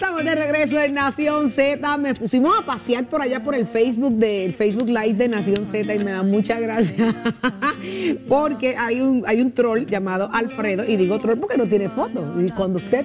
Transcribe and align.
estamos 0.00 0.24
de 0.24 0.34
regreso 0.34 0.80
en 0.80 0.94
Nación 0.94 1.50
Z. 1.50 1.96
Me 1.98 2.14
pusimos 2.14 2.58
a 2.58 2.64
pasear 2.64 3.06
por 3.06 3.20
allá 3.20 3.44
por 3.44 3.54
el 3.54 3.66
Facebook 3.66 4.14
del 4.14 4.54
Facebook 4.54 4.88
Live 4.88 5.12
de 5.12 5.28
Nación 5.28 5.66
Z 5.66 5.94
y 5.94 5.98
me 5.98 6.12
da 6.12 6.22
mucha 6.22 6.58
gracia 6.58 7.14
porque 8.28 8.76
hay 8.78 9.02
un, 9.02 9.22
hay 9.26 9.42
un 9.42 9.52
troll 9.52 9.84
llamado 9.84 10.30
Alfredo 10.32 10.84
y 10.88 10.96
digo 10.96 11.20
troll 11.20 11.38
porque 11.38 11.58
no 11.58 11.66
tiene 11.66 11.90
foto. 11.90 12.34
Y 12.40 12.50
cuando 12.50 12.78
usted 12.78 13.04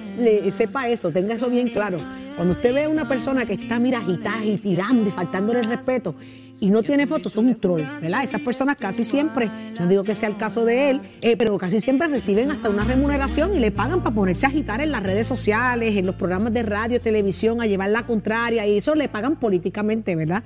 sepa 0.50 0.88
eso, 0.88 1.10
tenga 1.10 1.34
eso 1.34 1.50
bien 1.50 1.68
claro, 1.68 2.00
cuando 2.34 2.54
usted 2.54 2.72
ve 2.72 2.84
a 2.84 2.88
una 2.88 3.06
persona 3.06 3.44
que 3.44 3.52
está, 3.52 3.78
mira, 3.78 3.98
agitada 3.98 4.42
y 4.42 4.56
tirando 4.56 5.08
y 5.08 5.12
faltándole 5.12 5.60
el 5.60 5.66
respeto, 5.66 6.14
y 6.60 6.70
no 6.70 6.82
tiene 6.82 7.06
fotos, 7.06 7.32
son 7.32 7.46
un 7.46 7.56
troll, 7.56 7.82
¿verdad? 8.00 8.24
Esas 8.24 8.40
personas 8.40 8.76
casi 8.76 9.04
siempre, 9.04 9.50
no 9.78 9.86
digo 9.86 10.04
que 10.04 10.14
sea 10.14 10.28
el 10.28 10.36
caso 10.36 10.64
de 10.64 10.90
él, 10.90 11.00
eh, 11.20 11.36
pero 11.36 11.56
casi 11.58 11.80
siempre 11.80 12.08
reciben 12.08 12.50
hasta 12.50 12.70
una 12.70 12.84
remuneración 12.84 13.54
y 13.54 13.58
le 13.58 13.70
pagan 13.70 14.02
para 14.02 14.14
ponerse 14.14 14.46
a 14.46 14.48
agitar 14.48 14.80
en 14.80 14.92
las 14.92 15.02
redes 15.02 15.26
sociales, 15.26 15.96
en 15.96 16.06
los 16.06 16.14
programas 16.14 16.52
de 16.52 16.62
radio, 16.62 17.00
televisión, 17.00 17.60
a 17.60 17.66
llevar 17.66 17.90
la 17.90 18.06
contraria, 18.06 18.66
y 18.66 18.76
eso 18.76 18.94
le 18.94 19.08
pagan 19.08 19.36
políticamente, 19.36 20.16
¿verdad? 20.16 20.44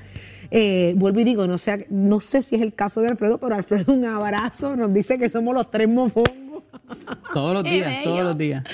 Eh, 0.51 0.95
vuelvo 0.96 1.20
y 1.20 1.24
digo, 1.24 1.46
no 1.46 1.59
sé, 1.59 1.87
no 1.91 2.18
sé 2.18 2.42
si 2.42 2.56
es 2.56 2.62
el 2.62 2.74
caso 2.74 3.01
de 3.01 3.09
Alfredo, 3.09 3.38
pero 3.38 3.54
Alfredo, 3.54 3.92
un 3.92 4.04
abrazo, 4.04 4.77
nos 4.77 4.92
dice 4.92 5.18
que 5.18 5.29
somos 5.29 5.54
los 5.54 5.70
tres 5.70 5.88
mofongos. 5.88 6.39
Todos 7.33 7.55
los 7.55 7.65
días, 7.65 8.02
todos 8.05 8.23
los 8.23 8.37
días. 8.38 8.65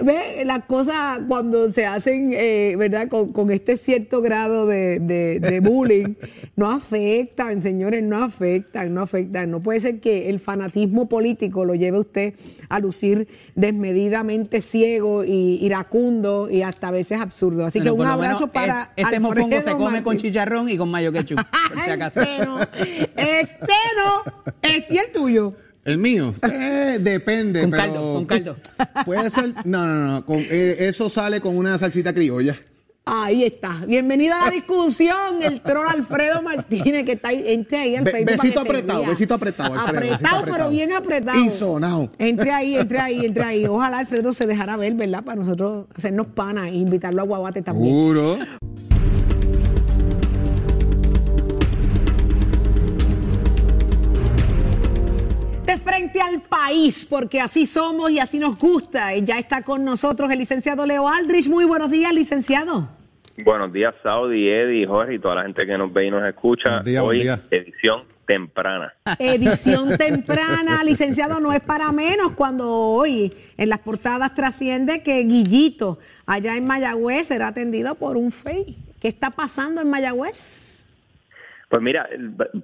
Ve, 0.00 0.42
las 0.44 0.64
cosas 0.64 1.20
cuando 1.28 1.68
se 1.68 1.86
hacen, 1.86 2.32
eh, 2.32 2.74
¿verdad? 2.78 3.08
Con, 3.08 3.50
este 3.50 3.76
cierto 3.76 4.22
grado 4.22 4.66
de, 4.66 5.60
bullying, 5.62 6.14
no 6.56 6.70
afectan, 6.70 7.62
señores, 7.62 8.02
no 8.02 8.22
afectan, 8.22 8.94
no 8.94 9.02
afectan. 9.02 9.50
No 9.50 9.60
puede 9.60 9.80
ser 9.80 10.00
que 10.00 10.30
el 10.30 10.40
fanatismo 10.40 11.08
político 11.08 11.64
lo 11.64 11.74
lleve 11.74 11.98
usted 11.98 12.34
a 12.68 12.80
lucir 12.80 13.28
desmedidamente 13.54 14.60
ciego 14.60 15.24
y 15.24 15.58
iracundo 15.64 16.48
y 16.50 16.62
hasta 16.62 16.88
a 16.88 16.92
veces 16.92 17.20
absurdo. 17.20 17.66
Así 17.66 17.80
que 17.80 17.90
un 17.90 18.06
abrazo 18.06 18.48
para. 18.48 18.92
Este 18.96 19.20
mofongo 19.20 19.60
se 19.60 19.76
come 19.76 20.02
con 20.02 20.16
chicharrón 20.16 20.68
y 20.68 20.76
con 20.76 20.90
mayo 20.90 21.12
quechú, 21.12 21.36
por 21.36 21.82
si 21.82 21.90
acaso. 21.90 22.20
este 22.20 22.44
no, 22.44 22.60
este 24.62 24.94
es 24.94 25.02
el 25.06 25.12
tuyo. 25.12 25.54
El 25.90 25.98
mío, 25.98 26.36
eh, 26.42 26.98
depende. 27.00 27.62
Con 27.62 27.70
caldo, 27.72 28.14
con 28.14 28.24
caldo. 28.24 28.56
Puede 29.04 29.28
ser, 29.28 29.52
no, 29.64 29.84
no, 29.84 30.20
no, 30.20 30.24
eh, 30.28 30.76
eso 30.78 31.08
sale 31.08 31.40
con 31.40 31.56
una 31.56 31.76
salsita 31.78 32.14
criolla. 32.14 32.56
Ahí 33.04 33.42
está. 33.42 33.82
Bienvenido 33.88 34.36
a 34.36 34.44
la 34.44 34.50
discusión, 34.52 35.42
el 35.42 35.60
troll 35.62 35.88
Alfredo 35.88 36.42
Martínez, 36.42 37.04
que 37.04 37.12
está 37.12 37.30
ahí. 37.30 37.42
Entre 37.44 37.76
ahí 37.76 37.96
en 37.96 38.06
Facebook. 38.06 38.40
Besito 38.40 38.60
apretado, 38.60 39.04
besito 39.04 39.34
apretado, 39.34 39.74
Alfredo. 39.74 40.14
Apretado, 40.14 40.44
pero 40.44 40.70
bien 40.70 40.92
apretado. 40.92 41.44
Y 41.44 41.50
sonado. 41.50 42.08
Entre 42.18 42.52
ahí, 42.52 42.76
entre 42.76 42.98
ahí, 43.00 43.26
entre 43.26 43.42
ahí. 43.42 43.66
Ojalá 43.66 43.98
Alfredo 43.98 44.32
se 44.32 44.46
dejara 44.46 44.76
ver, 44.76 44.94
¿verdad? 44.94 45.24
Para 45.24 45.40
nosotros 45.40 45.86
hacernos 45.96 46.28
pana 46.28 46.68
e 46.68 46.76
invitarlo 46.76 47.22
a 47.22 47.24
Guabate 47.24 47.62
también. 47.62 47.92
Seguro. 47.92 48.38
Frente 55.80 56.20
al 56.20 56.42
país, 56.42 57.06
porque 57.08 57.40
así 57.40 57.66
somos 57.66 58.10
y 58.10 58.18
así 58.18 58.38
nos 58.38 58.58
gusta. 58.58 59.14
Y 59.14 59.24
ya 59.24 59.38
está 59.38 59.62
con 59.62 59.84
nosotros 59.84 60.30
el 60.30 60.38
licenciado 60.38 60.86
Leo 60.86 61.08
Aldrich. 61.08 61.48
Muy 61.48 61.64
buenos 61.64 61.90
días, 61.90 62.12
licenciado. 62.12 62.88
Buenos 63.44 63.72
días, 63.72 63.94
Saudi, 64.02 64.48
Eddie, 64.48 64.86
Jorge 64.86 65.14
y 65.14 65.18
toda 65.18 65.36
la 65.36 65.42
gente 65.42 65.66
que 65.66 65.78
nos 65.78 65.92
ve 65.92 66.06
y 66.06 66.10
nos 66.10 66.24
escucha. 66.24 66.82
Hoy, 67.02 67.28
edición 67.50 68.02
temprana. 68.26 68.92
Edición 69.18 69.96
temprana, 69.98 70.84
licenciado, 70.84 71.40
no 71.40 71.52
es 71.52 71.60
para 71.60 71.90
menos 71.90 72.32
cuando 72.32 72.70
hoy 72.70 73.32
en 73.56 73.68
las 73.68 73.80
portadas 73.80 74.34
trasciende 74.34 75.02
que 75.02 75.24
Guillito, 75.24 75.98
allá 76.26 76.56
en 76.56 76.66
Mayagüez, 76.66 77.26
será 77.26 77.48
atendido 77.48 77.96
por 77.96 78.16
un 78.16 78.30
FEI. 78.30 78.76
¿Qué 79.00 79.08
está 79.08 79.30
pasando 79.30 79.80
en 79.80 79.90
Mayagüez? 79.90 80.69
Pues 81.70 81.82
mira, 81.82 82.08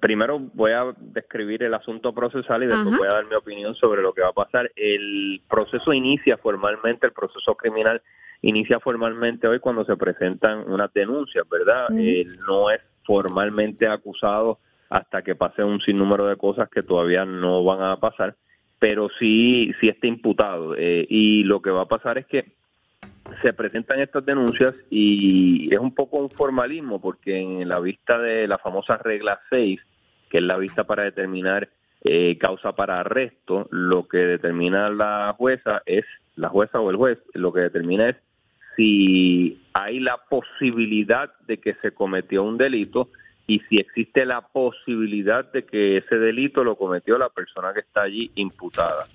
primero 0.00 0.40
voy 0.52 0.72
a 0.72 0.92
describir 0.98 1.62
el 1.62 1.74
asunto 1.74 2.12
procesal 2.12 2.64
y 2.64 2.66
después 2.66 2.98
voy 2.98 3.06
a 3.06 3.14
dar 3.14 3.26
mi 3.26 3.36
opinión 3.36 3.76
sobre 3.76 4.02
lo 4.02 4.12
que 4.12 4.22
va 4.22 4.30
a 4.30 4.32
pasar. 4.32 4.72
El 4.74 5.40
proceso 5.48 5.92
inicia 5.92 6.36
formalmente, 6.38 7.06
el 7.06 7.12
proceso 7.12 7.54
criminal 7.54 8.02
inicia 8.42 8.80
formalmente 8.80 9.46
hoy 9.46 9.60
cuando 9.60 9.84
se 9.84 9.96
presentan 9.96 10.68
unas 10.68 10.92
denuncias, 10.92 11.48
¿verdad? 11.48 11.86
Él 11.96 12.36
no 12.48 12.68
es 12.68 12.80
formalmente 13.04 13.86
acusado 13.86 14.58
hasta 14.90 15.22
que 15.22 15.36
pase 15.36 15.62
un 15.62 15.80
sinnúmero 15.80 16.26
de 16.26 16.36
cosas 16.36 16.68
que 16.68 16.82
todavía 16.82 17.24
no 17.24 17.62
van 17.62 17.82
a 17.82 18.00
pasar, 18.00 18.34
pero 18.80 19.08
sí, 19.20 19.72
sí 19.80 19.88
está 19.88 20.08
imputado. 20.08 20.74
Eh, 20.76 21.06
y 21.08 21.44
lo 21.44 21.62
que 21.62 21.70
va 21.70 21.82
a 21.82 21.88
pasar 21.88 22.18
es 22.18 22.26
que 22.26 22.56
se 23.42 23.52
presentan 23.52 24.00
estas 24.00 24.24
denuncias 24.24 24.74
y 24.90 25.72
es 25.72 25.78
un 25.78 25.94
poco 25.94 26.18
un 26.18 26.30
formalismo 26.30 27.00
porque 27.00 27.38
en 27.38 27.68
la 27.68 27.80
vista 27.80 28.18
de 28.18 28.46
la 28.46 28.58
famosa 28.58 28.96
regla 28.96 29.40
6, 29.50 29.80
que 30.30 30.38
es 30.38 30.44
la 30.44 30.56
vista 30.56 30.84
para 30.84 31.04
determinar 31.04 31.68
eh, 32.04 32.36
causa 32.38 32.72
para 32.72 33.00
arresto, 33.00 33.66
lo 33.70 34.08
que 34.08 34.18
determina 34.18 34.90
la 34.90 35.34
jueza 35.36 35.82
es, 35.86 36.04
la 36.36 36.48
jueza 36.48 36.80
o 36.80 36.90
el 36.90 36.96
juez, 36.96 37.18
lo 37.34 37.52
que 37.52 37.60
determina 37.60 38.08
es 38.08 38.16
si 38.76 39.62
hay 39.72 40.00
la 40.00 40.18
posibilidad 40.28 41.32
de 41.46 41.58
que 41.58 41.74
se 41.82 41.92
cometió 41.92 42.42
un 42.42 42.58
delito 42.58 43.08
y 43.46 43.60
si 43.68 43.78
existe 43.78 44.26
la 44.26 44.42
posibilidad 44.42 45.50
de 45.50 45.64
que 45.64 45.98
ese 45.98 46.16
delito 46.16 46.62
lo 46.62 46.76
cometió 46.76 47.16
la 47.16 47.30
persona 47.30 47.72
que 47.72 47.80
está 47.80 48.02
allí 48.02 48.30
imputada 48.34 49.06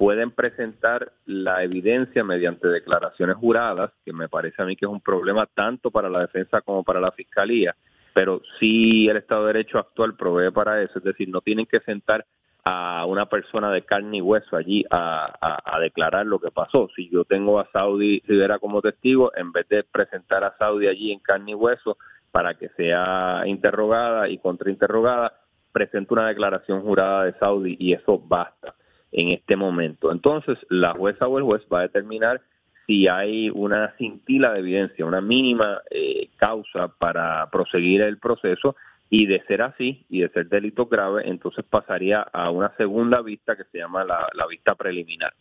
pueden 0.00 0.30
presentar 0.30 1.12
la 1.26 1.62
evidencia 1.62 2.24
mediante 2.24 2.66
declaraciones 2.68 3.36
juradas, 3.36 3.90
que 4.02 4.14
me 4.14 4.30
parece 4.30 4.62
a 4.62 4.64
mí 4.64 4.74
que 4.74 4.86
es 4.86 4.90
un 4.90 5.02
problema 5.02 5.44
tanto 5.44 5.90
para 5.90 6.08
la 6.08 6.20
defensa 6.20 6.62
como 6.62 6.82
para 6.82 7.00
la 7.00 7.12
fiscalía, 7.12 7.76
pero 8.14 8.40
sí 8.58 9.10
el 9.10 9.18
Estado 9.18 9.42
de 9.42 9.52
Derecho 9.52 9.78
actual 9.78 10.16
provee 10.16 10.52
para 10.52 10.80
eso, 10.80 11.00
es 11.00 11.04
decir, 11.04 11.28
no 11.28 11.42
tienen 11.42 11.66
que 11.66 11.80
sentar 11.80 12.24
a 12.64 13.04
una 13.04 13.26
persona 13.26 13.70
de 13.70 13.82
carne 13.82 14.16
y 14.16 14.20
hueso 14.22 14.56
allí 14.56 14.86
a, 14.90 15.78
declarar 15.82 16.24
lo 16.24 16.38
que 16.38 16.50
pasó. 16.50 16.88
Si 16.96 17.10
yo 17.10 17.26
tengo 17.26 17.60
a 17.60 17.68
Saudi 17.70 18.22
Rivera 18.26 18.58
como 18.58 18.80
testigo, 18.80 19.32
en 19.36 19.52
vez 19.52 19.68
de 19.68 19.84
presentar 19.84 20.44
a 20.44 20.56
Saudi 20.56 20.86
allí 20.86 21.12
en 21.12 21.18
carne 21.18 21.50
y 21.50 21.54
hueso 21.54 21.98
para 22.30 22.54
que 22.54 22.70
sea 22.70 23.42
interrogada 23.44 24.30
y 24.30 24.38
contrainterrogada, 24.38 25.34
presento 25.72 26.14
una 26.14 26.28
declaración 26.28 26.80
jurada 26.80 27.24
de 27.24 27.34
Saudi 27.38 27.76
y 27.78 27.92
eso 27.92 28.18
basta 28.18 28.76
en 29.12 29.30
este 29.30 29.56
momento. 29.56 30.12
Entonces, 30.12 30.58
la 30.68 30.92
jueza 30.92 31.26
o 31.26 31.38
el 31.38 31.44
juez 31.44 31.62
va 31.72 31.80
a 31.80 31.82
determinar 31.82 32.40
si 32.86 33.06
hay 33.06 33.50
una 33.50 33.94
cintila 33.98 34.52
de 34.52 34.60
evidencia, 34.60 35.06
una 35.06 35.20
mínima 35.20 35.80
eh, 35.90 36.28
causa 36.36 36.88
para 36.88 37.48
proseguir 37.50 38.02
el 38.02 38.18
proceso 38.18 38.74
y 39.08 39.26
de 39.26 39.42
ser 39.46 39.62
así 39.62 40.04
y 40.08 40.20
de 40.20 40.28
ser 40.30 40.48
delito 40.48 40.86
grave, 40.86 41.22
entonces 41.28 41.64
pasaría 41.68 42.20
a 42.20 42.50
una 42.50 42.74
segunda 42.76 43.20
vista 43.22 43.56
que 43.56 43.64
se 43.70 43.78
llama 43.78 44.04
la, 44.04 44.46
vista 44.48 44.76
preliminar. 44.76 45.34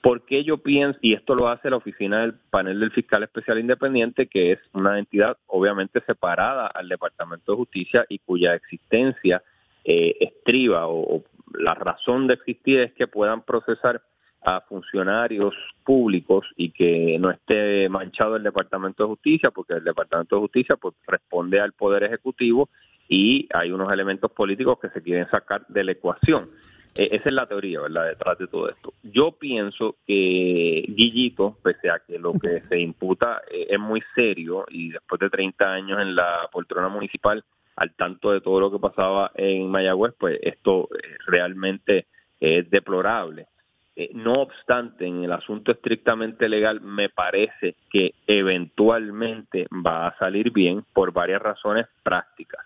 ¿Por 0.00 0.24
qué 0.24 0.44
yo 0.44 0.58
pienso, 0.58 0.98
y 1.02 1.14
esto 1.14 1.34
lo 1.34 1.48
hace 1.48 1.68
la 1.68 1.76
oficina 1.76 2.20
del 2.20 2.34
panel 2.34 2.78
del 2.78 2.92
fiscal 2.92 3.24
especial 3.24 3.58
independiente, 3.58 4.28
que 4.28 4.52
es 4.52 4.60
una 4.72 5.00
entidad 5.00 5.36
obviamente 5.46 6.00
separada 6.06 6.68
al 6.68 6.88
Departamento 6.88 7.52
de 7.52 7.58
Justicia 7.58 8.06
y 8.08 8.20
cuya 8.20 8.54
existencia 8.54 9.42
eh, 9.84 10.16
estriba 10.20 10.86
o, 10.86 11.24
la 11.54 11.74
razón 11.74 12.26
de 12.26 12.34
existir 12.34 12.80
es 12.80 12.92
que 12.92 13.06
puedan 13.06 13.42
procesar 13.42 14.02
a 14.42 14.60
funcionarios 14.60 15.54
públicos 15.82 16.46
y 16.56 16.70
que 16.70 17.18
no 17.18 17.30
esté 17.30 17.88
manchado 17.88 18.36
el 18.36 18.44
Departamento 18.44 19.02
de 19.02 19.08
Justicia, 19.08 19.50
porque 19.50 19.74
el 19.74 19.84
Departamento 19.84 20.36
de 20.36 20.42
Justicia 20.42 20.76
pues, 20.76 20.94
responde 21.06 21.60
al 21.60 21.72
Poder 21.72 22.04
Ejecutivo 22.04 22.68
y 23.08 23.48
hay 23.52 23.72
unos 23.72 23.92
elementos 23.92 24.30
políticos 24.30 24.78
que 24.80 24.90
se 24.90 25.02
quieren 25.02 25.28
sacar 25.30 25.66
de 25.66 25.84
la 25.84 25.92
ecuación. 25.92 26.48
E, 26.96 27.04
esa 27.10 27.28
es 27.28 27.32
la 27.32 27.46
teoría, 27.46 27.80
¿verdad?, 27.80 28.06
detrás 28.06 28.38
de 28.38 28.46
todo 28.46 28.68
esto. 28.68 28.94
Yo 29.02 29.32
pienso 29.32 29.96
que 30.06 30.84
Guillito, 30.88 31.58
pese 31.62 31.90
a 31.90 32.00
que 32.06 32.18
lo 32.18 32.32
que 32.34 32.62
se 32.68 32.78
imputa 32.78 33.42
eh, 33.50 33.66
es 33.70 33.78
muy 33.80 34.02
serio 34.14 34.64
y 34.68 34.90
después 34.90 35.18
de 35.20 35.30
30 35.30 35.72
años 35.72 36.00
en 36.00 36.14
la 36.14 36.48
poltrona 36.52 36.88
municipal, 36.88 37.44
al 37.76 37.94
tanto 37.94 38.32
de 38.32 38.40
todo 38.40 38.60
lo 38.60 38.70
que 38.70 38.78
pasaba 38.78 39.30
en 39.34 39.70
Mayagüez, 39.70 40.14
pues 40.18 40.38
esto 40.42 40.88
eh, 40.92 41.16
realmente 41.26 42.06
es 42.40 42.68
deplorable. 42.70 43.46
Eh, 43.94 44.10
no 44.14 44.34
obstante, 44.34 45.06
en 45.06 45.24
el 45.24 45.32
asunto 45.32 45.72
estrictamente 45.72 46.48
legal, 46.48 46.80
me 46.80 47.08
parece 47.08 47.76
que 47.90 48.14
eventualmente 48.26 49.66
va 49.70 50.08
a 50.08 50.18
salir 50.18 50.52
bien 50.52 50.84
por 50.92 51.12
varias 51.12 51.40
razones 51.40 51.86
prácticas. 52.02 52.64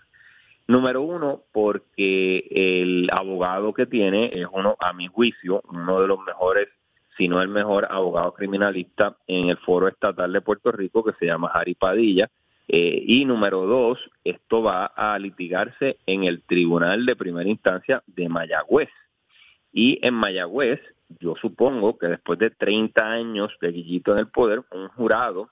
Número 0.67 1.01
uno, 1.01 1.43
porque 1.51 2.47
el 2.49 3.09
abogado 3.11 3.73
que 3.73 3.85
tiene 3.85 4.31
es 4.33 4.47
uno, 4.51 4.75
a 4.79 4.93
mi 4.93 5.07
juicio, 5.07 5.61
uno 5.69 6.01
de 6.01 6.07
los 6.07 6.19
mejores, 6.19 6.69
si 7.17 7.27
no 7.27 7.41
el 7.41 7.49
mejor 7.49 7.87
abogado 7.89 8.33
criminalista 8.33 9.17
en 9.27 9.49
el 9.49 9.57
foro 9.57 9.87
estatal 9.87 10.31
de 10.31 10.41
Puerto 10.41 10.71
Rico, 10.71 11.03
que 11.03 11.13
se 11.19 11.25
llama 11.25 11.49
Jari 11.49 11.75
Padilla, 11.75 12.29
eh, 12.73 13.03
y 13.05 13.25
número 13.25 13.65
dos, 13.65 13.99
esto 14.23 14.63
va 14.63 14.85
a 14.85 15.19
litigarse 15.19 15.97
en 16.05 16.23
el 16.23 16.41
Tribunal 16.43 17.05
de 17.05 17.17
Primera 17.17 17.49
Instancia 17.49 18.01
de 18.07 18.29
Mayagüez. 18.29 18.87
Y 19.73 19.99
en 20.01 20.13
Mayagüez, 20.13 20.79
yo 21.19 21.35
supongo 21.35 21.97
que 21.97 22.07
después 22.07 22.39
de 22.39 22.49
30 22.49 23.05
años 23.05 23.51
de 23.59 23.73
Guillito 23.73 24.13
en 24.13 24.19
el 24.19 24.27
poder, 24.29 24.63
un 24.71 24.87
jurado, 24.87 25.49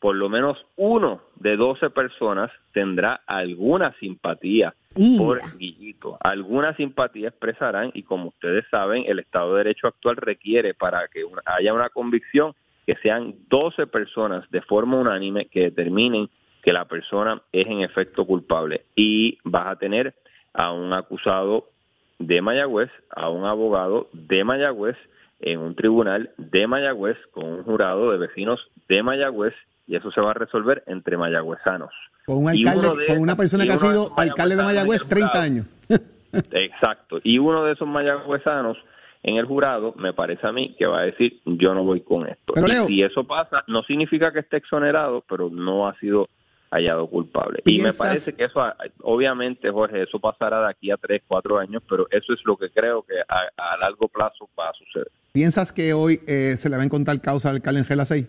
por 0.00 0.16
lo 0.16 0.28
menos 0.28 0.66
uno 0.74 1.22
de 1.36 1.56
12 1.56 1.90
personas 1.90 2.50
tendrá 2.72 3.20
alguna 3.28 3.94
simpatía 4.00 4.74
por 5.18 5.40
Guillito. 5.58 6.18
Alguna 6.18 6.74
simpatía 6.74 7.28
expresarán 7.28 7.92
y 7.94 8.02
como 8.02 8.30
ustedes 8.30 8.64
saben, 8.72 9.04
el 9.06 9.20
Estado 9.20 9.52
de 9.52 9.58
Derecho 9.58 9.86
actual 9.86 10.16
requiere 10.16 10.74
para 10.74 11.06
que 11.06 11.24
haya 11.44 11.72
una 11.72 11.90
convicción 11.90 12.56
que 12.84 12.96
sean 12.96 13.36
12 13.50 13.86
personas 13.86 14.50
de 14.50 14.62
forma 14.62 14.96
unánime 14.96 15.44
que 15.44 15.60
determinen 15.60 16.28
que 16.66 16.72
la 16.72 16.84
persona 16.84 17.40
es 17.52 17.64
en 17.68 17.82
efecto 17.82 18.24
culpable 18.24 18.86
y 18.96 19.38
vas 19.44 19.68
a 19.68 19.76
tener 19.76 20.16
a 20.52 20.72
un 20.72 20.92
acusado 20.92 21.70
de 22.18 22.42
Mayagüez, 22.42 22.90
a 23.14 23.30
un 23.30 23.44
abogado 23.44 24.08
de 24.12 24.42
Mayagüez 24.42 24.96
en 25.38 25.60
un 25.60 25.76
tribunal 25.76 26.32
de 26.38 26.66
Mayagüez 26.66 27.18
con 27.30 27.44
un 27.44 27.62
jurado 27.62 28.10
de 28.10 28.18
vecinos 28.18 28.68
de 28.88 29.00
Mayagüez 29.04 29.54
y 29.86 29.94
eso 29.94 30.10
se 30.10 30.20
va 30.20 30.32
a 30.32 30.34
resolver 30.34 30.82
entre 30.88 31.16
mayagüezanos. 31.16 31.92
Con, 32.24 32.38
un 32.38 32.48
alcalde, 32.48 33.06
con 33.06 33.18
una 33.18 33.36
persona 33.36 33.64
que 33.64 33.72
ha 33.72 33.78
sido 33.78 34.12
alcalde 34.16 34.56
de 34.56 34.62
Mayagüez 34.64 35.04
30 35.04 35.40
años. 35.40 35.66
Exacto. 36.50 37.20
Y 37.22 37.38
uno 37.38 37.62
de 37.62 37.74
esos 37.74 37.86
mayagüezanos 37.86 38.76
en 39.22 39.36
el 39.36 39.44
jurado, 39.44 39.94
me 39.96 40.12
parece 40.12 40.48
a 40.48 40.52
mí 40.52 40.74
que 40.76 40.86
va 40.86 40.98
a 40.98 41.02
decir, 41.02 41.40
yo 41.44 41.74
no 41.74 41.84
voy 41.84 42.00
con 42.00 42.26
esto. 42.26 42.54
y 42.56 42.86
si 42.88 43.02
eso 43.04 43.22
pasa, 43.22 43.62
no 43.68 43.84
significa 43.84 44.32
que 44.32 44.40
esté 44.40 44.56
exonerado, 44.56 45.24
pero 45.28 45.48
no 45.48 45.86
ha 45.86 45.96
sido 46.00 46.28
hallado 46.70 47.06
culpable. 47.06 47.60
Y 47.64 47.80
me 47.80 47.92
parece 47.92 48.34
que 48.34 48.44
eso, 48.44 48.60
obviamente, 49.02 49.70
Jorge, 49.70 50.02
eso 50.02 50.18
pasará 50.18 50.60
de 50.62 50.70
aquí 50.70 50.90
a 50.90 50.96
tres, 50.96 51.22
cuatro 51.26 51.58
años, 51.58 51.82
pero 51.88 52.06
eso 52.10 52.32
es 52.32 52.40
lo 52.44 52.56
que 52.56 52.70
creo 52.70 53.02
que 53.02 53.14
a, 53.28 53.76
largo 53.78 54.08
plazo 54.08 54.48
va 54.58 54.70
a 54.70 54.72
suceder. 54.74 55.10
¿Piensas 55.32 55.72
que 55.72 55.92
hoy 55.92 56.20
eh, 56.26 56.54
se 56.56 56.70
le 56.70 56.76
va 56.76 56.82
a 56.82 56.86
encontrar 56.86 57.20
causa 57.20 57.50
al 57.50 57.56
alcalde 57.56 57.80
Angela 57.80 58.04
6? 58.04 58.26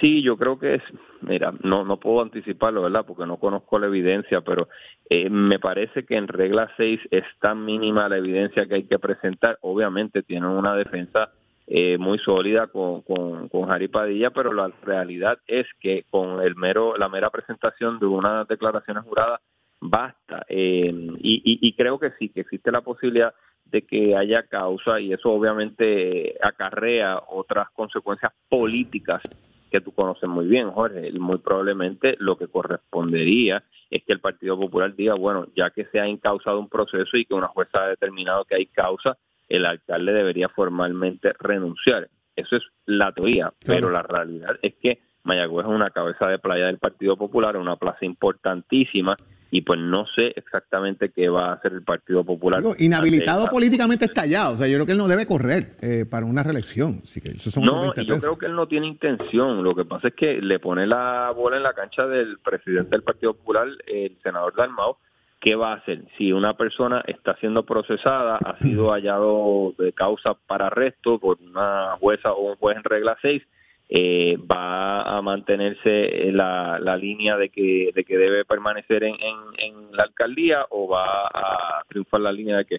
Sí, 0.00 0.22
yo 0.22 0.36
creo 0.36 0.58
que 0.58 0.74
es, 0.74 0.82
mira, 1.20 1.52
no, 1.62 1.84
no 1.84 1.98
puedo 1.98 2.22
anticiparlo, 2.22 2.82
¿verdad? 2.82 3.04
Porque 3.06 3.26
no 3.26 3.36
conozco 3.36 3.78
la 3.78 3.86
evidencia, 3.86 4.40
pero 4.40 4.68
eh, 5.08 5.30
me 5.30 5.58
parece 5.58 6.04
que 6.04 6.16
en 6.16 6.28
regla 6.28 6.70
6 6.76 7.00
es 7.10 7.24
tan 7.40 7.64
mínima 7.64 8.08
la 8.08 8.18
evidencia 8.18 8.66
que 8.66 8.74
hay 8.76 8.82
que 8.84 8.98
presentar. 8.98 9.58
Obviamente 9.60 10.22
tienen 10.22 10.50
una 10.50 10.74
defensa 10.74 11.30
eh, 11.66 11.96
muy 11.98 12.18
sólida 12.18 12.66
con, 12.66 13.02
con, 13.02 13.48
con 13.48 13.66
Jari 13.66 13.88
Padilla, 13.88 14.30
pero 14.30 14.52
la 14.52 14.70
realidad 14.82 15.38
es 15.46 15.66
que 15.80 16.04
con 16.10 16.42
el 16.42 16.56
mero, 16.56 16.96
la 16.96 17.08
mera 17.08 17.30
presentación 17.30 17.98
de 17.98 18.06
unas 18.06 18.46
declaraciones 18.48 19.04
juradas 19.04 19.40
basta. 19.80 20.44
Eh, 20.48 20.92
y, 21.18 21.58
y, 21.60 21.72
creo 21.74 21.98
que 21.98 22.12
sí, 22.18 22.28
que 22.28 22.40
existe 22.40 22.70
la 22.70 22.82
posibilidad 22.82 23.34
de 23.64 23.82
que 23.82 24.16
haya 24.16 24.44
causa 24.44 25.00
y 25.00 25.12
eso 25.12 25.30
obviamente 25.30 26.36
acarrea 26.42 27.22
otras 27.28 27.70
consecuencias 27.70 28.32
políticas 28.48 29.22
que 29.70 29.80
tú 29.80 29.92
conoces 29.92 30.28
muy 30.28 30.46
bien, 30.46 30.70
Jorge. 30.70 31.10
Muy 31.18 31.38
probablemente 31.38 32.16
lo 32.20 32.36
que 32.36 32.46
correspondería 32.46 33.64
es 33.90 34.04
que 34.04 34.12
el 34.12 34.20
Partido 34.20 34.56
Popular 34.56 34.94
diga, 34.94 35.14
bueno, 35.14 35.48
ya 35.56 35.70
que 35.70 35.86
se 35.86 35.98
ha 35.98 36.06
incausado 36.06 36.60
un 36.60 36.68
proceso 36.68 37.16
y 37.16 37.24
que 37.24 37.34
una 37.34 37.48
jueza 37.48 37.82
ha 37.82 37.88
determinado 37.88 38.44
que 38.44 38.54
hay 38.54 38.66
causa, 38.66 39.18
el 39.48 39.66
alcalde 39.66 40.12
debería 40.12 40.48
formalmente 40.48 41.32
renunciar. 41.38 42.08
Eso 42.36 42.56
es 42.56 42.62
la 42.86 43.12
teoría, 43.12 43.52
pero 43.64 43.90
la 43.90 44.02
realidad 44.02 44.58
es 44.62 44.74
que 44.74 44.98
Mayagüez 45.22 45.66
es 45.66 45.72
una 45.72 45.90
cabeza 45.90 46.28
de 46.28 46.38
playa 46.38 46.66
del 46.66 46.78
Partido 46.78 47.16
Popular, 47.16 47.56
una 47.56 47.76
plaza 47.76 48.04
importantísima 48.04 49.16
y 49.54 49.60
pues 49.60 49.78
no 49.78 50.04
sé 50.06 50.32
exactamente 50.34 51.10
qué 51.10 51.28
va 51.28 51.50
a 51.50 51.52
hacer 51.52 51.72
el 51.74 51.84
Partido 51.84 52.24
Popular. 52.24 52.60
inhabilitado 52.76 53.46
políticamente 53.46 54.06
estallado, 54.06 54.54
o 54.54 54.58
sea, 54.58 54.66
yo 54.66 54.74
creo 54.78 54.86
que 54.86 54.92
él 54.92 54.98
no 54.98 55.06
debe 55.06 55.26
correr 55.26 55.76
eh, 55.80 56.04
para 56.10 56.26
una 56.26 56.42
reelección. 56.42 57.00
Así 57.04 57.20
que 57.20 57.30
eso 57.30 57.52
son 57.52 57.64
no, 57.64 57.94
yo 57.94 58.18
creo 58.18 58.36
que 58.36 58.46
él 58.46 58.56
no 58.56 58.66
tiene 58.66 58.88
intención. 58.88 59.62
Lo 59.62 59.76
que 59.76 59.84
pasa 59.84 60.08
es 60.08 60.14
que 60.14 60.42
le 60.42 60.58
pone 60.58 60.88
la 60.88 61.30
bola 61.36 61.56
en 61.56 61.62
la 61.62 61.72
cancha 61.72 62.04
del 62.04 62.40
presidente 62.40 62.90
del 62.90 63.04
Partido 63.04 63.34
Popular, 63.34 63.68
el 63.86 64.18
senador 64.24 64.56
Dalmau, 64.56 64.96
¿qué 65.44 65.56
va 65.56 65.72
a 65.72 65.76
hacer? 65.76 66.04
Si 66.16 66.32
una 66.32 66.54
persona 66.54 67.04
está 67.06 67.36
siendo 67.36 67.64
procesada, 67.64 68.38
ha 68.42 68.58
sido 68.60 68.92
hallado 68.92 69.74
de 69.76 69.92
causa 69.92 70.32
para 70.32 70.68
arresto 70.68 71.18
por 71.18 71.36
una 71.38 71.98
jueza 72.00 72.32
o 72.32 72.52
un 72.52 72.56
juez 72.56 72.78
en 72.78 72.84
regla 72.84 73.18
6, 73.20 73.42
eh, 73.90 74.38
va 74.50 75.02
a 75.02 75.20
mantenerse 75.20 76.32
la, 76.32 76.78
la 76.80 76.96
línea 76.96 77.36
de 77.36 77.50
que, 77.50 77.90
de 77.94 78.04
que 78.04 78.16
debe 78.16 78.46
permanecer 78.46 79.04
en, 79.04 79.16
en, 79.58 79.92
la 79.92 80.04
alcaldía 80.04 80.64
o 80.70 80.88
va 80.88 81.26
a 81.26 81.82
triunfar 81.90 82.22
la 82.22 82.32
línea 82.32 82.56
de 82.56 82.64
que 82.64 82.78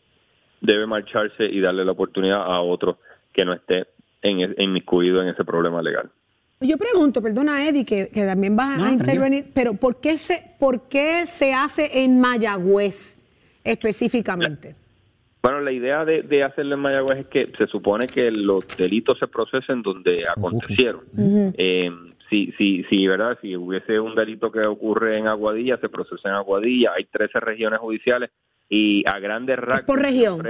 debe 0.60 0.88
marcharse 0.88 1.46
y 1.46 1.60
darle 1.62 1.86
la 1.86 1.92
oportunidad 1.92 2.42
a 2.42 2.62
otro 2.62 2.98
que 3.32 3.46
no 3.46 3.54
esté 3.54 3.86
en, 4.24 4.56
inmiscuido 4.58 5.22
en 5.22 5.28
ese 5.28 5.46
problema 5.46 5.84
legal. 5.84 6.10
Yo 6.62 6.78
pregunto, 6.78 7.22
perdona 7.22 7.68
Eddie, 7.68 7.86
que, 7.86 8.08
que 8.08 8.26
también 8.26 8.56
vas 8.56 8.82
a 8.82 8.92
intervenir, 8.92 9.52
pero 9.54 9.74
¿por 9.74 10.00
qué, 10.00 10.18
se, 10.18 10.56
¿por 10.58 10.88
qué 10.88 11.26
se 11.26 11.54
hace 11.54 12.04
en 12.04 12.20
Mayagüez 12.20 13.18
específicamente? 13.64 14.76
Bueno, 15.44 15.62
la 15.62 15.72
idea 15.72 16.06
de, 16.06 16.44
hacerlo 16.44 16.76
en 16.76 16.82
Mayagüez 16.82 17.20
es 17.20 17.28
que 17.28 17.48
se 17.56 17.68
supone 17.68 18.08
que 18.08 18.32
los 18.32 18.66
delitos 18.78 19.20
se 19.20 19.28
procesen 19.28 19.84
donde 19.84 20.26
acontecieron. 20.28 21.04
Eh, 21.16 21.92
si, 22.30 22.52
si, 22.58 22.84
si, 22.86 23.06
¿verdad? 23.06 23.38
Si 23.42 23.56
hubiese 23.56 24.00
un 24.00 24.16
delito 24.16 24.52
que 24.52 24.66
ocurre 24.66 25.20
en 25.20 25.28
Aguadilla, 25.28 25.78
se 25.78 25.90
procesa 25.90 26.30
en 26.30 26.36
Aguadilla. 26.36 26.94
Hay 26.98 27.06
13 27.06 27.40
regiones 27.42 27.80
judiciales 27.80 28.32
y 28.68 29.08
a 29.08 29.20
grandes 29.20 29.60
rasgos. 29.60 29.86
Por 29.86 30.02
región. 30.02 30.42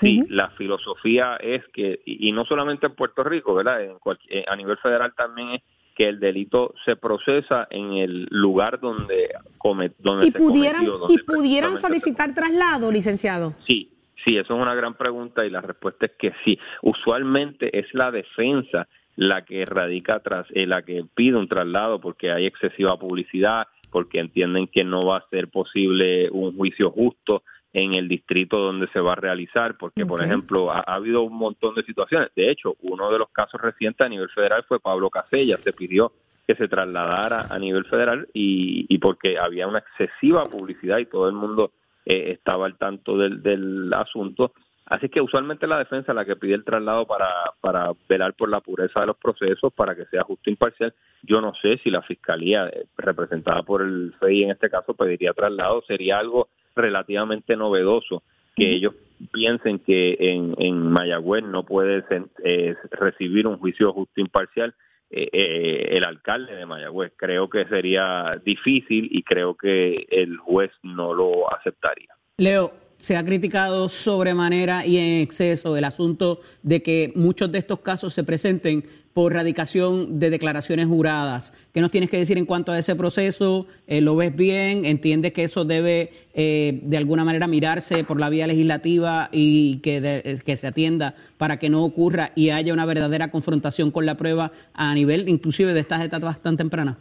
Sí, 0.00 0.24
la 0.28 0.50
filosofía 0.50 1.36
es 1.36 1.62
que, 1.72 2.00
y, 2.04 2.32
no 2.32 2.44
solamente 2.44 2.86
en 2.86 2.94
Puerto 2.94 3.24
Rico, 3.24 3.54
¿verdad? 3.54 3.82
En 3.82 3.96
eh, 4.28 4.44
a 4.46 4.56
nivel 4.56 4.76
federal 4.78 5.14
también 5.16 5.50
es 5.50 5.62
que 5.94 6.08
el 6.08 6.18
delito 6.18 6.74
se 6.84 6.96
procesa 6.96 7.68
en 7.70 7.92
el 7.92 8.26
lugar 8.30 8.80
donde, 8.80 9.30
come, 9.58 9.92
donde 10.00 10.26
¿Y 10.26 10.30
pudieran, 10.32 10.86
¿Y 11.08 11.18
pudieran 11.18 11.76
solicitar 11.76 12.34
traslado, 12.34 12.90
licenciado? 12.90 13.54
Sí, 13.64 13.90
Sí, 14.24 14.38
eso 14.38 14.54
es 14.54 14.60
una 14.60 14.74
gran 14.74 14.94
pregunta 14.94 15.44
y 15.44 15.50
la 15.50 15.60
respuesta 15.60 16.06
es 16.06 16.12
que 16.12 16.32
sí. 16.44 16.58
Usualmente 16.82 17.78
es 17.78 17.92
la 17.92 18.10
defensa 18.10 18.88
la 19.16 19.44
que 19.44 19.64
radica 19.64 20.16
atrás, 20.16 20.46
eh, 20.54 20.66
la 20.66 20.82
que 20.82 21.04
pide 21.14 21.36
un 21.36 21.48
traslado 21.48 22.00
porque 22.00 22.32
hay 22.32 22.46
excesiva 22.46 22.98
publicidad, 22.98 23.68
porque 23.90 24.18
entienden 24.18 24.66
que 24.66 24.82
no 24.82 25.04
va 25.04 25.18
a 25.18 25.28
ser 25.30 25.48
posible 25.48 26.28
un 26.30 26.56
juicio 26.56 26.90
justo 26.90 27.42
en 27.74 27.94
el 27.94 28.08
distrito 28.08 28.58
donde 28.58 28.86
se 28.88 29.00
va 29.00 29.12
a 29.12 29.16
realizar, 29.16 29.76
porque, 29.76 30.06
por 30.06 30.22
ejemplo, 30.22 30.70
ha, 30.70 30.80
habido 30.80 31.22
un 31.22 31.36
montón 31.36 31.74
de 31.74 31.82
situaciones. 31.82 32.30
De 32.36 32.48
hecho, 32.48 32.76
uno 32.80 33.10
de 33.10 33.18
los 33.18 33.28
casos 33.30 33.60
recientes 33.60 34.06
a 34.06 34.08
nivel 34.08 34.28
federal 34.30 34.64
fue 34.68 34.78
Pablo 34.78 35.10
Casella, 35.10 35.56
se 35.56 35.72
pidió 35.72 36.12
que 36.46 36.54
se 36.54 36.68
trasladara 36.68 37.46
a 37.50 37.58
nivel 37.58 37.84
federal 37.86 38.28
y, 38.32 38.86
y 38.88 38.98
porque 38.98 39.38
había 39.38 39.66
una 39.66 39.80
excesiva 39.80 40.44
publicidad 40.44 40.98
y 40.98 41.06
todo 41.06 41.28
el 41.28 41.34
mundo 41.34 41.72
eh, 42.06 42.32
estaba 42.32 42.66
al 42.66 42.76
tanto 42.76 43.18
del, 43.18 43.42
del 43.42 43.92
asunto. 43.92 44.52
Así 44.86 45.08
que 45.08 45.20
usualmente 45.20 45.66
la 45.66 45.78
defensa 45.78 46.12
es 46.12 46.16
la 46.16 46.24
que 46.24 46.36
pide 46.36 46.54
el 46.54 46.64
traslado 46.64 47.06
para, 47.06 47.28
para 47.60 47.90
velar 48.08 48.34
por 48.34 48.50
la 48.50 48.60
pureza 48.60 49.00
de 49.00 49.06
los 49.06 49.16
procesos, 49.16 49.72
para 49.72 49.96
que 49.96 50.04
sea 50.06 50.22
justo 50.22 50.42
e 50.46 50.50
imparcial. 50.50 50.94
Yo 51.22 51.40
no 51.40 51.54
sé 51.54 51.78
si 51.78 51.90
la 51.90 52.02
fiscalía, 52.02 52.68
eh, 52.68 52.86
representada 52.98 53.62
por 53.64 53.82
el 53.82 54.14
FEI 54.20 54.44
en 54.44 54.50
este 54.50 54.70
caso, 54.70 54.94
pediría 54.94 55.32
traslado. 55.32 55.82
Sería 55.88 56.18
algo 56.18 56.48
relativamente 56.74 57.56
novedoso 57.56 58.22
que 58.56 58.72
ellos 58.72 58.94
piensen 59.32 59.78
que 59.78 60.16
en, 60.18 60.54
en 60.58 60.88
Mayagüez 60.88 61.44
no 61.44 61.64
puede 61.64 62.04
eh, 62.44 62.74
recibir 62.90 63.46
un 63.46 63.58
juicio 63.58 63.92
justo 63.92 64.12
e 64.16 64.20
imparcial 64.20 64.74
eh, 65.10 65.28
eh, 65.32 65.88
el 65.92 66.04
alcalde 66.04 66.54
de 66.56 66.66
Mayagüez. 66.66 67.12
Creo 67.16 67.48
que 67.48 67.66
sería 67.66 68.32
difícil 68.44 69.08
y 69.10 69.22
creo 69.22 69.54
que 69.54 70.06
el 70.10 70.36
juez 70.38 70.70
no 70.82 71.14
lo 71.14 71.52
aceptaría. 71.54 72.14
Leo, 72.38 72.72
se 72.98 73.16
ha 73.16 73.24
criticado 73.24 73.88
sobremanera 73.88 74.86
y 74.86 74.98
en 74.98 75.20
exceso 75.20 75.76
el 75.76 75.84
asunto 75.84 76.40
de 76.62 76.82
que 76.82 77.12
muchos 77.14 77.50
de 77.52 77.58
estos 77.58 77.80
casos 77.80 78.14
se 78.14 78.24
presenten 78.24 78.84
por 79.14 79.32
radicación 79.32 80.18
de 80.18 80.28
declaraciones 80.28 80.86
juradas. 80.86 81.52
¿Qué 81.72 81.80
nos 81.80 81.92
tienes 81.92 82.10
que 82.10 82.18
decir 82.18 82.36
en 82.36 82.46
cuanto 82.46 82.72
a 82.72 82.78
ese 82.78 82.96
proceso? 82.96 83.66
Eh, 83.86 84.00
¿Lo 84.00 84.16
ves 84.16 84.34
bien? 84.34 84.84
¿Entiendes 84.84 85.32
que 85.32 85.44
eso 85.44 85.64
debe 85.64 86.12
eh, 86.34 86.80
de 86.82 86.96
alguna 86.96 87.24
manera 87.24 87.46
mirarse 87.46 88.02
por 88.02 88.18
la 88.18 88.28
vía 88.28 88.48
legislativa 88.48 89.28
y 89.30 89.78
que, 89.78 90.40
que 90.44 90.56
se 90.56 90.66
atienda 90.66 91.14
para 91.38 91.58
que 91.58 91.70
no 91.70 91.84
ocurra 91.84 92.32
y 92.34 92.50
haya 92.50 92.72
una 92.72 92.86
verdadera 92.86 93.30
confrontación 93.30 93.92
con 93.92 94.04
la 94.04 94.16
prueba 94.16 94.50
a 94.74 94.92
nivel 94.94 95.28
inclusive 95.28 95.74
de 95.74 95.80
estas 95.80 96.02
etapas 96.02 96.42
tan 96.42 96.56
tempranas? 96.56 96.96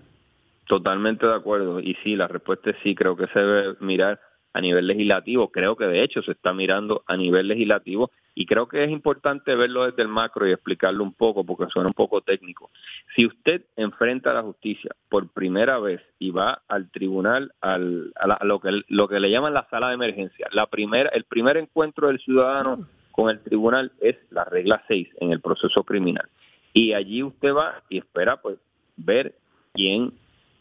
Totalmente 0.68 1.26
de 1.26 1.34
acuerdo. 1.34 1.80
Y 1.80 1.96
sí, 2.04 2.16
la 2.16 2.28
respuesta 2.28 2.70
es 2.70 2.76
sí, 2.84 2.94
creo 2.94 3.18
que 3.18 3.28
se 3.28 3.40
debe 3.40 3.76
mirar 3.80 4.20
a 4.53 4.62
nivel 4.62 4.88
legislativo. 4.88 5.51
Creo 5.51 5.75
que 5.75 5.86
de 5.86 6.03
hecho 6.03 6.22
se 6.22 6.31
está 6.31 6.53
mirando 6.53 7.03
a 7.07 7.17
nivel 7.17 7.48
legislativo 7.48 8.12
y 8.36 8.45
creo 8.45 8.67
que 8.67 8.83
es 8.83 8.89
importante 8.89 9.55
verlo 9.55 9.86
desde 9.86 10.01
el 10.01 10.07
macro 10.07 10.48
y 10.48 10.51
explicarlo 10.51 11.03
un 11.03 11.13
poco 11.13 11.43
porque 11.43 11.72
suena 11.72 11.88
un 11.88 11.93
poco 11.93 12.22
técnico. 12.22 12.72
Si 13.15 13.25
usted 13.25 13.63
enfrenta 13.75 14.31
a 14.31 14.36
la 14.36 14.41
justicia 14.41 14.91
por 15.10 15.27
primera 15.29 15.79
vez 15.79 16.01
y 16.19 16.31
va 16.31 16.62
al 16.67 16.89
tribunal, 16.89 17.53
al, 17.62 18.12
a, 18.15 18.43
lo, 18.45 18.60
que, 18.60 18.81
lo 18.88 19.07
que 19.07 19.19
le 19.19 19.29
llaman 19.29 19.53
la 19.53 19.67
sala 19.69 19.89
de 19.89 19.95
emergencia, 19.95 20.48
la 20.51 20.67
primera, 20.67 21.10
el 21.10 21.25
primer 21.25 21.57
encuentro 21.57 22.07
del 22.07 22.19
ciudadano 22.19 22.88
con 23.12 23.29
el 23.29 23.39
tribunal 23.41 23.91
es 24.01 24.15
la 24.31 24.43
regla 24.45 24.83
6 24.88 25.07
en 25.19 25.31
el 25.31 25.41
proceso 25.41 25.83
criminal. 25.83 26.27
Y 26.74 26.93
allí 26.93 27.22
usted 27.22 27.53
va 27.53 27.83
y 27.89 28.00
espera 28.00 28.38
pues 28.38 28.57
ver 28.98 29.36
quién 29.74 30.13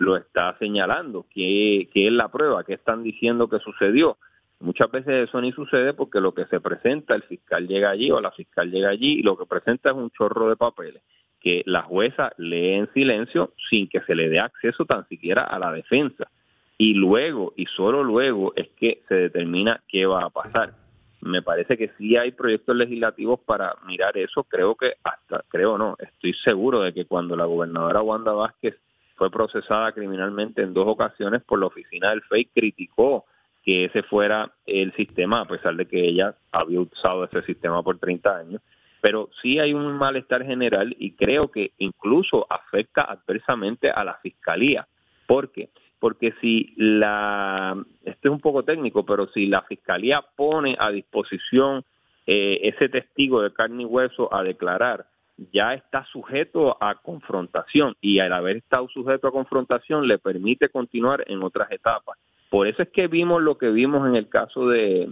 lo 0.02 0.16
está 0.16 0.56
señalando, 0.58 1.26
qué, 1.30 1.88
es 1.94 2.12
la 2.12 2.28
prueba, 2.28 2.64
qué 2.64 2.74
están 2.74 3.02
diciendo 3.02 3.48
que 3.48 3.58
sucedió. 3.60 4.18
Muchas 4.60 4.90
veces 4.90 5.28
eso 5.28 5.40
ni 5.40 5.52
sucede 5.52 5.94
porque 5.94 6.20
lo 6.20 6.34
que 6.34 6.46
se 6.46 6.60
presenta, 6.60 7.14
el 7.14 7.22
fiscal 7.22 7.66
llega 7.66 7.90
allí 7.90 8.10
o 8.10 8.20
la 8.20 8.30
fiscal 8.30 8.70
llega 8.70 8.90
allí 8.90 9.18
y 9.18 9.22
lo 9.22 9.36
que 9.36 9.46
presenta 9.46 9.90
es 9.90 9.96
un 9.96 10.10
chorro 10.10 10.48
de 10.48 10.56
papeles 10.56 11.02
que 11.42 11.62
la 11.66 11.82
jueza 11.82 12.32
lee 12.38 12.74
en 12.74 12.92
silencio 12.92 13.52
sin 13.68 13.88
que 13.88 14.00
se 14.02 14.14
le 14.14 14.28
dé 14.28 14.38
acceso 14.38 14.84
tan 14.84 15.08
siquiera 15.08 15.42
a 15.42 15.58
la 15.58 15.72
defensa. 15.72 16.30
Y 16.78 16.94
luego, 16.94 17.52
y 17.56 17.66
solo 17.66 18.04
luego, 18.04 18.52
es 18.56 18.68
que 18.78 19.02
se 19.08 19.14
determina 19.14 19.82
qué 19.88 20.06
va 20.06 20.24
a 20.24 20.30
pasar. 20.30 20.74
Me 21.20 21.42
parece 21.42 21.76
que 21.76 21.90
sí 21.98 22.16
hay 22.16 22.32
proyectos 22.32 22.76
legislativos 22.76 23.40
para 23.40 23.74
mirar 23.86 24.16
eso. 24.16 24.44
Creo 24.44 24.74
que 24.76 24.94
hasta, 25.04 25.44
creo 25.48 25.78
no, 25.78 25.96
estoy 25.98 26.32
seguro 26.34 26.80
de 26.80 26.92
que 26.92 27.04
cuando 27.04 27.36
la 27.36 27.44
gobernadora 27.44 28.02
Wanda 28.02 28.32
Vázquez 28.32 28.76
fue 29.22 29.30
procesada 29.30 29.92
criminalmente 29.92 30.62
en 30.62 30.74
dos 30.74 30.88
ocasiones 30.88 31.42
por 31.44 31.60
la 31.60 31.66
oficina 31.66 32.10
del 32.10 32.22
FEI, 32.22 32.46
criticó 32.46 33.24
que 33.62 33.84
ese 33.84 34.02
fuera 34.02 34.50
el 34.66 34.92
sistema, 34.94 35.42
a 35.42 35.44
pesar 35.44 35.76
de 35.76 35.86
que 35.86 36.04
ella 36.04 36.34
había 36.50 36.80
usado 36.80 37.22
ese 37.22 37.40
sistema 37.42 37.84
por 37.84 37.98
30 38.00 38.36
años 38.36 38.60
pero 39.00 39.30
sí 39.42 39.58
hay 39.58 39.74
un 39.74 39.94
malestar 39.94 40.44
general 40.44 40.94
y 40.96 41.16
creo 41.16 41.50
que 41.50 41.72
incluso 41.78 42.46
afecta 42.48 43.02
adversamente 43.02 43.90
a 43.90 44.04
la 44.04 44.14
fiscalía. 44.22 44.86
¿Por 45.26 45.50
qué? 45.50 45.70
Porque 45.98 46.34
si 46.40 46.72
la, 46.76 47.76
esto 48.04 48.28
es 48.28 48.30
un 48.30 48.40
poco 48.40 48.62
técnico, 48.62 49.04
pero 49.04 49.26
si 49.26 49.46
la 49.46 49.62
fiscalía 49.62 50.24
pone 50.36 50.76
a 50.78 50.92
disposición 50.92 51.84
eh, 52.28 52.60
ese 52.62 52.88
testigo 52.88 53.42
de 53.42 53.52
carne 53.52 53.82
y 53.82 53.86
hueso 53.86 54.32
a 54.32 54.44
declarar, 54.44 55.06
ya 55.52 55.74
está 55.74 56.04
sujeto 56.06 56.76
a 56.80 56.94
confrontación 56.96 57.96
y 58.00 58.18
al 58.18 58.32
haber 58.32 58.56
estado 58.56 58.88
sujeto 58.88 59.28
a 59.28 59.32
confrontación 59.32 60.06
le 60.06 60.18
permite 60.18 60.68
continuar 60.68 61.24
en 61.26 61.42
otras 61.42 61.70
etapas. 61.70 62.18
Por 62.50 62.66
eso 62.66 62.82
es 62.82 62.90
que 62.90 63.08
vimos 63.08 63.42
lo 63.42 63.56
que 63.58 63.70
vimos 63.70 64.06
en 64.08 64.16
el 64.16 64.28
caso 64.28 64.68
de 64.68 65.08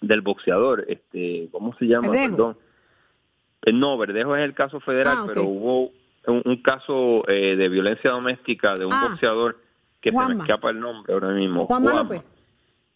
del 0.00 0.22
boxeador, 0.22 0.86
este, 0.88 1.48
¿cómo 1.52 1.74
se 1.76 1.86
llama? 1.86 2.12
Perdón 2.12 2.56
eh, 3.62 3.72
no, 3.72 3.98
Verdejo 3.98 4.36
es 4.36 4.44
el 4.44 4.54
caso 4.54 4.80
federal, 4.80 5.18
ah, 5.18 5.24
pero 5.26 5.44
hubo 5.44 5.92
un, 6.26 6.56
caso 6.62 7.24
eh, 7.28 7.56
de 7.56 7.68
violencia 7.68 8.10
doméstica 8.10 8.74
de 8.74 8.86
un 8.86 8.92
ah, 8.92 9.08
boxeador 9.10 9.58
que 10.00 10.10
se 10.10 10.34
me 10.34 10.42
escapa 10.42 10.70
el 10.70 10.80
nombre 10.80 11.12
ahora 11.12 11.30
mismo. 11.30 11.66
Juanma 11.66 11.94
López. 11.94 12.22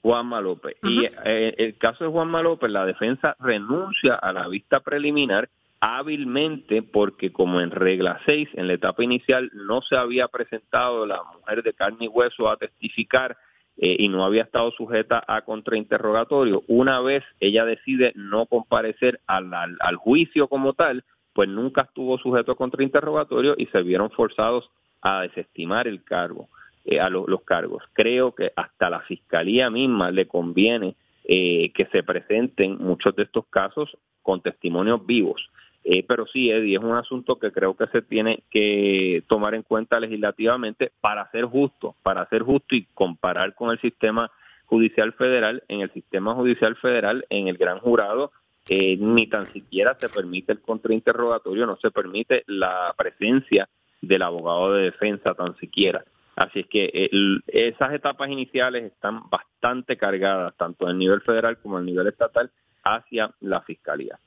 Juanma 0.03 0.41
López. 0.41 0.77
Y 0.83 1.05
eh, 1.25 1.55
el 1.59 1.77
caso 1.77 2.05
de 2.05 2.11
Juanma 2.11 2.43
López, 2.43 2.71
la 2.71 2.87
defensa 2.87 3.37
renuncia 3.41 4.15
a 4.15 4.33
la 4.33 4.49
vista 4.49 4.81
preliminar 4.81 5.49
hábilmente 5.87 6.83
porque 6.83 7.31
como 7.31 7.61
en 7.61 7.71
regla 7.71 8.19
6, 8.25 8.49
en 8.55 8.69
la 8.69 8.73
etapa 8.73 9.05
inicial, 9.05 9.51
no 9.53 9.83
se 9.83 9.97
había 9.97 10.29
presentado 10.29 11.05
la 11.05 11.23
mujer 11.23 11.63
de 11.63 11.75
carne 11.75 12.07
y 12.07 12.09
hueso 12.09 12.49
a 12.49 12.57
testificar 12.57 13.37
eh, 13.77 13.97
y 13.99 14.09
no 14.09 14.25
había 14.25 14.45
estado 14.45 14.71
sujeta 14.71 15.23
a 15.29 15.43
contrainterrogatorio. 15.43 16.63
Una 16.69 17.03
vez 17.03 17.23
ella 17.39 17.67
decide 17.67 18.13
no 18.15 18.47
comparecer 18.47 19.21
al, 19.27 19.53
al, 19.53 19.97
juicio 19.97 20.49
como 20.49 20.73
tal, 20.73 21.05
pues 21.35 21.51
nunca 21.51 21.83
estuvo 21.83 22.17
sujeto 22.17 22.53
a 22.53 22.57
contrainterrogatorio 22.57 23.55
y 23.59 23.67
se 23.67 23.83
vieron 23.83 24.11
forzados 24.11 24.71
a 25.03 25.21
desestimar 25.21 25.87
el 25.87 26.03
cargo, 26.03 26.49
eh, 26.87 26.99
a 26.99 27.11
los 27.11 27.43
cargos. 27.43 27.83
Creo 27.93 28.35
que 28.35 28.55
hasta 28.57 28.89
la 28.89 29.01
fiscalía 29.01 29.69
misma 29.69 30.11
le 30.11 30.29
conviene 30.29 30.97
eh, 31.25 31.73
que 31.75 31.85
se 31.93 32.03
presenten 32.03 32.79
muchos 32.79 33.15
de 33.17 33.25
estos 33.25 33.45
casos 33.49 33.99
con 34.23 34.41
testimonios 34.41 35.05
vivos. 35.05 35.51
Eh, 35.85 36.03
pero 36.09 36.27
sí, 36.27 36.51
Eddie, 36.51 36.77
es 36.77 36.83
un 36.83 36.97
asunto 36.97 37.39
que 37.39 37.53
creo 37.53 37.77
que 37.77 37.87
se 37.89 38.01
tiene 38.01 38.43
que 38.51 39.23
tomar 39.29 39.55
en 39.55 39.63
cuenta 39.63 40.01
legislativamente 40.01 40.91
para 41.01 41.31
ser 41.31 41.45
justo, 41.45 41.95
para 42.03 42.27
ser 42.31 42.43
justo 42.43 42.75
y 42.75 42.87
comparar 42.95 43.55
con 43.55 43.71
el 43.71 43.79
sistema 43.81 44.31
judicial 44.65 45.13
federal. 45.13 45.63
En 45.69 45.83
el 45.83 45.93
sistema 45.93 46.35
judicial 46.35 46.75
federal, 46.77 47.27
en 47.29 47.49
el 47.49 47.59
gran 47.59 47.81
jurado, 47.81 48.33
eh, 48.71 48.97
ni 48.99 49.27
tan 49.27 49.47
siquiera 49.53 49.95
se 50.01 50.09
permite 50.09 50.53
el 50.53 50.63
contrainterrogatorio, 50.63 51.67
no 51.67 51.77
se 51.77 51.91
permite 51.91 52.45
la 52.47 52.95
presencia 52.97 53.69
del 54.01 54.23
abogado 54.23 54.73
de 54.73 54.85
defensa 54.85 55.35
tan 55.35 55.55
siquiera. 55.59 56.03
Así 56.35 56.61
es 56.61 56.67
que 56.67 57.11
esas 57.47 57.93
etapas 57.93 58.29
iniciales 58.29 58.85
están 58.85 59.29
bastante 59.29 59.97
cargadas, 59.97 60.55
tanto 60.57 60.87
en 60.87 60.93
el 60.93 60.99
nivel 60.99 61.21
federal 61.21 61.59
como 61.59 61.77
en 61.77 61.83
el 61.83 61.87
nivel 61.93 62.07
estatal, 62.09 62.51
hacia 62.83 63.31
la 63.41 63.61
fiscalía. 63.61 64.19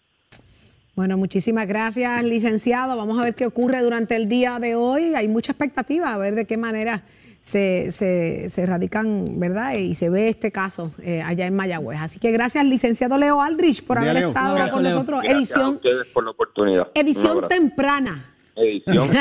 Bueno, 0.97 1.15
muchísimas 1.15 1.67
gracias, 1.67 2.23
licenciado. 2.23 2.97
Vamos 2.97 3.19
a 3.19 3.23
ver 3.23 3.35
qué 3.35 3.45
ocurre 3.45 3.83
durante 3.83 4.15
el 4.15 4.27
día 4.27 4.57
de 4.57 4.73
hoy. 4.73 5.13
Hay 5.13 5.27
mucha 5.27 5.51
expectativa 5.51 6.11
a 6.11 6.17
ver 6.17 6.33
de 6.33 6.45
qué 6.45 6.57
manera 6.57 7.03
se, 7.39 7.91
se, 7.91 8.65
radican, 8.65 9.39
¿verdad? 9.39 9.75
Y 9.75 9.93
se 9.93 10.09
ve 10.09 10.27
este 10.27 10.51
caso 10.51 10.91
eh, 11.03 11.21
allá 11.21 11.45
en 11.45 11.53
Mayagüez. 11.53 11.99
Así 12.01 12.19
que 12.19 12.31
gracias, 12.31 12.65
licenciado 12.65 13.19
Leo 13.19 13.43
Aldrich, 13.43 13.85
por 13.85 13.99
haber 13.99 14.17
estado 14.17 14.71
con 14.71 14.81
nosotros. 14.81 15.23
edición, 15.23 15.75
ustedes 15.75 16.07
por 16.07 16.23
la 16.23 16.31
oportunidad. 16.31 16.87
Edición 16.95 17.47
temprana. 17.47 18.33
Edición. 18.55 19.11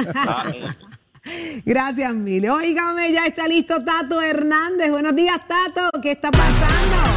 gracias, 1.67 2.15
Mile. 2.15 2.49
Óigame, 2.49 3.13
ya 3.13 3.27
está 3.27 3.47
listo 3.47 3.85
Tato 3.85 4.23
Hernández. 4.23 4.91
Buenos 4.91 5.15
días, 5.15 5.43
Tato. 5.47 6.01
¿Qué 6.01 6.13
está 6.13 6.31
pasando? 6.31 7.16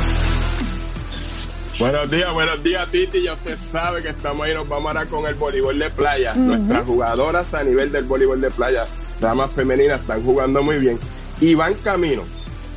Buenos 1.80 2.12
días, 2.12 2.34
buenos 2.34 2.62
días, 2.62 2.92
Titi. 2.92 3.24
Ya 3.24 3.34
usted 3.34 3.58
sabe 3.58 4.02
que 4.02 4.10
estamos 4.10 4.46
ahí, 4.46 4.54
nos 4.54 4.68
vamos 4.68 4.94
ahora 4.94 5.06
con 5.06 5.26
el 5.26 5.36
voleibol 5.36 5.80
de 5.80 5.90
playa. 5.90 6.34
Nuestras 6.34 6.86
jugadoras 6.86 7.54
a 7.54 7.64
nivel 7.64 7.90
del 7.90 8.04
voleibol 8.04 8.42
de 8.42 8.52
playa, 8.52 8.86
ramas 9.22 9.54
femeninas, 9.54 10.02
están 10.02 10.22
jugando 10.22 10.62
muy 10.62 10.78
bien 10.78 11.00
y 11.40 11.56
van 11.56 11.76
camino 11.76 12.24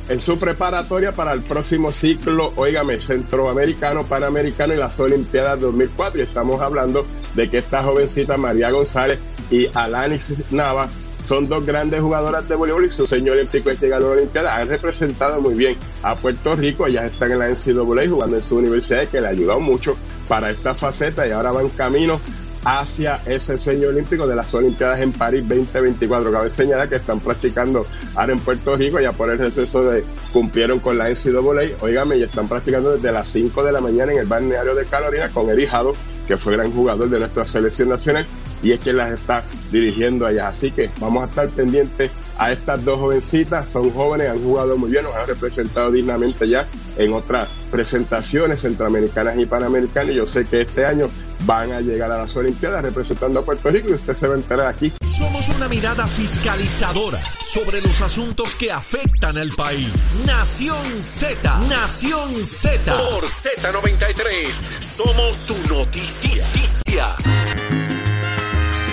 en 0.07 0.21
su 0.21 0.39
preparatoria 0.39 1.11
para 1.11 1.33
el 1.33 1.41
próximo 1.41 1.91
ciclo, 1.91 2.53
óigame, 2.55 2.97
centroamericano, 3.01 4.03
panamericano 4.03 4.73
y 4.73 4.77
las 4.77 4.97
Olimpiadas 5.01 5.59
2004. 5.59 6.21
Y 6.21 6.23
estamos 6.23 6.61
hablando 6.61 7.05
de 7.35 7.49
que 7.49 7.57
esta 7.57 7.83
jovencita 7.83 8.37
María 8.37 8.71
González 8.71 9.19
y 9.51 9.67
Alanis 9.73 10.33
Nava 10.49 10.87
son 11.25 11.47
dos 11.47 11.65
grandes 11.65 12.01
jugadoras 12.01 12.47
de 12.47 12.55
voleibol 12.55 12.85
y 12.85 12.89
su 12.89 13.07
señor 13.07 13.37
olímpico 13.37 13.69
este 13.69 13.87
ganó 13.87 14.07
la 14.07 14.13
Olimpiada. 14.13 14.55
Han 14.55 14.67
representado 14.67 15.41
muy 15.41 15.53
bien 15.53 15.77
a 16.01 16.15
Puerto 16.15 16.55
Rico. 16.55 16.87
Ellas 16.87 17.05
están 17.05 17.31
en 17.31 17.39
la 17.39 17.49
NCAA 17.49 18.09
jugando 18.09 18.35
en 18.35 18.43
su 18.43 18.57
universidad 18.57 19.07
que 19.07 19.21
le 19.21 19.27
ha 19.27 19.29
ayudado 19.31 19.59
mucho 19.59 19.95
para 20.27 20.51
esta 20.51 20.75
faceta 20.75 21.27
y 21.27 21.31
ahora 21.31 21.51
van 21.51 21.69
camino 21.69 22.19
hacia 22.65 23.19
ese 23.25 23.57
sueño 23.57 23.89
olímpico 23.89 24.25
de 24.25 24.35
las 24.35 24.53
Olimpiadas 24.53 25.01
en 25.01 25.11
París 25.11 25.47
2024. 25.47 26.31
Cabe 26.31 26.49
señalar 26.49 26.89
que 26.89 26.95
están 26.95 27.19
practicando 27.19 27.85
ahora 28.15 28.33
en 28.33 28.39
Puerto 28.39 28.75
Rico, 28.75 28.99
ya 28.99 29.11
por 29.11 29.29
el 29.29 29.37
receso 29.37 29.83
de 29.83 30.03
cumplieron 30.31 30.79
con 30.79 30.97
la 30.97 31.09
NCAA, 31.09 31.77
oígame, 31.81 32.17
y 32.17 32.23
están 32.23 32.47
practicando 32.47 32.95
desde 32.95 33.11
las 33.11 33.27
5 33.27 33.63
de 33.63 33.71
la 33.71 33.81
mañana 33.81 34.13
en 34.13 34.19
el 34.19 34.27
balneario 34.27 34.75
de 34.75 34.85
Carolina 34.85 35.29
con 35.29 35.49
Erijado, 35.49 35.93
que 36.27 36.37
fue 36.37 36.53
gran 36.53 36.71
jugador 36.71 37.09
de 37.09 37.19
nuestra 37.19 37.45
selección 37.45 37.89
nacional 37.89 38.25
y 38.63 38.71
es 38.71 38.79
quien 38.79 38.97
las 38.97 39.11
está 39.11 39.43
dirigiendo 39.71 40.25
allá. 40.25 40.47
Así 40.47 40.71
que 40.71 40.89
vamos 40.99 41.23
a 41.23 41.25
estar 41.25 41.49
pendientes 41.49 42.09
a 42.37 42.51
estas 42.51 42.83
dos 42.83 42.99
jovencitas. 42.99 43.69
Son 43.69 43.89
jóvenes, 43.91 44.29
han 44.29 44.41
jugado 44.41 44.77
muy 44.77 44.89
bien, 44.89 45.03
nos 45.03 45.15
han 45.15 45.27
representado 45.27 45.91
dignamente 45.91 46.47
ya 46.47 46.65
en 46.97 47.13
otras 47.13 47.49
presentaciones 47.71 48.61
centroamericanas 48.61 49.37
y 49.37 49.45
panamericanas. 49.45 50.11
Y 50.11 50.15
yo 50.15 50.25
sé 50.25 50.45
que 50.45 50.61
este 50.61 50.85
año 50.85 51.09
van 51.45 51.71
a 51.73 51.81
llegar 51.81 52.11
a 52.11 52.17
las 52.19 52.35
Olimpiadas 52.37 52.81
representando 52.81 53.41
a 53.41 53.45
Puerto 53.45 53.69
Rico 53.69 53.89
y 53.89 53.93
usted 53.93 54.13
se 54.13 54.27
va 54.27 54.35
a 54.35 54.37
enterar 54.37 54.67
aquí. 54.67 54.93
Somos 55.05 55.49
una 55.49 55.67
mirada 55.67 56.07
fiscalizadora 56.07 57.19
sobre 57.41 57.81
los 57.81 58.01
asuntos 58.01 58.55
que 58.55 58.71
afectan 58.71 59.37
al 59.37 59.51
país. 59.51 59.89
Nación 60.25 61.03
Z, 61.03 61.59
Nación 61.69 62.45
Z. 62.45 62.95
Por 62.95 63.25
Z93, 63.25 64.47
somos 64.81 65.35
su 65.35 65.55
noticia. 65.67 67.15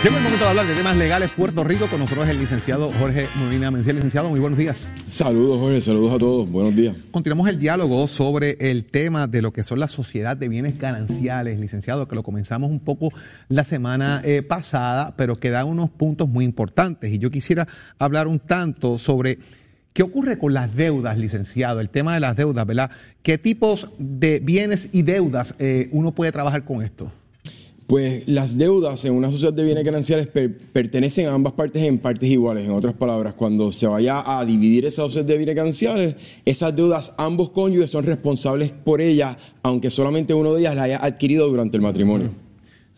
Llegó 0.02 0.16
el 0.16 0.22
momento 0.22 0.44
de 0.46 0.50
hablar 0.50 0.66
de 0.66 0.74
temas 0.74 0.96
legales 0.96 1.30
Puerto 1.30 1.62
Rico. 1.62 1.86
Con 1.86 2.00
nosotros 2.00 2.26
el 2.26 2.38
licenciado 2.38 2.90
Jorge 2.98 3.26
Molina 3.36 3.70
Mencía. 3.70 3.92
Licenciado, 3.92 4.30
muy 4.30 4.40
buenos 4.40 4.58
días. 4.58 4.90
Saludos, 5.06 5.60
Jorge. 5.60 5.82
Saludos 5.82 6.14
a 6.14 6.18
todos. 6.18 6.50
Buenos 6.50 6.74
días. 6.74 6.96
Continuamos 7.10 7.46
el 7.50 7.58
diálogo 7.58 8.08
sobre 8.08 8.56
el 8.60 8.86
tema 8.86 9.26
de 9.26 9.42
lo 9.42 9.52
que 9.52 9.62
son 9.62 9.78
las 9.78 9.90
sociedades 9.90 10.40
de 10.40 10.48
bienes 10.48 10.78
gananciales, 10.78 11.60
licenciado, 11.60 12.08
que 12.08 12.14
lo 12.14 12.22
comenzamos 12.22 12.70
un 12.70 12.80
poco 12.80 13.12
la 13.50 13.62
semana 13.62 14.22
eh, 14.24 14.40
pasada, 14.40 15.12
pero 15.18 15.36
que 15.36 15.50
da 15.50 15.66
unos 15.66 15.90
puntos 15.90 16.26
muy 16.26 16.46
importantes. 16.46 17.12
Y 17.12 17.18
yo 17.18 17.30
quisiera 17.30 17.68
hablar 17.98 18.26
un 18.26 18.38
tanto 18.38 18.96
sobre 18.96 19.38
¿Qué 19.92 20.04
ocurre 20.04 20.38
con 20.38 20.54
las 20.54 20.74
deudas, 20.74 21.18
licenciado? 21.18 21.80
El 21.80 21.90
tema 21.90 22.14
de 22.14 22.20
las 22.20 22.36
deudas, 22.36 22.64
¿verdad? 22.64 22.90
¿Qué 23.22 23.38
tipos 23.38 23.90
de 23.98 24.38
bienes 24.38 24.88
y 24.92 25.02
deudas 25.02 25.56
eh, 25.58 25.88
uno 25.90 26.12
puede 26.12 26.30
trabajar 26.30 26.64
con 26.64 26.82
esto? 26.82 27.12
Pues 27.90 28.28
las 28.28 28.56
deudas 28.56 29.04
en 29.04 29.14
una 29.14 29.32
sociedad 29.32 29.52
de 29.52 29.64
bienes 29.64 29.82
gananciales 29.82 30.28
per- 30.28 30.56
pertenecen 30.56 31.26
a 31.26 31.34
ambas 31.34 31.54
partes 31.54 31.82
en 31.82 31.98
partes 31.98 32.30
iguales. 32.30 32.64
En 32.64 32.70
otras 32.70 32.94
palabras, 32.94 33.34
cuando 33.34 33.72
se 33.72 33.84
vaya 33.88 34.22
a 34.24 34.44
dividir 34.44 34.86
esa 34.86 35.02
sociedad 35.02 35.24
de 35.24 35.36
bienes 35.36 35.56
gananciales, 35.56 36.14
esas 36.44 36.76
deudas 36.76 37.12
ambos 37.18 37.50
cónyuges 37.50 37.90
son 37.90 38.04
responsables 38.04 38.70
por 38.70 39.00
ellas, 39.00 39.36
aunque 39.64 39.90
solamente 39.90 40.32
uno 40.32 40.54
de 40.54 40.60
ellas 40.60 40.76
la 40.76 40.84
haya 40.84 41.04
adquirido 41.04 41.48
durante 41.48 41.78
el 41.78 41.82
matrimonio. 41.82 42.30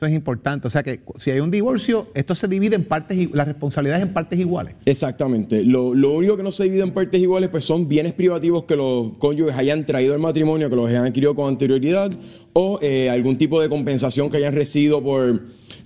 Eso 0.03 0.09
es 0.09 0.15
importante. 0.17 0.67
O 0.67 0.71
sea 0.71 0.83
que 0.83 1.01
si 1.17 1.31
hay 1.31 1.39
un 1.39 1.53
divorcio, 1.53 2.09
esto 2.15 2.35
se 2.35 2.49
divide 2.49 2.75
en 2.75 2.83
partes, 2.83 3.33
las 3.33 3.47
responsabilidades 3.47 4.03
en 4.05 4.13
partes 4.13 4.37
iguales. 4.37 4.75
Exactamente. 4.85 5.65
Lo, 5.65 5.95
lo 5.95 6.15
único 6.15 6.37
que 6.37 6.43
no 6.43 6.51
se 6.51 6.65
divide 6.65 6.83
en 6.83 6.91
partes 6.91 7.23
iguales 7.23 7.51
pues 7.51 7.65
son 7.65 7.87
bienes 7.87 8.13
privativos 8.13 8.65
que 8.65 8.75
los 8.75 9.13
cónyuges 9.19 9.55
hayan 9.55 9.87
traído 9.87 10.15
al 10.15 10.19
matrimonio, 10.19 10.69
que 10.69 10.75
los 10.75 10.89
hayan 10.89 11.05
adquirido 11.05 11.37
con 11.37 11.47
anterioridad, 11.47 12.11
o 12.53 12.81
eh, 12.83 13.11
algún 13.11 13.39
tipo 13.39 13.63
de 13.63 13.69
compensación 13.69 14.29
que 14.29 14.39
hayan 14.39 14.55
recibido 14.55 15.01
por 15.01 15.41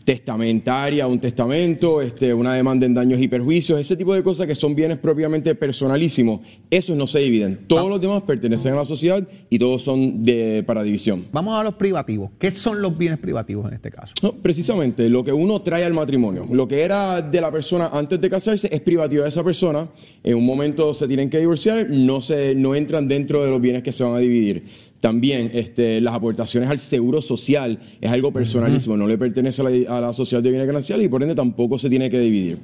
testamentaria, 0.07 1.09
un 1.09 1.19
testamento, 1.19 2.01
este, 2.01 2.33
una 2.33 2.55
demanda 2.55 2.87
en 2.87 2.95
daños 2.95 3.21
y 3.21 3.27
perjuicios, 3.27 3.81
ese 3.81 3.97
tipo 3.97 4.15
de 4.15 4.23
cosas 4.23 4.47
que 4.47 4.55
son 4.55 4.77
bienes 4.77 4.99
propiamente 4.99 5.53
personalísimos. 5.57 6.43
Esos 6.71 6.97
no 6.97 7.09
se 7.09 7.19
dividen. 7.19 7.67
Todos 7.67 7.91
los 7.91 8.01
demás 8.01 8.23
pertenecen 8.23 8.75
a 8.75 8.77
la 8.77 8.85
sociedad 8.85 9.27
y 9.51 9.59
todos 9.59 9.83
son 9.83 10.23
de, 10.23 10.63
para 10.65 10.85
división. 10.85 11.27
Vamos 11.33 11.59
a 11.59 11.65
los 11.65 11.75
privativos. 11.75 12.31
¿Qué 12.39 12.55
son 12.55 12.81
los 12.81 12.97
bienes 12.97 13.19
privativos 13.19 13.67
en 13.67 13.75
este 13.75 13.91
caso? 13.91 14.15
No, 14.23 14.33
precisamente, 14.33 15.11
lo 15.11 15.25
que 15.25 15.33
uno 15.33 15.61
trae 15.63 15.85
al 15.85 15.93
matrimonio, 15.93 16.47
lo 16.53 16.69
que 16.69 16.83
era 16.83 17.21
de 17.21 17.41
la 17.41 17.51
persona 17.51 17.89
antes 17.93 18.21
de 18.21 18.31
casarse 18.31 18.69
es 18.71 18.81
privativo 18.83 19.25
de 19.25 19.29
esa 19.29 19.43
persona. 19.43 19.89
En 20.23 20.37
un 20.37 20.47
momento 20.47 20.95
se 20.95 21.09
tienen 21.09 21.29
que 21.29 21.41
divorciar, 21.41 21.91
no, 21.91 22.23
se, 22.23 22.55
no 22.55 22.77
entran 22.77 23.09
dentro 23.09 23.45
de 23.45 23.51
los 23.51 23.61
bienes 23.61 23.83
que 23.83 23.91
se 23.91 24.05
van 24.05 24.15
a 24.15 24.19
dividir. 24.19 24.67
También 25.07 25.53
este, 25.55 26.01
las 26.01 26.17
aportaciones 26.17 26.69
al 26.69 26.81
seguro 26.81 27.23
social 27.23 27.79
es 28.01 28.11
algo 28.11 28.33
personalísimo, 28.33 28.97
no 28.97 29.07
le 29.07 29.17
pertenece 29.17 29.63
a 29.63 29.65
la, 29.67 29.99
a 29.99 30.01
la 30.01 30.13
sociedad 30.13 30.43
de 30.43 30.51
bienes 30.51 30.67
gananciales 30.67 31.07
y 31.07 31.09
por 31.09 31.23
ende 31.23 31.37
tampoco 31.37 31.79
se 31.79 31.89
tiene 31.89 32.11
que 32.11 32.19
dividir. 32.19 32.59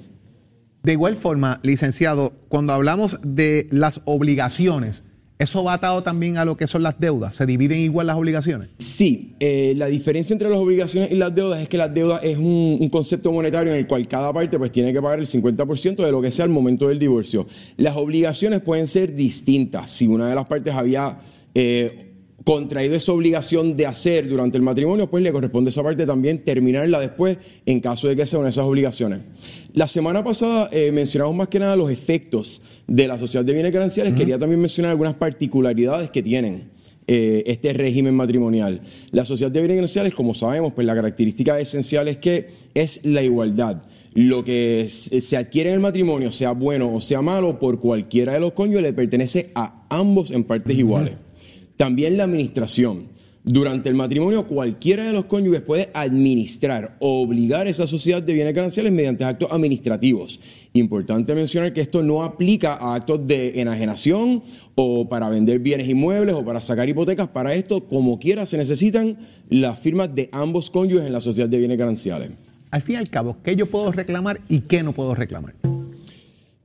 De 0.82 0.90
igual 0.90 1.14
forma, 1.14 1.60
licenciado, 1.62 2.32
cuando 2.48 2.72
hablamos 2.72 3.20
de 3.22 3.68
las 3.70 4.00
obligaciones, 4.06 5.04
¿eso 5.38 5.62
va 5.62 5.74
atado 5.74 6.02
también 6.02 6.36
a 6.36 6.44
lo 6.44 6.56
que 6.56 6.66
son 6.66 6.82
las 6.82 6.98
deudas? 6.98 7.36
¿Se 7.36 7.46
dividen 7.46 7.78
igual 7.78 8.08
las 8.08 8.16
obligaciones? 8.16 8.70
Sí, 8.78 9.36
eh, 9.38 9.74
la 9.76 9.86
diferencia 9.86 10.34
entre 10.34 10.50
las 10.50 10.58
obligaciones 10.58 11.12
y 11.12 11.14
las 11.14 11.32
deudas 11.32 11.60
es 11.60 11.68
que 11.68 11.78
las 11.78 11.94
deudas 11.94 12.24
es 12.24 12.38
un, 12.38 12.76
un 12.80 12.88
concepto 12.88 13.30
monetario 13.30 13.70
en 13.72 13.78
el 13.78 13.86
cual 13.86 14.08
cada 14.08 14.32
parte 14.32 14.58
pues 14.58 14.72
tiene 14.72 14.92
que 14.92 15.00
pagar 15.00 15.20
el 15.20 15.28
50% 15.28 16.04
de 16.04 16.10
lo 16.10 16.20
que 16.20 16.32
sea 16.32 16.44
al 16.44 16.50
momento 16.50 16.88
del 16.88 16.98
divorcio. 16.98 17.46
Las 17.76 17.94
obligaciones 17.94 18.62
pueden 18.62 18.88
ser 18.88 19.14
distintas. 19.14 19.90
Si 19.90 20.08
una 20.08 20.26
de 20.26 20.34
las 20.34 20.46
partes 20.46 20.74
había 20.74 21.20
eh, 21.54 22.11
contraído 22.44 22.96
esa 22.96 23.12
obligación 23.12 23.76
de 23.76 23.86
hacer 23.86 24.28
durante 24.28 24.56
el 24.56 24.62
matrimonio, 24.62 25.10
pues 25.10 25.22
le 25.22 25.32
corresponde 25.32 25.70
esa 25.70 25.82
parte 25.82 26.06
también 26.06 26.44
terminarla 26.44 27.00
después 27.00 27.38
en 27.66 27.80
caso 27.80 28.08
de 28.08 28.16
que 28.16 28.26
sean 28.26 28.46
esas 28.46 28.64
obligaciones. 28.64 29.20
La 29.74 29.88
semana 29.88 30.22
pasada 30.24 30.68
eh, 30.72 30.92
mencionamos 30.92 31.34
más 31.34 31.48
que 31.48 31.58
nada 31.58 31.76
los 31.76 31.90
efectos 31.90 32.62
de 32.86 33.08
la 33.08 33.18
sociedad 33.18 33.44
de 33.44 33.52
bienes 33.52 33.72
gananciales. 33.72 34.12
Quería 34.12 34.38
también 34.38 34.60
mencionar 34.60 34.90
algunas 34.90 35.14
particularidades 35.14 36.10
que 36.10 36.22
tienen 36.22 36.70
eh, 37.06 37.42
este 37.46 37.72
régimen 37.72 38.14
matrimonial. 38.14 38.80
La 39.10 39.24
sociedad 39.24 39.50
de 39.50 39.60
bienes 39.60 39.76
gananciales, 39.76 40.14
como 40.14 40.34
sabemos, 40.34 40.72
pues 40.72 40.86
la 40.86 40.94
característica 40.94 41.58
esencial 41.58 42.08
es 42.08 42.18
que 42.18 42.48
es 42.74 43.04
la 43.04 43.22
igualdad. 43.22 43.82
Lo 44.14 44.44
que 44.44 44.88
se 44.88 45.20
se 45.22 45.36
adquiere 45.36 45.70
en 45.70 45.76
el 45.76 45.80
matrimonio, 45.80 46.30
sea 46.30 46.52
bueno 46.52 46.94
o 46.94 47.00
sea 47.00 47.22
malo, 47.22 47.58
por 47.58 47.80
cualquiera 47.80 48.34
de 48.34 48.40
los 48.40 48.52
cónyuges, 48.52 48.82
le 48.82 48.92
pertenece 48.92 49.50
a 49.54 49.86
ambos 49.88 50.30
en 50.30 50.44
partes 50.44 50.78
iguales. 50.78 51.14
También 51.76 52.16
la 52.16 52.24
administración. 52.24 53.12
Durante 53.44 53.88
el 53.88 53.96
matrimonio, 53.96 54.46
cualquiera 54.46 55.04
de 55.04 55.12
los 55.12 55.24
cónyuges 55.24 55.62
puede 55.62 55.90
administrar 55.94 56.96
o 57.00 57.22
obligar 57.22 57.66
esa 57.66 57.88
sociedad 57.88 58.22
de 58.22 58.34
bienes 58.34 58.54
gananciales 58.54 58.92
mediante 58.92 59.24
actos 59.24 59.50
administrativos. 59.50 60.38
Importante 60.74 61.34
mencionar 61.34 61.72
que 61.72 61.80
esto 61.80 62.04
no 62.04 62.22
aplica 62.22 62.74
a 62.74 62.94
actos 62.94 63.26
de 63.26 63.60
enajenación 63.60 64.44
o 64.76 65.08
para 65.08 65.28
vender 65.28 65.58
bienes 65.58 65.88
inmuebles 65.88 66.36
o 66.36 66.44
para 66.44 66.60
sacar 66.60 66.88
hipotecas. 66.88 67.26
Para 67.28 67.52
esto, 67.52 67.88
como 67.88 68.20
quiera, 68.20 68.46
se 68.46 68.58
necesitan 68.58 69.18
las 69.48 69.76
firmas 69.76 70.14
de 70.14 70.28
ambos 70.30 70.70
cónyuges 70.70 71.08
en 71.08 71.12
la 71.12 71.20
sociedad 71.20 71.48
de 71.48 71.58
bienes 71.58 71.78
gananciales. 71.78 72.30
Al 72.70 72.82
fin 72.82 72.94
y 72.94 72.98
al 72.98 73.10
cabo, 73.10 73.38
¿qué 73.42 73.56
yo 73.56 73.68
puedo 73.68 73.90
reclamar 73.90 74.40
y 74.48 74.60
qué 74.60 74.84
no 74.84 74.92
puedo 74.92 75.16
reclamar? 75.16 75.54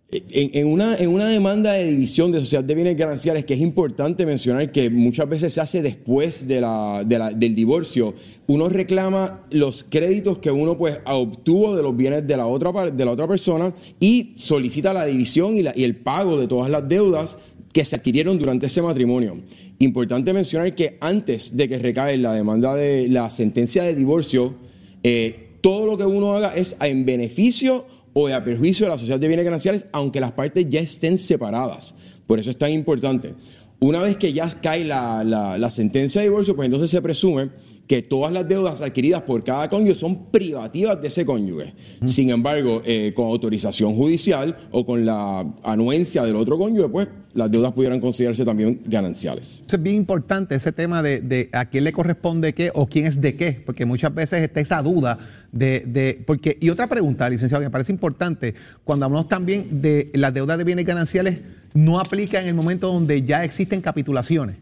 En, 0.10 0.67
una, 0.67 0.96
en 0.96 1.10
una 1.10 1.28
demanda 1.28 1.74
de 1.74 1.86
división 1.86 2.32
de 2.32 2.39
sociedad 2.39 2.63
de 2.63 2.76
bienes 2.76 2.96
gananciales, 2.96 3.43
que 3.43 3.56
es 3.56 3.60
importante 3.60 4.26
mencionar 4.26 4.72
que 4.72 4.89
muchas 4.89 5.28
veces 5.28 5.54
se 5.54 5.60
hace 5.60 5.82
después 5.82 6.48
de 6.48 6.62
la- 6.62 7.04
de 7.06 7.20
la- 7.20 7.32
del 7.34 7.54
divorcio, 7.54 8.13
uno 8.48 8.70
reclama 8.70 9.41
los 9.52 9.84
créditos 9.84 10.38
que 10.38 10.50
uno 10.50 10.78
pues 10.78 10.98
obtuvo 11.06 11.76
de 11.76 11.84
los 11.84 11.98
bienes 11.98 12.26
de 12.26 12.38
la 12.38 12.48
otra, 12.48 12.89
de 12.89 13.04
la 13.04 13.12
otra 13.12 13.28
persona 13.28 13.74
y 14.00 14.32
solicita 14.38 14.93
la 14.93 15.04
división 15.06 15.58
y, 15.58 15.63
la- 15.63 15.74
y 15.76 15.84
el 15.84 15.98
pago 15.98 16.39
de 16.39 16.48
todas 16.48 16.72
las 16.72 16.88
deudas 16.88 17.38
que 17.74 17.84
se 17.84 17.98
adquirieron 17.98 18.39
durante 18.39 18.67
ese 18.67 18.82
matrimonio. 18.82 19.41
Importante 19.80 20.32
mencionar 20.32 20.74
que 20.74 20.98
antes 21.02 21.58
de 21.58 21.67
que 21.67 21.80
recae 21.80 22.15
la 22.15 22.32
demanda 22.32 22.76
de 22.76 23.10
la 23.10 23.30
sentencia 23.30 23.84
de 23.84 23.93
divorcio, 23.93 24.56
eh, 25.04 25.50
todo 25.60 25.86
lo 25.86 25.98
que 25.98 26.06
uno 26.06 26.32
haga 26.32 26.56
es 26.56 26.78
en 26.80 27.06
beneficio 27.06 27.86
o 28.19 28.27
de 28.27 28.34
a 28.34 28.43
perjuicio 28.43 28.86
de 28.86 28.89
la 28.91 28.97
sociedad 28.97 29.19
de 29.19 29.27
bienes 29.27 29.45
gananciales, 29.45 29.86
aunque 29.91 30.19
las 30.19 30.32
partes 30.32 30.65
ya 30.69 30.80
estén 30.80 31.17
separadas. 31.19 31.93
Por 32.25 32.39
eso 32.39 32.49
es 32.49 32.58
tan 32.58 32.71
importante. 32.71 33.36
Una 33.80 33.99
vez 34.01 34.17
que 34.17 34.34
ya 34.34 34.49
cae 34.60 34.84
la, 34.84 35.23
la- 35.23 35.58
la 35.58 35.69
sentencia 35.69 36.21
de 36.21 36.27
divorcio, 36.27 36.56
pues 36.56 36.65
entonces 36.65 36.89
se 36.89 36.99
presume 37.01 37.49
que 37.88 38.02
todas 38.02 38.34
las 38.34 38.47
deudas 38.47 38.82
adquiridas 38.82 39.21
por 39.21 39.43
cada 39.43 39.69
cónyuge 39.69 39.95
son 39.97 40.26
privativas 40.30 41.02
de 41.02 41.08
ese 41.08 41.26
cónyuge. 41.26 41.73
Sin 42.06 42.30
embargo, 42.30 42.82
eh, 42.86 43.13
con 43.15 43.28
autorización 43.28 43.95
judicial 43.95 44.58
o 44.71 44.86
con 44.86 45.06
la 45.06 45.45
anuencia 45.63 46.23
del 46.23 46.36
otro 46.36 46.58
cónyuge, 46.58 46.89
pues 46.89 47.08
las 47.34 47.50
deudas 47.50 47.71
pudieran 47.71 48.02
considerarse 48.02 48.43
también 48.43 48.82
gananciales. 48.86 49.63
Es 49.71 49.82
bien 49.82 49.95
importante, 49.95 50.56
ese 50.56 50.71
tema 50.71 51.02
de, 51.02 51.21
de 51.21 51.50
a 51.54 51.65
quién 51.65 51.84
le 51.86 51.93
corresponde 51.93 52.54
qué 52.54 52.71
o 52.73 52.88
quién 52.88 53.06
es 53.06 53.21
de 53.21 53.36
qué, 53.36 53.62
porque 53.65 53.86
muchas 53.86 54.13
veces 54.13 54.41
está 54.41 54.60
esa 54.60 54.82
duda 54.82 55.17
de, 55.52 55.82
de- 55.88 56.23
porque 56.26 56.58
Y 56.60 56.69
otra 56.69 56.88
pregunta, 56.88 57.30
licenciado, 57.30 57.62
que 57.62 57.67
me 57.67 57.71
parece 57.71 57.91
importante, 57.93 58.54
cuando 58.84 59.06
hablamos 59.06 59.30
también 59.30 59.82
de 59.82 60.12
las 60.13 60.34
deudas 60.34 60.58
de 60.58 60.63
bienes 60.65 60.84
gananciales, 60.86 61.39
no 61.73 62.00
aplica 62.00 62.41
en 62.41 62.47
el 62.50 62.54
momento 62.56 62.91
donde 62.91 63.21
ya 63.21 63.43
existen 63.45 63.80
capitulaciones. 63.82 64.58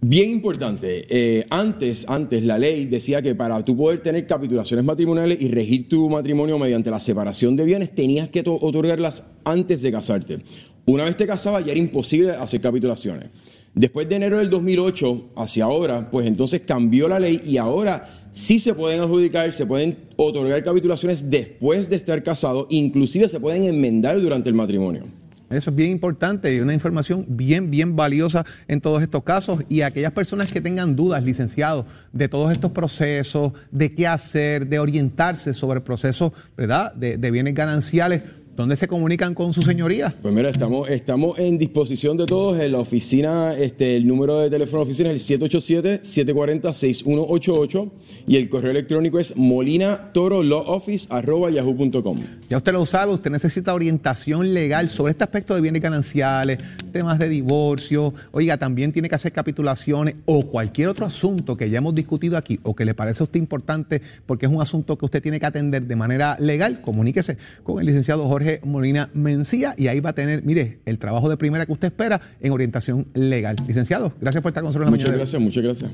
Bien 0.00 0.30
importante, 0.30 1.06
eh, 1.10 1.44
antes, 1.50 2.04
antes 2.08 2.44
la 2.44 2.56
ley 2.56 2.84
decía 2.84 3.20
que 3.20 3.34
para 3.34 3.64
tú 3.64 3.76
poder 3.76 4.00
tener 4.00 4.26
capitulaciones 4.28 4.84
matrimoniales 4.84 5.40
y 5.40 5.48
regir 5.48 5.88
tu 5.88 6.08
matrimonio 6.08 6.56
mediante 6.56 6.88
la 6.88 7.00
separación 7.00 7.56
de 7.56 7.64
bienes, 7.64 7.92
tenías 7.92 8.28
que 8.28 8.44
to- 8.44 8.54
otorgarlas 8.60 9.24
antes 9.44 9.82
de 9.82 9.90
casarte. 9.90 10.38
Una 10.86 11.02
vez 11.04 11.16
te 11.16 11.26
casabas 11.26 11.64
ya 11.64 11.72
era 11.72 11.80
imposible 11.80 12.30
hacer 12.30 12.60
capitulaciones. 12.60 13.30
Después 13.74 14.08
de 14.08 14.16
enero 14.16 14.38
del 14.38 14.50
2008 14.50 15.30
hacia 15.34 15.64
ahora, 15.64 16.08
pues 16.10 16.26
entonces 16.28 16.60
cambió 16.60 17.08
la 17.08 17.18
ley 17.18 17.40
y 17.44 17.56
ahora 17.56 18.28
sí 18.30 18.60
se 18.60 18.74
pueden 18.74 19.00
adjudicar, 19.00 19.52
se 19.52 19.66
pueden 19.66 19.98
otorgar 20.16 20.62
capitulaciones 20.62 21.28
después 21.28 21.90
de 21.90 21.96
estar 21.96 22.22
casado, 22.22 22.68
inclusive 22.70 23.28
se 23.28 23.40
pueden 23.40 23.64
enmendar 23.64 24.20
durante 24.20 24.48
el 24.48 24.54
matrimonio. 24.54 25.04
Eso 25.50 25.70
es 25.70 25.76
bien 25.76 25.90
importante 25.90 26.54
y 26.54 26.60
una 26.60 26.74
información 26.74 27.24
bien, 27.28 27.70
bien 27.70 27.96
valiosa 27.96 28.44
en 28.66 28.80
todos 28.80 29.02
estos 29.02 29.22
casos. 29.22 29.62
Y 29.68 29.82
aquellas 29.82 30.12
personas 30.12 30.52
que 30.52 30.60
tengan 30.60 30.94
dudas, 30.94 31.22
licenciados, 31.22 31.86
de 32.12 32.28
todos 32.28 32.52
estos 32.52 32.72
procesos, 32.72 33.52
de 33.70 33.94
qué 33.94 34.06
hacer, 34.06 34.66
de 34.66 34.78
orientarse 34.78 35.54
sobre 35.54 35.78
el 35.78 35.82
proceso 35.82 36.32
¿verdad? 36.56 36.92
De, 36.94 37.16
de 37.16 37.30
bienes 37.30 37.54
gananciales, 37.54 38.22
¿dónde 38.58 38.76
se 38.76 38.86
comunican 38.88 39.34
con 39.34 39.52
su 39.52 39.62
señoría? 39.62 40.12
Pues 40.20 40.34
mira, 40.34 40.50
estamos, 40.50 40.90
estamos 40.90 41.38
en 41.38 41.58
disposición 41.58 42.16
de 42.16 42.26
todos. 42.26 42.58
En 42.58 42.72
la 42.72 42.80
oficina, 42.80 43.54
este, 43.54 43.94
el 43.94 44.04
número 44.04 44.40
de 44.40 44.50
teléfono 44.50 44.78
de 44.78 44.84
oficina 44.90 45.12
es 45.12 45.30
el 45.30 45.40
787-740-6188 45.40 47.90
y 48.26 48.34
el 48.34 48.48
correo 48.48 48.72
electrónico 48.72 49.20
es 49.20 49.36
molinatorolawoffice.yahoo.com. 49.36 52.16
Ya 52.50 52.56
usted 52.56 52.72
lo 52.72 52.84
sabe, 52.84 53.12
usted 53.12 53.30
necesita 53.30 53.72
orientación 53.72 54.52
legal 54.52 54.90
sobre 54.90 55.12
este 55.12 55.22
aspecto 55.22 55.54
de 55.54 55.60
bienes 55.60 55.80
gananciales, 55.80 56.58
temas 56.90 57.20
de 57.20 57.28
divorcio, 57.28 58.12
oiga, 58.32 58.56
también 58.56 58.90
tiene 58.90 59.08
que 59.08 59.14
hacer 59.14 59.30
capitulaciones 59.30 60.16
o 60.24 60.48
cualquier 60.48 60.88
otro 60.88 61.06
asunto 61.06 61.56
que 61.56 61.70
ya 61.70 61.78
hemos 61.78 61.94
discutido 61.94 62.36
aquí 62.36 62.58
o 62.64 62.74
que 62.74 62.84
le 62.84 62.94
parece 62.94 63.22
a 63.22 63.26
usted 63.26 63.38
importante 63.38 64.02
porque 64.26 64.46
es 64.46 64.52
un 64.52 64.60
asunto 64.60 64.98
que 64.98 65.04
usted 65.04 65.22
tiene 65.22 65.38
que 65.38 65.46
atender 65.46 65.84
de 65.84 65.94
manera 65.94 66.36
legal, 66.40 66.80
comuníquese 66.80 67.38
con 67.62 67.78
el 67.78 67.86
licenciado 67.86 68.26
Jorge 68.26 68.47
Molina 68.64 69.10
Mencía 69.14 69.74
y 69.76 69.88
ahí 69.88 70.00
va 70.00 70.10
a 70.10 70.12
tener, 70.14 70.42
mire, 70.44 70.80
el 70.86 70.98
trabajo 70.98 71.28
de 71.28 71.36
primera 71.36 71.66
que 71.66 71.72
usted 71.72 71.88
espera 71.88 72.20
en 72.40 72.52
orientación 72.52 73.06
legal. 73.14 73.56
Licenciado, 73.66 74.12
gracias 74.20 74.42
por 74.42 74.50
estar 74.50 74.62
con 74.62 74.68
nosotros 74.68 74.86
en 74.86 74.92
la 74.92 74.96
Muchas 74.96 75.08
mañana 75.08 75.12
de 75.12 75.16
hoy. 75.16 75.18
gracias, 75.20 75.42
muchas 75.42 75.62
gracias. 75.64 75.90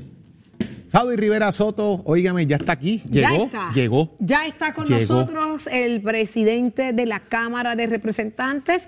Saudi 0.87 1.15
Rivera 1.15 1.51
Soto, 1.51 2.01
óigame, 2.05 2.45
ya 2.45 2.55
está 2.57 2.73
aquí, 2.73 3.03
Ya 3.09 3.31
llegó, 3.31 3.45
está. 3.45 3.71
llegó. 3.73 4.15
Ya 4.19 4.45
está 4.47 4.73
con 4.73 4.85
Llegó. 4.85 4.99
nosotros 4.99 5.67
el 5.71 6.01
presidente 6.01 6.93
de 6.93 7.05
la 7.05 7.21
Cámara 7.21 7.75
de 7.75 7.87
Representantes. 7.87 8.87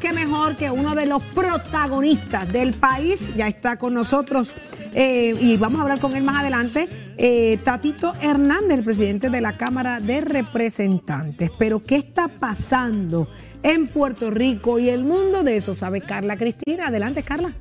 Qué 0.00 0.12
mejor 0.12 0.56
que 0.56 0.70
uno 0.70 0.94
de 0.94 1.06
los 1.06 1.22
protagonistas 1.22 2.52
del 2.52 2.74
país 2.74 3.30
ya 3.36 3.48
está 3.48 3.76
con 3.78 3.94
nosotros 3.94 4.54
eh, 4.94 5.34
y 5.40 5.56
vamos 5.56 5.78
a 5.78 5.82
hablar 5.82 6.00
con 6.00 6.14
él 6.14 6.22
más 6.22 6.40
adelante. 6.42 6.88
eh, 7.16 7.58
Tatito 7.64 8.12
Hernández, 8.20 8.78
el 8.78 8.84
presidente 8.84 9.30
de 9.30 9.40
la 9.40 9.54
Cámara 9.54 10.00
de 10.00 10.20
Representantes. 10.20 11.50
Pero, 11.58 11.82
¿qué 11.82 11.96
está 11.96 12.28
pasando 12.28 13.26
en 13.62 13.88
Puerto 13.88 14.30
Rico 14.30 14.78
y 14.78 14.90
el 14.90 15.02
mundo? 15.02 15.42
De 15.42 15.56
eso 15.56 15.74
sabe 15.74 16.02
Carla 16.02 16.36
Cristina. 16.36 16.88
Adelante, 16.88 17.22
Carla. 17.22 17.52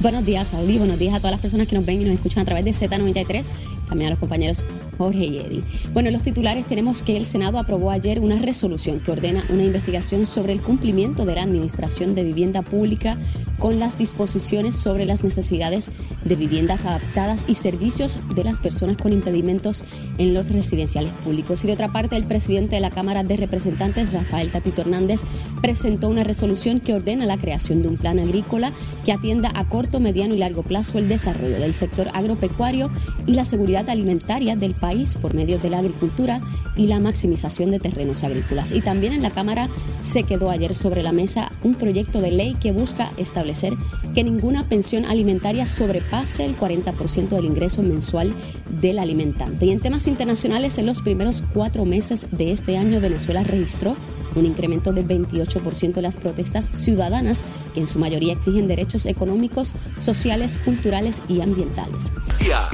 Buenos 0.00 0.24
días, 0.26 0.48
Saudi. 0.48 0.78
Buenos 0.78 0.98
días 0.98 1.14
a 1.14 1.18
todas 1.18 1.32
las 1.32 1.40
personas 1.40 1.68
que 1.68 1.76
nos 1.76 1.84
ven 1.86 2.00
y 2.02 2.04
nos 2.06 2.14
escuchan 2.14 2.42
a 2.42 2.44
través 2.46 2.64
de 2.64 2.72
Z93. 2.72 3.46
También 3.88 4.08
a 4.08 4.10
los 4.10 4.18
compañeros 4.18 4.64
Jorge 4.98 5.26
y 5.26 5.38
Eddie. 5.38 5.62
Bueno, 5.92 6.08
en 6.08 6.14
los 6.14 6.22
titulares 6.22 6.66
tenemos 6.66 7.02
que 7.02 7.16
el 7.16 7.24
Senado 7.24 7.58
aprobó 7.58 7.90
ayer 7.90 8.20
una 8.20 8.38
resolución 8.38 9.00
que 9.00 9.10
ordena 9.10 9.44
una 9.48 9.64
investigación 9.64 10.26
sobre 10.26 10.52
el 10.52 10.62
cumplimiento 10.62 11.24
de 11.24 11.34
la 11.34 11.42
Administración 11.42 12.14
de 12.14 12.24
Vivienda 12.24 12.62
Pública 12.62 13.18
con 13.58 13.78
las 13.78 13.96
disposiciones 13.98 14.76
sobre 14.76 15.06
las 15.06 15.24
necesidades 15.24 15.90
de 16.24 16.36
viviendas 16.36 16.84
adaptadas 16.84 17.44
y 17.48 17.54
servicios 17.54 18.18
de 18.34 18.44
las 18.44 18.60
personas 18.60 18.96
con 18.96 19.12
impedimentos 19.12 19.82
en 20.18 20.34
los 20.34 20.50
residenciales 20.50 21.12
públicos. 21.24 21.64
Y 21.64 21.66
de 21.66 21.72
otra 21.74 21.92
parte, 21.92 22.16
el 22.16 22.24
presidente 22.24 22.76
de 22.76 22.80
la 22.80 22.90
Cámara 22.90 23.24
de 23.24 23.36
Representantes, 23.36 24.12
Rafael 24.12 24.50
Tatito 24.50 24.82
Hernández, 24.82 25.22
presentó 25.62 26.08
una 26.08 26.24
resolución 26.24 26.80
que 26.80 26.94
ordena 26.94 27.26
la 27.26 27.38
creación 27.38 27.82
de 27.82 27.88
un 27.88 27.96
plan 27.96 28.18
agrícola 28.18 28.72
que 29.04 29.12
atienda 29.12 29.50
a 29.54 29.64
corto, 29.68 30.00
mediano 30.00 30.34
y 30.34 30.38
largo 30.38 30.62
plazo 30.62 30.98
el 30.98 31.08
desarrollo 31.08 31.58
del 31.58 31.74
sector 31.74 32.08
agropecuario 32.12 32.90
y 33.26 33.32
la 33.32 33.44
seguridad 33.44 33.75
alimentaria 33.84 34.56
del 34.56 34.74
país 34.74 35.16
por 35.20 35.34
medio 35.34 35.58
de 35.58 35.70
la 35.70 35.78
agricultura 35.78 36.40
y 36.76 36.86
la 36.86 37.00
maximización 37.00 37.70
de 37.70 37.78
terrenos 37.78 38.24
agrícolas. 38.24 38.72
Y 38.72 38.80
también 38.80 39.12
en 39.12 39.22
la 39.22 39.30
Cámara 39.30 39.68
se 40.02 40.22
quedó 40.22 40.50
ayer 40.50 40.74
sobre 40.74 41.02
la 41.02 41.12
mesa 41.12 41.52
un 41.62 41.74
proyecto 41.74 42.20
de 42.20 42.30
ley 42.30 42.54
que 42.54 42.72
busca 42.72 43.12
establecer 43.16 43.74
que 44.14 44.24
ninguna 44.24 44.68
pensión 44.68 45.04
alimentaria 45.04 45.66
sobrepase 45.66 46.44
el 46.44 46.56
40% 46.56 47.28
del 47.28 47.44
ingreso 47.44 47.82
mensual 47.82 48.32
del 48.80 48.98
alimentante. 48.98 49.66
Y 49.66 49.70
en 49.72 49.80
temas 49.80 50.06
internacionales, 50.06 50.78
en 50.78 50.86
los 50.86 51.02
primeros 51.02 51.44
cuatro 51.52 51.84
meses 51.84 52.26
de 52.30 52.52
este 52.52 52.76
año, 52.76 53.00
Venezuela 53.00 53.42
registró 53.42 53.96
un 54.34 54.46
incremento 54.46 54.92
del 54.92 55.06
28% 55.08 55.94
de 55.94 56.02
las 56.02 56.16
protestas 56.18 56.70
ciudadanas, 56.72 57.44
que 57.74 57.80
en 57.80 57.86
su 57.86 57.98
mayoría 57.98 58.34
exigen 58.34 58.68
derechos 58.68 59.06
económicos, 59.06 59.72
sociales, 59.98 60.58
culturales 60.64 61.22
y 61.28 61.40
ambientales. 61.40 62.12
Esa 62.28 62.68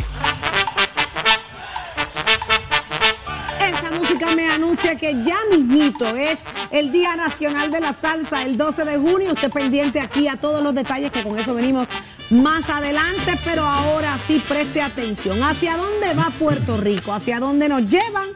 anuncia 4.73 4.97
que 4.97 5.23
ya 5.23 5.37
mismito 5.51 6.17
es 6.17 6.45
el 6.71 6.93
Día 6.93 7.15
Nacional 7.15 7.71
de 7.71 7.81
la 7.81 7.93
Salsa, 7.93 8.43
el 8.43 8.57
12 8.57 8.87
de 8.87 8.97
junio. 8.97 9.33
Usted 9.35 9.51
pendiente 9.51 10.01
aquí 10.01 10.29
a 10.29 10.37
todos 10.39 10.65
los 10.65 10.75
detalles 10.75 11.11
que 11.11 11.23
con 11.23 11.39
eso 11.39 11.55
venimos 11.55 11.89
más 12.31 12.71
adelante, 12.71 13.39
pero 13.45 13.67
ahora 13.67 14.19
sí 14.27 14.43
preste 14.49 14.81
atención. 14.81 15.43
¿Hacia 15.43 15.77
dónde 15.77 16.15
va 16.15 16.33
Puerto 16.39 16.79
Rico? 16.79 17.13
¿Hacia 17.13 17.39
dónde 17.39 17.69
nos 17.69 17.83
llevan? 17.83 18.31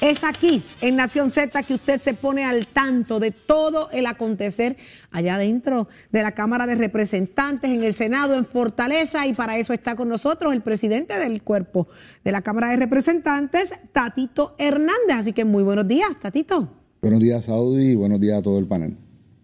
Es 0.00 0.24
aquí, 0.24 0.64
en 0.80 0.96
Nación 0.96 1.28
Z, 1.28 1.62
que 1.62 1.74
usted 1.74 2.00
se 2.00 2.14
pone 2.14 2.46
al 2.46 2.66
tanto 2.68 3.20
de 3.20 3.32
todo 3.32 3.90
el 3.90 4.06
acontecer 4.06 4.78
allá 5.10 5.36
dentro 5.36 5.88
de 6.10 6.22
la 6.22 6.32
Cámara 6.32 6.66
de 6.66 6.74
Representantes, 6.74 7.70
en 7.70 7.84
el 7.84 7.92
Senado, 7.92 8.34
en 8.34 8.46
Fortaleza, 8.46 9.26
y 9.26 9.34
para 9.34 9.58
eso 9.58 9.74
está 9.74 9.96
con 9.96 10.08
nosotros 10.08 10.54
el 10.54 10.62
presidente 10.62 11.18
del 11.18 11.42
cuerpo 11.42 11.86
de 12.24 12.32
la 12.32 12.40
Cámara 12.40 12.70
de 12.70 12.78
Representantes, 12.78 13.74
Tatito 13.92 14.54
Hernández. 14.56 15.16
Así 15.16 15.32
que 15.34 15.44
muy 15.44 15.62
buenos 15.62 15.86
días, 15.86 16.08
Tatito. 16.18 16.66
Buenos 17.02 17.20
días, 17.20 17.44
Saudi, 17.44 17.90
y 17.90 17.94
buenos 17.94 18.20
días 18.20 18.38
a 18.38 18.42
todo 18.42 18.58
el 18.58 18.66
panel. 18.66 18.96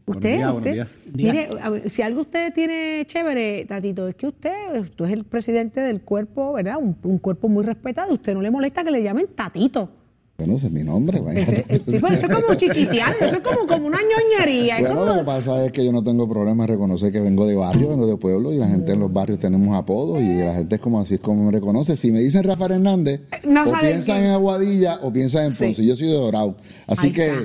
Usted, 0.06 0.36
días, 0.36 0.54
usted, 0.54 0.70
buenos 0.70 0.88
mire, 1.12 1.48
ver, 1.70 1.90
si 1.90 2.00
algo 2.00 2.22
usted 2.22 2.54
tiene 2.54 3.04
chévere, 3.06 3.66
Tatito, 3.66 4.08
es 4.08 4.14
que 4.14 4.28
usted, 4.28 4.80
usted 4.80 5.04
es 5.04 5.12
el 5.12 5.24
presidente 5.24 5.82
del 5.82 6.00
cuerpo, 6.00 6.54
¿verdad? 6.54 6.78
Un, 6.80 6.96
un 7.02 7.18
cuerpo 7.18 7.50
muy 7.50 7.62
respetado. 7.62 8.14
Usted 8.14 8.32
no 8.32 8.40
le 8.40 8.50
molesta 8.50 8.82
que 8.82 8.90
le 8.90 9.02
llamen 9.02 9.26
Tatito. 9.34 10.05
Bueno, 10.38 10.56
ese 10.56 10.66
es 10.66 10.72
mi 10.72 10.84
nombre. 10.84 11.20
vaya. 11.20 11.40
Ese- 11.40 11.64
eh, 11.68 11.80
sí, 11.88 11.98
pues 11.98 12.12
eso 12.14 12.26
es 12.26 12.34
como 12.34 12.54
chiquitear, 12.54 13.14
eso 13.20 13.36
es 13.36 13.40
como, 13.40 13.66
como 13.66 13.86
una 13.86 13.98
ñoñería. 13.98 14.80
Bueno, 14.80 14.94
como- 15.00 15.06
lo 15.12 15.18
que 15.20 15.24
pasa 15.24 15.64
es 15.64 15.72
que 15.72 15.82
yo 15.84 15.92
no 15.92 16.04
tengo 16.04 16.28
problema 16.28 16.64
en 16.64 16.68
reconocer 16.68 17.10
que 17.10 17.20
vengo 17.20 17.46
de 17.46 17.54
barrio, 17.56 17.88
vengo 17.88 18.06
de 18.06 18.16
pueblo 18.18 18.52
y 18.52 18.58
la 18.58 18.68
gente 18.68 18.92
en 18.92 19.00
los 19.00 19.10
barrios 19.10 19.38
tenemos 19.38 19.74
apodos 19.74 20.20
y 20.20 20.34
la 20.38 20.52
gente 20.54 20.74
es 20.74 20.80
como 20.80 21.00
así 21.00 21.14
es 21.14 21.20
como 21.20 21.44
me 21.46 21.52
reconoce. 21.52 21.96
Si 21.96 22.12
me 22.12 22.20
dicen 22.20 22.44
Rafael 22.44 22.72
Hernández, 22.72 23.22
No 23.48 23.62
o 23.62 23.72
piensan 23.80 24.18
en 24.24 24.30
Aguadilla 24.30 24.98
o 25.02 25.10
piensan 25.12 25.44
en 25.44 25.52
Sí. 25.52 25.64
Ponce. 25.64 25.86
Yo 25.86 25.96
soy 25.96 26.08
de 26.08 26.12
Dorado. 26.14 26.56
Así 26.86 27.06
Ahí 27.06 27.12
que 27.14 27.26
está. 27.28 27.40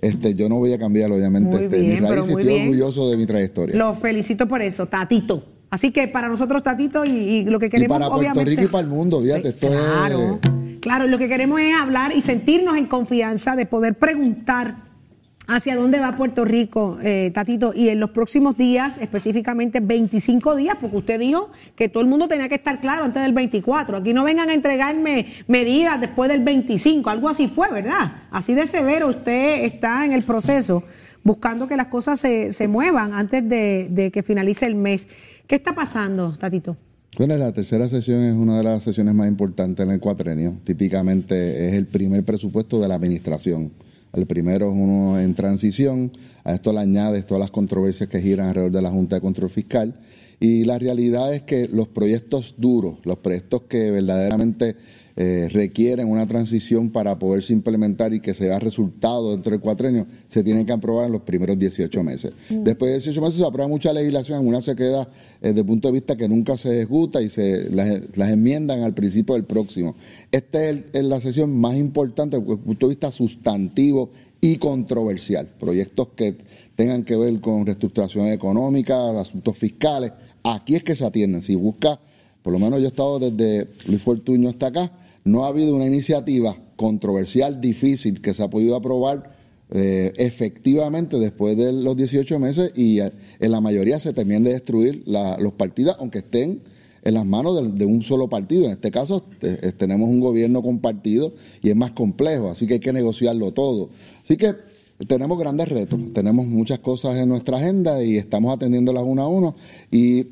este, 0.00 0.34
yo 0.34 0.48
no 0.48 0.58
voy 0.58 0.72
a 0.72 0.78
cambiar, 0.78 1.10
obviamente, 1.10 1.48
Muy 1.56 1.64
este, 1.64 1.76
bien, 1.80 2.00
mis 2.02 2.08
raíces. 2.08 2.28
Estoy 2.28 2.44
bien. 2.44 2.62
orgulloso 2.68 3.10
de 3.10 3.16
mi 3.16 3.26
trayectoria. 3.26 3.74
Lo 3.76 3.94
felicito 3.96 4.46
por 4.46 4.62
eso, 4.62 4.86
Tatito. 4.86 5.42
Así 5.70 5.90
que 5.90 6.06
para 6.06 6.28
nosotros, 6.28 6.62
Tatito, 6.62 7.04
y, 7.04 7.08
y 7.10 7.44
lo 7.46 7.58
que 7.58 7.66
y 7.66 7.70
queremos, 7.70 7.96
para 7.98 8.06
Puerto 8.08 8.20
obviamente. 8.20 8.50
Rico 8.50 8.62
y 8.62 8.66
para 8.68 8.82
el 8.84 8.88
mundo, 8.90 9.20
fíjate, 9.20 9.48
esto 9.48 9.68
claro, 9.68 10.38
es... 10.40 10.61
claro, 10.82 11.06
lo 11.06 11.16
que 11.16 11.28
queremos 11.28 11.60
es 11.60 11.74
hablar 11.74 12.12
y 12.14 12.20
sentirnos 12.20 12.76
en 12.76 12.86
confianza 12.86 13.54
de 13.56 13.66
poder 13.66 13.94
preguntar 13.94 14.76
hacia 15.46 15.76
dónde 15.76 16.00
va 16.00 16.16
Puerto 16.16 16.44
Rico, 16.44 16.98
eh, 17.02 17.30
Tatito, 17.32 17.72
y 17.74 17.88
en 17.88 18.00
los 18.00 18.10
próximos 18.10 18.56
días, 18.56 18.98
específicamente 18.98 19.80
25 19.80 20.56
días, 20.56 20.76
porque 20.80 20.96
usted 20.96 21.20
dijo 21.20 21.50
que 21.76 21.88
todo 21.88 22.02
el 22.02 22.08
mundo 22.08 22.26
tenía 22.26 22.48
que 22.48 22.56
estar 22.56 22.80
claro 22.80 23.04
antes 23.04 23.22
del 23.22 23.32
24. 23.32 23.98
Aquí 23.98 24.12
no 24.12 24.24
vengan 24.24 24.50
a 24.50 24.54
entregarme 24.54 25.44
medidas 25.46 26.00
después 26.00 26.28
del 26.28 26.42
25, 26.42 27.08
algo 27.10 27.28
así 27.28 27.48
fue, 27.48 27.70
¿verdad? 27.70 28.24
Así 28.30 28.54
de 28.54 28.66
severo 28.66 29.08
usted 29.08 29.64
está 29.64 30.04
en 30.04 30.12
el 30.12 30.24
proceso 30.24 30.82
buscando 31.24 31.68
que 31.68 31.76
las 31.76 31.86
cosas 31.86 32.18
se, 32.18 32.52
se 32.52 32.66
muevan 32.66 33.14
antes 33.14 33.48
de, 33.48 33.86
de 33.88 34.10
que 34.10 34.24
finalice 34.24 34.66
el 34.66 34.74
mes. 34.74 35.06
¿Qué 35.46 35.54
está 35.54 35.74
pasando, 35.74 36.36
Tatito? 36.36 36.76
Bueno, 37.18 37.36
la 37.36 37.52
tercera 37.52 37.86
sesión 37.90 38.22
es 38.22 38.34
una 38.34 38.56
de 38.56 38.64
las 38.64 38.84
sesiones 38.84 39.14
más 39.14 39.28
importantes 39.28 39.84
en 39.84 39.92
el 39.92 40.00
cuatrenio. 40.00 40.56
Típicamente 40.64 41.68
es 41.68 41.74
el 41.74 41.86
primer 41.86 42.24
presupuesto 42.24 42.80
de 42.80 42.88
la 42.88 42.94
administración. 42.94 43.70
El 44.14 44.24
primero 44.26 44.72
es 44.72 44.78
uno 44.78 45.20
en 45.20 45.34
transición. 45.34 46.10
A 46.42 46.54
esto 46.54 46.72
le 46.72 46.78
añades 46.78 47.26
todas 47.26 47.42
las 47.42 47.50
controversias 47.50 48.08
que 48.08 48.18
giran 48.18 48.48
alrededor 48.48 48.72
de 48.72 48.80
la 48.80 48.90
Junta 48.90 49.16
de 49.16 49.20
Control 49.20 49.50
Fiscal. 49.50 49.94
Y 50.40 50.64
la 50.64 50.78
realidad 50.78 51.34
es 51.34 51.42
que 51.42 51.68
los 51.68 51.86
proyectos 51.86 52.54
duros, 52.56 52.96
los 53.04 53.18
proyectos 53.18 53.64
que 53.68 53.90
verdaderamente 53.90 54.76
eh, 55.16 55.48
requieren 55.52 56.08
una 56.08 56.26
transición 56.26 56.90
para 56.90 57.18
poderse 57.18 57.52
implementar 57.52 58.14
y 58.14 58.20
que 58.20 58.32
se 58.34 58.48
vea 58.48 58.58
resultado 58.58 59.32
dentro 59.32 59.50
del 59.52 59.60
cuatrenio, 59.60 60.06
se 60.26 60.42
tienen 60.42 60.64
que 60.64 60.72
aprobar 60.72 61.06
en 61.06 61.12
los 61.12 61.22
primeros 61.22 61.58
18 61.58 62.02
meses. 62.02 62.32
Después 62.48 62.90
de 62.90 62.98
18 62.98 63.20
meses 63.20 63.36
se 63.36 63.44
aprueba 63.46 63.68
mucha 63.68 63.92
legislación, 63.92 64.38
alguna 64.38 64.62
se 64.62 64.74
queda 64.74 65.02
eh, 65.40 65.48
desde 65.48 65.60
el 65.60 65.66
punto 65.66 65.88
de 65.88 65.92
vista 65.94 66.16
que 66.16 66.28
nunca 66.28 66.56
se 66.56 66.76
ejecuta 66.78 67.20
y 67.20 67.28
se 67.28 67.70
las, 67.70 68.16
las 68.16 68.30
enmiendan 68.30 68.82
al 68.82 68.94
principio 68.94 69.34
del 69.34 69.44
próximo. 69.44 69.94
Esta 70.30 70.64
es, 70.64 70.70
el- 70.70 70.86
es 70.92 71.04
la 71.04 71.20
sesión 71.20 71.54
más 71.58 71.76
importante 71.76 72.38
desde 72.38 72.52
el 72.52 72.58
punto 72.58 72.86
de 72.86 72.90
vista 72.94 73.10
sustantivo 73.10 74.10
y 74.40 74.56
controversial. 74.56 75.48
Proyectos 75.60 76.08
que 76.16 76.34
tengan 76.74 77.04
que 77.04 77.16
ver 77.16 77.38
con 77.40 77.66
reestructuración 77.66 78.28
económica, 78.28 79.20
asuntos 79.20 79.56
fiscales. 79.58 80.12
Aquí 80.42 80.74
es 80.74 80.82
que 80.82 80.96
se 80.96 81.04
atienden. 81.04 81.42
Si 81.42 81.54
busca, 81.54 82.00
por 82.42 82.52
lo 82.52 82.58
menos 82.58 82.80
yo 82.80 82.86
he 82.86 82.88
estado 82.88 83.18
desde 83.20 83.68
Luis 83.86 84.02
Fortuño 84.02 84.48
hasta 84.48 84.66
acá, 84.68 84.90
no 85.24 85.44
ha 85.44 85.48
habido 85.48 85.74
una 85.74 85.86
iniciativa 85.86 86.56
controversial, 86.76 87.60
difícil, 87.60 88.20
que 88.20 88.34
se 88.34 88.42
ha 88.42 88.50
podido 88.50 88.74
aprobar 88.76 89.36
eh, 89.70 90.12
efectivamente 90.16 91.18
después 91.18 91.56
de 91.56 91.72
los 91.72 91.96
18 91.96 92.38
meses 92.38 92.72
y 92.76 93.00
eh, 93.00 93.12
en 93.40 93.50
la 93.52 93.60
mayoría 93.60 93.98
se 94.00 94.12
terminan 94.12 94.44
de 94.44 94.52
destruir 94.52 95.02
la- 95.06 95.38
los 95.38 95.52
partidos, 95.54 95.96
aunque 95.98 96.18
estén 96.18 96.60
en 97.04 97.14
las 97.14 97.24
manos 97.24 97.56
de, 97.56 97.78
de 97.78 97.86
un 97.86 98.02
solo 98.02 98.28
partido. 98.28 98.66
En 98.66 98.72
este 98.72 98.90
caso 98.90 99.24
eh, 99.40 99.72
tenemos 99.76 100.08
un 100.08 100.20
gobierno 100.20 100.60
compartido 100.62 101.32
y 101.62 101.70
es 101.70 101.76
más 101.76 101.92
complejo, 101.92 102.50
así 102.50 102.66
que 102.66 102.74
hay 102.74 102.80
que 102.80 102.92
negociarlo 102.92 103.52
todo. 103.52 103.90
Así 104.22 104.36
que 104.36 104.54
tenemos 105.08 105.38
grandes 105.38 105.68
retos, 105.68 105.98
tenemos 106.12 106.46
muchas 106.46 106.78
cosas 106.80 107.16
en 107.16 107.28
nuestra 107.28 107.56
agenda 107.56 108.04
y 108.04 108.18
estamos 108.18 108.54
atendiéndolas 108.54 109.04
uno 109.06 109.22
a 109.22 109.28
uno 109.28 109.54
y 109.90 110.26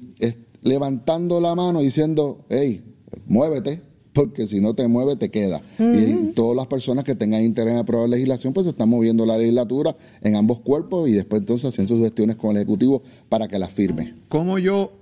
levantando 0.63 1.41
la 1.41 1.55
mano 1.55 1.81
diciendo, 1.81 2.45
hey, 2.51 2.83
muévete, 3.27 3.81
porque 4.13 4.47
si 4.47 4.61
no 4.61 4.75
te 4.75 4.87
mueves 4.89 5.19
te 5.19 5.31
queda. 5.31 5.61
Y 5.79 6.33
todas 6.35 6.57
las 6.57 6.67
personas 6.67 7.05
que 7.05 7.15
tengan 7.15 7.43
interés 7.43 7.75
en 7.75 7.81
aprobar 7.81 8.09
legislación, 8.09 8.53
pues 8.53 8.67
están 8.67 8.89
moviendo 8.89 9.25
la 9.25 9.39
legislatura 9.39 9.95
en 10.21 10.37
ambos 10.37 10.61
cuerpos 10.61 11.09
y 11.09 11.13
después 11.13 11.41
entonces 11.41 11.69
haciendo 11.69 11.95
sus 11.95 12.03
gestiones 12.05 12.37
con 12.37 12.51
el 12.51 12.59
Ejecutivo 12.59 13.03
para 13.29 13.49
que 13.49 13.59
la 13.59 13.69
firme. 13.69 14.15
¿Cómo 14.29 14.59
yo 14.59 14.93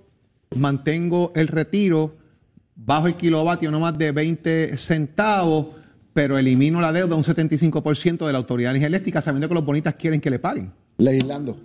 mantengo 0.55 1.33
el 1.35 1.49
retiro, 1.49 2.16
bajo 2.75 3.07
el 3.07 3.14
kilovatio 3.16 3.71
no 3.71 3.81
más 3.81 3.99
de 3.99 4.12
20 4.12 4.77
centavos, 4.77 5.66
pero 6.12 6.38
elimino 6.38 6.81
la 6.81 6.92
deuda 6.92 7.14
un 7.16 7.23
75% 7.23 8.27
de 8.27 8.33
la 8.33 8.38
Autoridad 8.38 8.75
Eléctrica, 8.75 9.21
sabiendo 9.21 9.49
que 9.49 9.55
los 9.55 9.64
bonitas 9.64 9.94
quieren 9.94 10.21
que 10.21 10.31
le 10.31 10.38
paguen. 10.38 10.73
Legislando. 10.97 11.61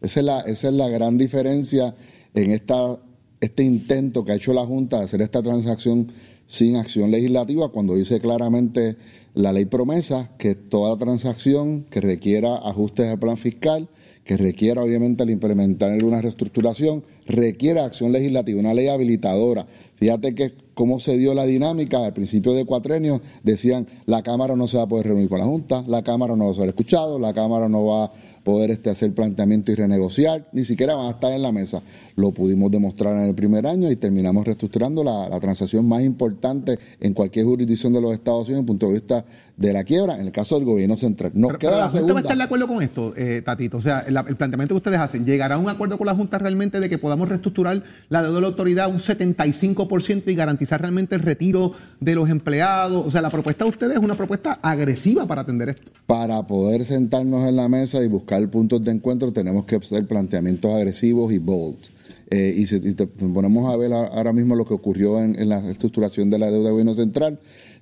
Esa 0.00 0.20
es 0.20 0.26
la, 0.26 0.40
esa 0.40 0.68
es 0.68 0.74
la 0.74 0.88
gran 0.88 1.18
diferencia 1.18 1.94
en 2.32 2.52
esta, 2.52 2.98
este 3.40 3.64
intento 3.64 4.24
que 4.24 4.32
ha 4.32 4.34
hecho 4.36 4.52
la 4.52 4.64
Junta 4.64 4.98
de 4.98 5.04
hacer 5.04 5.22
esta 5.22 5.42
transacción 5.42 6.10
sin 6.48 6.76
acción 6.76 7.12
legislativa, 7.12 7.68
cuando 7.68 7.94
dice 7.94 8.18
claramente 8.20 8.96
la 9.34 9.52
ley 9.52 9.66
promesa 9.66 10.30
que 10.38 10.56
toda 10.56 10.96
transacción 10.96 11.84
que 11.90 12.00
requiera 12.00 12.56
ajustes 12.56 13.06
al 13.06 13.18
plan 13.18 13.36
fiscal, 13.36 13.88
que 14.24 14.36
requiera 14.36 14.82
obviamente 14.82 15.22
el 15.22 15.30
implementar 15.30 16.02
una 16.02 16.20
reestructuración, 16.20 17.04
requiere 17.26 17.80
acción 17.80 18.12
legislativa, 18.12 18.58
una 18.58 18.74
ley 18.74 18.88
habilitadora. 18.88 19.66
Fíjate 19.96 20.34
que 20.34 20.54
cómo 20.78 21.00
se 21.00 21.18
dio 21.18 21.34
la 21.34 21.44
dinámica 21.44 22.04
al 22.04 22.12
principio 22.12 22.54
de 22.54 22.64
cuatrenio, 22.64 23.20
decían 23.42 23.88
la 24.06 24.22
Cámara 24.22 24.54
no 24.54 24.68
se 24.68 24.76
va 24.76 24.84
a 24.84 24.88
poder 24.88 25.08
reunir 25.08 25.28
con 25.28 25.40
la 25.40 25.44
Junta, 25.44 25.82
la 25.88 26.04
Cámara 26.04 26.36
no 26.36 26.44
va 26.44 26.52
a 26.52 26.54
ser 26.54 26.68
escuchado, 26.68 27.18
la 27.18 27.34
Cámara 27.34 27.68
no 27.68 27.84
va 27.84 28.12
poder 28.48 28.70
este, 28.70 28.88
hacer 28.88 29.12
planteamiento 29.12 29.70
y 29.72 29.74
renegociar, 29.74 30.48
ni 30.52 30.64
siquiera 30.64 30.94
van 30.94 31.08
a 31.08 31.10
estar 31.10 31.30
en 31.32 31.42
la 31.42 31.52
mesa. 31.52 31.82
Lo 32.16 32.32
pudimos 32.32 32.70
demostrar 32.70 33.14
en 33.14 33.28
el 33.28 33.34
primer 33.34 33.66
año 33.66 33.90
y 33.90 33.96
terminamos 33.96 34.46
reestructurando 34.46 35.04
la, 35.04 35.38
transacción 35.38 35.86
más 35.86 36.00
importante 36.00 36.78
en 37.00 37.12
cualquier 37.12 37.44
jurisdicción 37.44 37.92
de 37.92 38.00
los 38.00 38.14
Estados 38.14 38.48
Unidos 38.48 38.48
desde 38.48 38.60
el 38.60 38.66
punto 38.66 38.86
de 38.86 38.92
vista 38.94 39.24
de 39.54 39.72
la 39.74 39.84
quiebra, 39.84 40.18
en 40.18 40.26
el 40.26 40.32
caso 40.32 40.54
del 40.54 40.64
gobierno 40.64 40.96
central. 40.96 41.30
Nos 41.34 41.58
queda 41.58 41.78
la, 41.78 41.90
segunda. 41.90 42.14
va 42.14 42.20
a 42.20 42.22
estar 42.22 42.36
de 42.38 42.42
acuerdo 42.42 42.66
con 42.66 42.82
esto, 42.82 43.12
eh, 43.16 43.42
Tatito? 43.44 43.76
O 43.76 43.80
sea, 43.82 44.00
el, 44.00 44.14
planteamiento 44.36 44.74
que 44.74 44.78
ustedes 44.78 44.98
hacen, 44.98 45.26
¿llegará 45.26 45.56
a 45.56 45.58
un 45.58 45.68
acuerdo 45.68 45.98
con 45.98 46.06
la 46.06 46.14
Junta 46.14 46.38
realmente 46.38 46.80
de 46.80 46.88
que 46.88 46.96
podamos 46.96 47.28
reestructurar 47.28 47.82
la 48.08 48.22
deuda 48.22 48.36
de 48.36 48.40
la 48.40 48.46
autoridad 48.46 48.88
un 48.88 48.98
75% 48.98 50.22
y 50.26 50.34
garantizar 50.34 50.67
realmente 50.76 51.14
el 51.14 51.22
retiro 51.22 51.72
de 52.00 52.14
los 52.14 52.28
empleados? 52.28 53.06
O 53.06 53.10
sea, 53.10 53.22
la 53.22 53.30
propuesta 53.30 53.64
de 53.64 53.70
ustedes 53.70 53.94
es 53.94 54.00
una 54.00 54.14
propuesta 54.14 54.58
agresiva 54.60 55.26
para 55.26 55.42
atender 55.42 55.70
esto. 55.70 55.90
Para 56.06 56.46
poder 56.46 56.84
sentarnos 56.84 57.48
en 57.48 57.56
la 57.56 57.68
mesa 57.68 58.02
y 58.02 58.08
buscar 58.08 58.46
puntos 58.50 58.84
de 58.84 58.90
encuentro, 58.90 59.32
tenemos 59.32 59.64
que 59.64 59.76
hacer 59.76 60.06
planteamientos 60.06 60.74
agresivos 60.74 61.32
y 61.32 61.38
bold. 61.38 61.78
Eh, 62.30 62.52
y, 62.56 62.66
si 62.66 62.78
ponemos 62.78 63.72
a 63.72 63.76
ver 63.76 63.92
ahora 63.92 64.34
mismo 64.34 64.54
lo 64.54 64.66
que 64.66 64.74
ocurrió 64.74 65.18
en, 65.20 65.48
la 65.48 65.62
reestructuración 65.62 66.28
de 66.28 66.38
la 66.38 66.50
deuda 66.50 66.64
del 66.64 66.72
gobierno 66.72 66.94
central, 66.94 67.38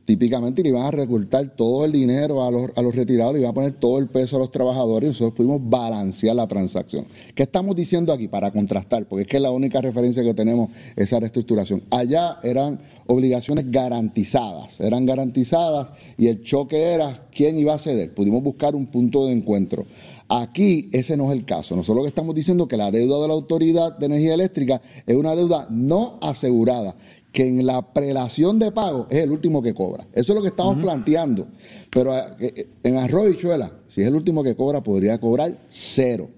típicamente 0.06 0.62
le 0.62 0.70
iban 0.70 0.84
a 0.84 0.90
recortar 0.90 1.54
todo 1.56 1.84
el 1.84 1.92
dinero 1.92 2.44
a 2.44 2.50
los, 2.50 2.70
a 2.76 2.82
los 2.82 2.94
retirados, 2.94 3.34
le 3.34 3.40
iban 3.40 3.50
a 3.50 3.54
poner 3.54 3.72
todo 3.72 3.98
el 3.98 4.08
peso 4.08 4.36
a 4.36 4.38
los 4.38 4.50
trabajadores 4.50 5.08
y 5.08 5.10
nosotros 5.10 5.34
pudimos 5.34 5.60
balancear 5.62 6.36
la 6.36 6.46
transacción. 6.46 7.04
¿Qué 7.34 7.42
estamos 7.42 7.74
diciendo 7.76 8.12
aquí 8.12 8.28
para 8.28 8.52
contrastar? 8.52 9.06
Porque 9.06 9.22
es 9.22 9.28
que 9.28 9.40
la 9.40 9.50
única 9.50 9.80
referencia 9.80 10.22
que 10.22 10.32
tenemos 10.32 10.70
esa 10.94 11.18
reestructuración. 11.18 11.82
Allá 11.90 12.38
eran 12.42 12.80
obligaciones 13.06 13.70
garantizadas, 13.70 14.80
eran 14.80 15.04
garantizadas 15.06 15.92
y 16.16 16.28
el 16.28 16.42
choque 16.42 16.94
era 16.94 17.26
quién 17.32 17.58
iba 17.58 17.74
a 17.74 17.78
ceder. 17.78 18.14
Pudimos 18.14 18.42
buscar 18.42 18.74
un 18.74 18.86
punto 18.86 19.26
de 19.26 19.32
encuentro. 19.32 19.86
Aquí 20.28 20.88
ese 20.92 21.16
no 21.16 21.30
es 21.30 21.38
el 21.38 21.44
caso. 21.44 21.76
Nosotros 21.76 21.98
lo 21.98 22.02
que 22.02 22.08
estamos 22.08 22.34
diciendo 22.34 22.64
es 22.64 22.68
que 22.68 22.76
la 22.76 22.90
deuda 22.90 23.22
de 23.22 23.28
la 23.28 23.34
Autoridad 23.34 23.96
de 23.96 24.06
Energía 24.06 24.34
Eléctrica 24.34 24.80
es 25.06 25.14
una 25.14 25.36
deuda 25.36 25.68
no 25.70 26.18
asegurada, 26.20 26.96
que 27.36 27.44
en 27.44 27.66
la 27.66 27.92
prelación 27.92 28.58
de 28.58 28.72
pago 28.72 29.08
es 29.10 29.18
el 29.18 29.30
último 29.30 29.60
que 29.60 29.74
cobra. 29.74 30.06
Eso 30.14 30.32
es 30.32 30.36
lo 30.36 30.40
que 30.40 30.48
estamos 30.48 30.76
planteando. 30.76 31.46
Pero 31.90 32.16
eh, 32.16 32.24
eh, 32.40 32.66
en 32.82 32.96
arroz 32.96 33.30
y 33.30 33.36
chuela, 33.36 33.78
si 33.88 34.00
es 34.00 34.08
el 34.08 34.14
último 34.14 34.42
que 34.42 34.56
cobra, 34.56 34.82
podría 34.82 35.20
cobrar 35.20 35.66
cero. 35.68 36.30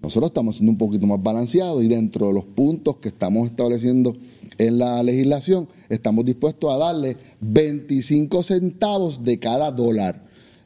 Nosotros 0.00 0.30
estamos 0.30 0.54
siendo 0.54 0.72
un 0.72 0.78
poquito 0.78 1.06
más 1.06 1.22
balanceados 1.22 1.84
y 1.84 1.88
dentro 1.88 2.28
de 2.28 2.32
los 2.32 2.46
puntos 2.46 2.96
que 2.96 3.08
estamos 3.08 3.50
estableciendo 3.50 4.16
en 4.56 4.78
la 4.78 5.02
legislación, 5.02 5.68
estamos 5.90 6.24
dispuestos 6.24 6.72
a 6.72 6.78
darle 6.78 7.18
25 7.42 8.42
centavos 8.42 9.22
de 9.22 9.38
cada 9.38 9.70
dólar. 9.70 10.18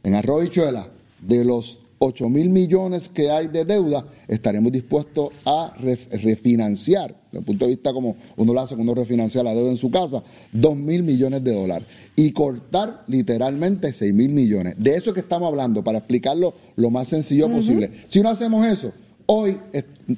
En 0.04 0.14
arroz 0.14 0.44
y 0.44 0.50
chuela, 0.50 0.92
de 1.26 1.44
los 1.44 1.80
8 2.02 2.30
mil 2.30 2.48
millones 2.48 3.10
que 3.10 3.30
hay 3.30 3.48
de 3.48 3.66
deuda, 3.66 4.06
estaremos 4.26 4.72
dispuestos 4.72 5.28
a 5.44 5.74
refinanciar, 5.76 7.14
desde 7.26 7.40
el 7.40 7.44
punto 7.44 7.66
de 7.66 7.72
vista 7.72 7.92
como 7.92 8.16
uno 8.38 8.54
lo 8.54 8.60
hace 8.60 8.74
cuando 8.74 8.94
refinancia 8.94 9.42
la 9.42 9.52
deuda 9.54 9.70
en 9.70 9.76
su 9.76 9.90
casa, 9.90 10.22
2 10.52 10.76
mil 10.76 11.02
millones 11.02 11.44
de 11.44 11.52
dólares 11.52 11.86
y 12.16 12.32
cortar 12.32 13.04
literalmente 13.06 13.92
6 13.92 14.14
mil 14.14 14.30
millones. 14.30 14.76
De 14.78 14.94
eso 14.94 15.12
que 15.12 15.20
estamos 15.20 15.46
hablando, 15.48 15.84
para 15.84 15.98
explicarlo 15.98 16.54
lo 16.76 16.88
más 16.88 17.08
sencillo 17.08 17.50
posible. 17.50 17.90
Si 18.06 18.22
no 18.22 18.30
hacemos 18.30 18.66
eso, 18.66 18.94
hoy 19.26 19.58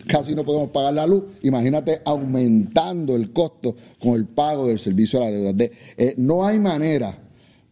casi 0.07 0.37
no 0.37 0.45
podemos 0.45 0.71
pagar 0.71 0.95
la 0.95 1.07
luz. 1.09 1.25
Imagínate 1.42 2.01
aumentando 2.05 3.16
el 3.16 3.33
costo 3.33 3.75
con 4.01 4.12
el 4.12 4.27
pago 4.27 4.68
del 4.68 4.79
servicio 4.79 5.21
a 5.21 5.25
la 5.25 5.31
deuda. 5.33 5.68
Eh, 5.97 6.14
no 6.16 6.47
hay 6.47 6.61
manera 6.61 7.18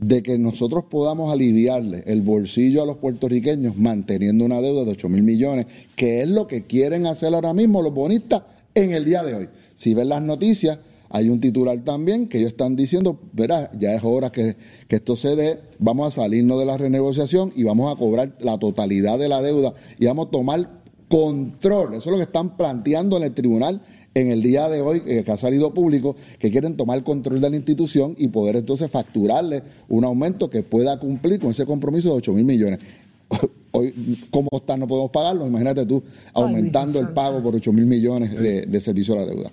de 0.01 0.23
que 0.23 0.39
nosotros 0.39 0.85
podamos 0.91 1.33
aliviarle 1.33 2.03
el 2.07 2.23
bolsillo 2.23 2.83
a 2.83 2.87
los 2.87 2.97
puertorriqueños 2.97 3.77
manteniendo 3.77 4.45
una 4.45 4.61
deuda 4.61 4.85
de 4.85 4.93
8 4.93 5.09
mil 5.11 5.23
millones, 5.23 5.67
que 5.95 6.23
es 6.23 6.29
lo 6.29 6.47
que 6.47 6.65
quieren 6.65 7.07
hacer 7.07 7.35
ahora 7.35 7.53
mismo 7.53 7.83
los 7.83 7.93
bonistas 7.93 8.43
en 8.75 8.93
el 8.93 9.05
día 9.05 9.23
de 9.23 9.35
hoy. 9.35 9.49
Si 9.75 9.93
ven 9.93 10.09
las 10.09 10.23
noticias, 10.23 10.79
hay 11.11 11.29
un 11.29 11.41
titular 11.41 11.79
también 11.81 12.29
que 12.29 12.39
ellos 12.39 12.53
están 12.53 12.77
diciendo, 12.77 13.21
verá, 13.33 13.71
ya 13.79 13.95
es 13.95 14.03
hora 14.03 14.33
que, 14.33 14.57
que 14.89 14.97
esto 14.97 15.17
se 15.17 15.37
dé, 15.37 15.61
vamos 15.79 16.07
a 16.07 16.23
salirnos 16.23 16.59
de 16.59 16.65
la 16.65 16.79
renegociación 16.79 17.53
y 17.55 17.65
vamos 17.65 17.93
a 17.95 17.99
cobrar 17.99 18.37
la 18.41 18.59
totalidad 18.59 19.19
de 19.19 19.29
la 19.29 19.43
deuda 19.43 19.75
y 19.99 20.07
vamos 20.07 20.29
a 20.29 20.31
tomar 20.31 20.81
control. 21.09 21.95
Eso 21.95 22.05
es 22.05 22.13
lo 22.13 22.17
que 22.17 22.23
están 22.23 22.57
planteando 22.57 23.17
en 23.19 23.25
el 23.25 23.35
tribunal 23.35 23.83
en 24.15 24.31
el 24.31 24.43
día 24.43 24.69
de 24.69 24.81
hoy, 24.81 25.03
eh, 25.07 25.23
que 25.25 25.33
ha 25.33 25.37
salido 25.37 25.73
público, 25.73 26.17
que 26.39 26.51
quieren 26.51 26.77
tomar 26.77 26.99
el 26.99 27.05
control 27.05 27.41
de 27.41 27.51
la 27.51 27.57
institución 27.57 28.15
y 28.19 28.29
poder 28.29 28.57
entonces 28.57 28.91
facturarle 28.91 29.63
un 29.89 30.05
aumento 30.05 30.51
que 30.51 30.63
pueda 30.63 30.99
cumplir 30.99 31.41
con 31.41 31.51
ese 31.51 31.67
compromiso 31.67 32.09
de 32.09 32.15
8 32.15 32.33
mil 32.33 32.45
millones. 32.45 32.81
Hoy, 33.73 34.19
¿cómo 34.31 34.49
está? 34.53 34.77
No 34.77 34.89
podemos 34.89 35.13
pagarlo. 35.13 35.47
Imagínate 35.47 35.87
tú 35.87 36.03
aumentando 36.33 36.99
el 36.99 37.11
pago 37.11 37.41
por 37.41 37.55
8 37.55 37.73
mil 37.73 37.87
millones 37.87 38.33
de, 38.33 38.63
de 38.63 38.81
servicio 38.81 39.15
a 39.15 39.19
la 39.19 39.27
deuda. 39.27 39.53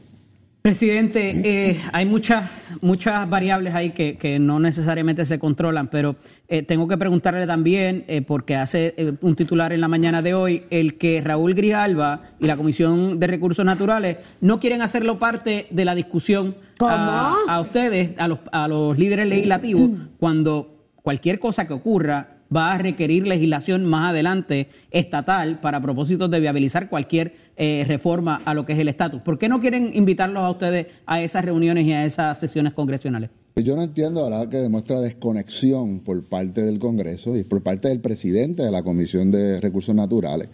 Presidente, 0.68 1.42
eh, 1.46 1.82
hay 1.94 2.06
muchas, 2.06 2.52
muchas 2.82 3.30
variables 3.30 3.74
ahí 3.74 3.92
que, 3.92 4.38
no 4.38 4.60
necesariamente 4.60 5.26
se 5.26 5.40
controlan, 5.40 5.88
pero 5.88 6.18
eh, 6.50 6.62
tengo 6.62 6.90
que 6.90 6.98
preguntarle 6.98 7.48
también, 7.48 8.04
eh, 8.10 8.22
porque 8.22 8.58
hace 8.58 8.94
un 9.22 9.38
titular 9.38 9.72
en 9.72 9.80
la 9.80 9.88
mañana 9.88 10.22
de 10.22 10.34
hoy, 10.34 10.66
el 10.70 10.98
que 10.98 11.22
Raúl 11.22 11.54
Grijalva 11.54 12.22
y 12.38 12.48
la 12.48 12.58
Comisión 12.58 13.18
de 13.18 13.28
Recursos 13.28 13.64
Naturales 13.64 14.18
no 14.42 14.60
quieren 14.60 14.82
hacerlo 14.82 15.18
parte 15.18 15.68
de 15.70 15.86
la 15.86 15.96
discusión 15.96 16.58
a, 16.82 17.34
a, 17.48 17.62
ustedes, 17.62 18.12
a 18.18 18.28
los, 18.28 18.40
a 18.52 18.68
los 18.68 18.98
líderes 18.98 19.28
legislativos, 19.28 19.90
cuando 20.20 20.92
cualquier 21.02 21.40
cosa 21.40 21.66
que 21.66 21.76
ocurra 21.76 22.37
va 22.56 22.74
a 22.74 22.78
requerir 22.78 23.28
legislación 23.28 23.86
más 23.86 24.12
adelante 24.12 24.70
estatal 24.92 25.60
para 25.60 25.82
propósitos 25.82 26.30
de 26.32 26.40
viabilizar 26.40 26.90
cualquier 26.90 27.36
eh, 27.56 27.86
reforma 27.88 28.42
a 28.46 28.54
lo 28.54 28.66
que 28.66 28.74
es 28.74 28.80
el 28.80 28.88
estatus. 28.88 29.22
¿Por 29.22 29.38
qué 29.38 29.50
no 29.50 29.60
quieren 29.60 29.92
invitarlos 29.94 30.44
a 30.44 30.50
ustedes 30.50 30.88
a 31.06 31.22
esas 31.22 31.44
reuniones 31.44 31.86
y 31.86 31.94
a 31.94 32.06
esas 32.06 32.40
sesiones 32.40 32.74
congresionales? 32.74 33.30
Yo 33.56 33.76
no 33.76 33.82
entiendo, 33.82 34.24
verdad, 34.24 34.48
que 34.50 34.58
demuestra 34.58 35.02
desconexión 35.02 36.02
por 36.02 36.24
parte 36.24 36.62
del 36.62 36.78
Congreso 36.78 37.36
y 37.36 37.44
por 37.44 37.64
parte 37.64 37.88
del 37.88 38.00
presidente 38.00 38.62
de 38.62 38.70
la 38.70 38.84
Comisión 38.84 39.32
de 39.32 39.60
Recursos 39.60 39.96
Naturales, 39.96 40.50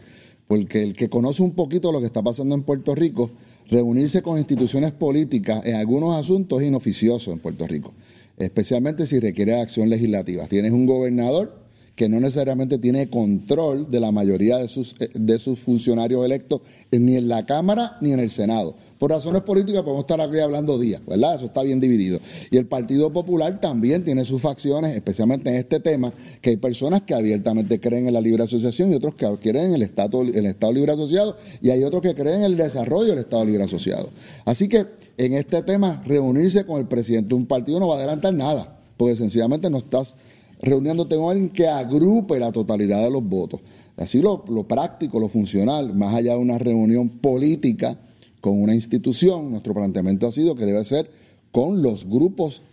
porque 0.48 0.82
el 0.82 0.94
que 0.94 1.10
conoce 1.10 1.44
un 1.44 1.52
poquito 1.52 1.92
lo 1.92 2.00
que 2.00 2.06
está 2.06 2.22
pasando 2.22 2.56
en 2.56 2.64
Puerto 2.64 2.96
Rico, 2.96 3.32
reunirse 3.70 4.22
con 4.22 4.38
instituciones 4.38 4.92
políticas 4.92 5.66
en 5.66 5.76
algunos 5.76 6.16
asuntos 6.16 6.62
es 6.62 6.68
inoficioso 6.70 7.34
en 7.34 7.40
Puerto 7.40 7.68
Rico, 7.68 7.94
especialmente 8.38 9.06
si 9.06 9.20
requiere 9.20 9.60
acción 9.60 9.90
legislativa. 9.90 10.48
Tienes 10.48 10.72
un 10.72 10.86
gobernador 10.86 11.63
que 11.96 12.10
no 12.10 12.20
necesariamente 12.20 12.80
tiene 12.80 13.10
control 13.10 13.90
de 13.92 14.00
la 14.00 14.12
mayoría 14.12 14.58
de 14.58 14.68
sus, 14.68 14.96
eh, 15.00 15.10
de 15.14 15.38
sus 15.38 15.60
funcionarios 15.60 16.26
electos 16.26 16.62
ni 16.92 17.16
en 17.16 17.28
la 17.28 17.46
Cámara 17.46 17.98
ni 18.02 18.14
en 18.14 18.20
el 18.20 18.30
Senado. 18.30 18.76
Por 18.98 19.12
razones 19.12 19.42
políticas 19.42 19.84
podemos 19.84 20.04
estar 20.04 20.20
aquí 20.22 20.40
hablando 20.40 20.80
días, 20.80 21.02
¿verdad? 21.06 21.36
Eso 21.36 21.46
está 21.46 21.62
bien 21.62 21.80
dividido. 21.80 22.20
Y 22.50 22.58
el 22.58 22.66
Partido 22.66 23.12
Popular 23.12 23.60
también 23.60 24.04
tiene 24.04 24.26
sus 24.26 24.42
facciones, 24.42 24.96
especialmente 24.96 25.50
en 25.50 25.58
este 25.58 25.80
tema, 25.80 26.12
que 26.42 26.52
hay 26.52 26.58
personas 26.58 27.02
que 27.02 27.14
abiertamente 27.14 27.80
creen 27.80 28.08
en 28.08 28.14
la 28.14 28.22
libre 28.22 28.44
asociación 28.44 28.92
y 28.92 28.96
otros 28.96 29.16
que 29.16 29.28
creen 29.42 29.68
en 29.68 29.74
el 29.76 29.82
Estado, 29.84 30.22
el 30.22 30.46
Estado 30.46 30.74
libre 30.74 30.94
asociado 30.94 31.36
y 31.62 31.70
hay 31.70 31.84
otros 31.84 32.02
que 32.02 32.16
creen 32.16 32.40
en 32.40 32.44
el 32.44 32.58
desarrollo 32.58 33.10
del 33.10 33.20
Estado 33.20 33.46
libre 33.46 33.64
asociado. 33.64 34.10
Así 34.46 34.68
que 34.68 34.86
en 35.18 35.34
este 35.34 35.62
tema, 35.62 36.02
reunirse 36.06 36.66
con 36.66 36.80
el 36.80 36.88
presidente 36.88 37.30
de 37.30 37.36
un 37.36 37.46
partido 37.46 37.80
no 37.80 37.88
va 37.88 37.96
a 37.96 37.98
adelantar 38.00 38.34
nada, 38.34 38.80
porque 38.98 39.16
sencillamente 39.16 39.70
no 39.70 39.78
estás 39.78 40.18
reuniéndote 40.64 41.16
con 41.18 41.30
alguien 41.30 41.50
que 41.50 41.68
agrupe 41.68 42.40
la 42.40 42.52
totalidad 42.52 43.04
de 43.04 43.12
los 43.12 43.24
votos. 43.24 43.60
Así 43.98 44.22
lo, 44.22 44.44
práctico, 44.68 45.20
lo 45.20 45.30
funcional, 45.30 45.94
más 45.94 46.16
allá 46.16 46.32
de 46.32 46.40
una 46.40 46.58
reunión 46.58 47.10
política 47.10 48.00
con 48.42 48.60
una 48.60 48.74
institución, 48.74 49.52
nuestro 49.52 49.74
planteamiento 49.76 50.26
ha 50.28 50.32
sido 50.32 50.56
que 50.56 50.66
debe 50.66 50.84
ser 50.84 51.12
con 51.52 51.84
los 51.84 52.10
grupos 52.10 52.64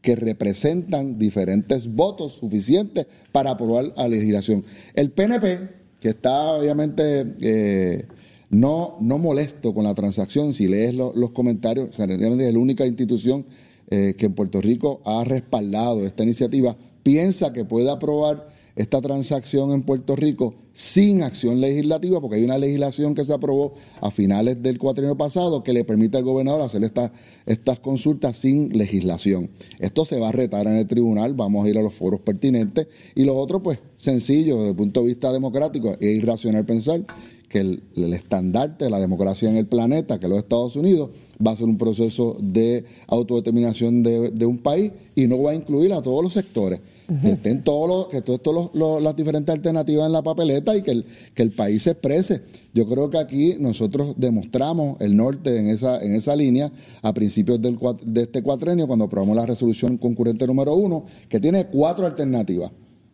que 0.00 0.14
representan 0.14 1.18
diferentes 1.18 1.92
votos 1.92 2.34
suficientes 2.34 3.06
para 3.32 3.50
aprobar 3.50 3.92
la 3.96 4.06
legislación. 4.06 4.64
El 4.94 5.10
PNP, 5.10 5.68
que 6.00 6.10
está 6.10 6.52
obviamente 6.52 7.34
eh, 7.40 8.04
no, 8.50 8.96
no 9.00 9.18
molesto 9.18 9.74
con 9.74 9.82
la 9.84 9.94
transacción. 9.94 10.54
Si 10.54 10.68
lees 10.68 10.94
lo- 10.94 11.12
los 11.16 11.32
comentarios, 11.32 11.98
es 11.98 12.08
la 12.52 12.58
única 12.58 12.86
institución 12.86 13.44
eh, 13.90 14.14
que 14.16 14.26
en 14.26 14.34
Puerto 14.34 14.60
Rico 14.60 15.00
ha 15.04 15.24
respaldado 15.24 16.06
esta 16.06 16.22
iniciativa. 16.22 16.76
Piensa 17.02 17.52
que 17.52 17.64
puede 17.64 17.90
aprobar 17.90 18.48
esta 18.76 19.00
transacción 19.00 19.72
en 19.72 19.82
Puerto 19.82 20.14
Rico 20.14 20.54
sin 20.72 21.24
acción 21.24 21.60
legislativa, 21.60 22.20
porque 22.20 22.36
hay 22.36 22.44
una 22.44 22.58
legislación 22.58 23.12
que 23.12 23.24
se 23.24 23.32
aprobó 23.32 23.74
a 24.00 24.12
finales 24.12 24.62
del 24.62 24.78
cuatrienio 24.78 25.16
pasado 25.16 25.64
que 25.64 25.72
le 25.72 25.82
permite 25.82 26.16
al 26.16 26.22
gobernador 26.22 26.62
hacer 26.62 26.84
esta- 26.84 27.12
estas 27.46 27.80
consultas 27.80 28.36
sin 28.36 28.68
legislación. 28.68 29.50
Esto 29.80 30.04
se 30.04 30.20
va 30.20 30.28
a 30.28 30.32
retar 30.32 30.68
en 30.68 30.76
el 30.76 30.86
tribunal, 30.86 31.34
vamos 31.34 31.66
a 31.66 31.68
ir 31.68 31.76
a 31.76 31.82
los 31.82 31.94
foros 31.94 32.20
pertinentes. 32.20 32.86
Y 33.16 33.24
lo 33.24 33.36
otro, 33.36 33.60
pues, 33.60 33.80
sencillo, 33.96 34.58
desde 34.58 34.70
el 34.70 34.76
punto 34.76 35.00
de 35.00 35.06
vista 35.08 35.32
democrático, 35.32 35.96
es 35.98 36.10
irracional 36.10 36.64
pensar 36.64 37.04
que 37.48 37.60
el, 37.60 37.82
el 37.96 38.12
estandarte 38.12 38.84
de 38.84 38.90
la 38.90 39.00
democracia 39.00 39.48
en 39.48 39.56
el 39.56 39.66
planeta, 39.66 40.18
que 40.18 40.26
es 40.26 40.30
los 40.30 40.38
Estados 40.40 40.76
Unidos, 40.76 41.10
va 41.44 41.52
a 41.52 41.56
ser 41.56 41.66
un 41.66 41.78
proceso 41.78 42.36
de 42.40 42.84
autodeterminación 43.06 44.02
de, 44.02 44.30
de 44.30 44.46
un 44.46 44.58
país 44.58 44.92
y 45.14 45.26
no 45.26 45.42
va 45.42 45.52
a 45.52 45.54
incluir 45.54 45.92
a 45.92 46.02
todos 46.02 46.22
los 46.22 46.32
sectores. 46.32 46.80
Que 47.22 47.30
estén 47.30 47.64
todos 47.64 47.88
los, 47.88 48.08
que 48.08 48.20
todas 48.20 48.68
los- 48.74 49.02
las 49.02 49.16
diferentes 49.16 49.50
alternativas 49.54 50.04
en 50.06 50.12
la 50.12 50.20
papeleta 50.22 50.76
y 50.76 50.82
que 50.82 50.90
el, 50.90 51.06
que 51.34 51.42
el 51.42 51.52
país 51.52 51.84
se 51.84 51.92
exprese. 51.92 52.42
Yo 52.74 52.86
creo 52.86 53.08
que 53.08 53.16
aquí 53.16 53.56
nosotros 53.58 54.12
demostramos 54.18 55.00
el 55.00 55.16
norte 55.16 55.58
en 55.58 55.68
esa, 55.68 56.04
en 56.04 56.14
esa 56.14 56.36
línea 56.36 56.70
a 57.00 57.14
principios 57.14 57.62
del, 57.62 57.78
de 58.04 58.22
este 58.24 58.42
cuatrenio, 58.42 58.86
cuando 58.86 59.06
aprobamos 59.06 59.36
la 59.36 59.46
resolución 59.46 59.96
concurrente 59.96 60.46
número 60.46 60.74
uno, 60.74 61.06
que 61.30 61.40
tiene 61.40 61.66
cuatro 61.68 62.04
alternativas. 62.04 62.72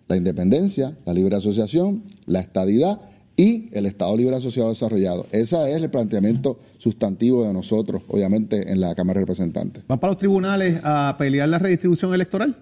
La 0.08 0.16
independencia, 0.16 0.98
la 1.06 1.14
libre 1.14 1.36
asociación, 1.36 2.02
la 2.26 2.40
estadidad 2.40 3.00
y 3.36 3.68
el 3.72 3.86
Estado 3.86 4.16
Libre 4.16 4.36
Asociado 4.36 4.68
Desarrollado. 4.68 5.26
Ese 5.32 5.56
es 5.70 5.76
el 5.76 5.90
planteamiento 5.90 6.58
sustantivo 6.78 7.44
de 7.44 7.52
nosotros, 7.52 8.02
obviamente, 8.08 8.70
en 8.70 8.80
la 8.80 8.94
Cámara 8.94 9.18
de 9.18 9.26
Representantes. 9.26 9.84
¿Van 9.88 9.98
para 9.98 10.12
los 10.12 10.18
tribunales 10.18 10.80
a 10.84 11.16
pelear 11.18 11.48
la 11.48 11.58
redistribución 11.58 12.14
electoral? 12.14 12.56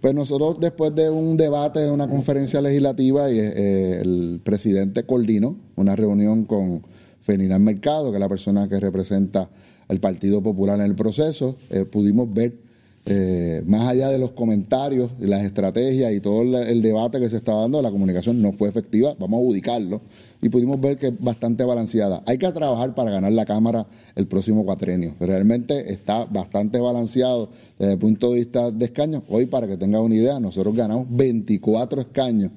Pues 0.00 0.14
nosotros, 0.14 0.58
después 0.60 0.94
de 0.94 1.08
un 1.08 1.36
debate 1.36 1.80
de 1.80 1.90
una 1.90 2.08
conferencia 2.08 2.60
legislativa, 2.60 3.30
y 3.30 3.38
eh, 3.38 4.00
el 4.00 4.40
presidente 4.42 5.04
coordinó 5.04 5.56
una 5.76 5.94
reunión 5.94 6.44
con 6.44 6.82
Ferdinand 7.22 7.64
Mercado, 7.64 8.10
que 8.10 8.16
es 8.16 8.20
la 8.20 8.28
persona 8.28 8.68
que 8.68 8.80
representa 8.80 9.48
al 9.88 10.00
Partido 10.00 10.42
Popular 10.42 10.80
en 10.80 10.86
el 10.86 10.94
proceso, 10.94 11.56
eh, 11.70 11.84
pudimos 11.84 12.32
ver, 12.32 12.54
eh, 13.10 13.62
más 13.64 13.88
allá 13.88 14.10
de 14.10 14.18
los 14.18 14.32
comentarios 14.32 15.12
y 15.18 15.24
las 15.24 15.42
estrategias 15.42 16.12
y 16.12 16.20
todo 16.20 16.42
el, 16.42 16.82
debate 16.82 17.18
que 17.18 17.30
se 17.30 17.38
estaba 17.38 17.62
dando, 17.62 17.80
la 17.80 17.90
comunicación 17.90 18.42
no 18.42 18.52
fue 18.52 18.68
efectiva, 18.68 19.14
vamos 19.18 19.38
a 19.38 19.48
ubicarlo, 19.48 20.02
y 20.42 20.50
pudimos 20.50 20.78
ver 20.78 20.98
que 20.98 21.06
es 21.06 21.18
bastante 21.18 21.64
balanceada. 21.64 22.22
Hay 22.26 22.36
que 22.36 22.52
trabajar 22.52 22.94
para 22.94 23.10
ganar 23.10 23.32
la 23.32 23.46
Cámara 23.46 23.86
el 24.14 24.26
próximo 24.26 24.62
cuatrenio. 24.62 25.14
Realmente 25.20 25.90
está 25.90 26.26
bastante 26.26 26.80
balanceado 26.80 27.48
desde 27.78 27.94
el 27.94 27.98
punto 27.98 28.32
de 28.32 28.40
vista 28.40 28.70
de 28.70 28.84
escaños. 28.84 29.22
Hoy, 29.30 29.46
para 29.46 29.66
que 29.66 29.78
tengan 29.78 30.02
una 30.02 30.14
idea, 30.14 30.38
nosotros 30.38 30.76
ganamos 30.76 31.06
24 31.08 32.02
escaños 32.02 32.52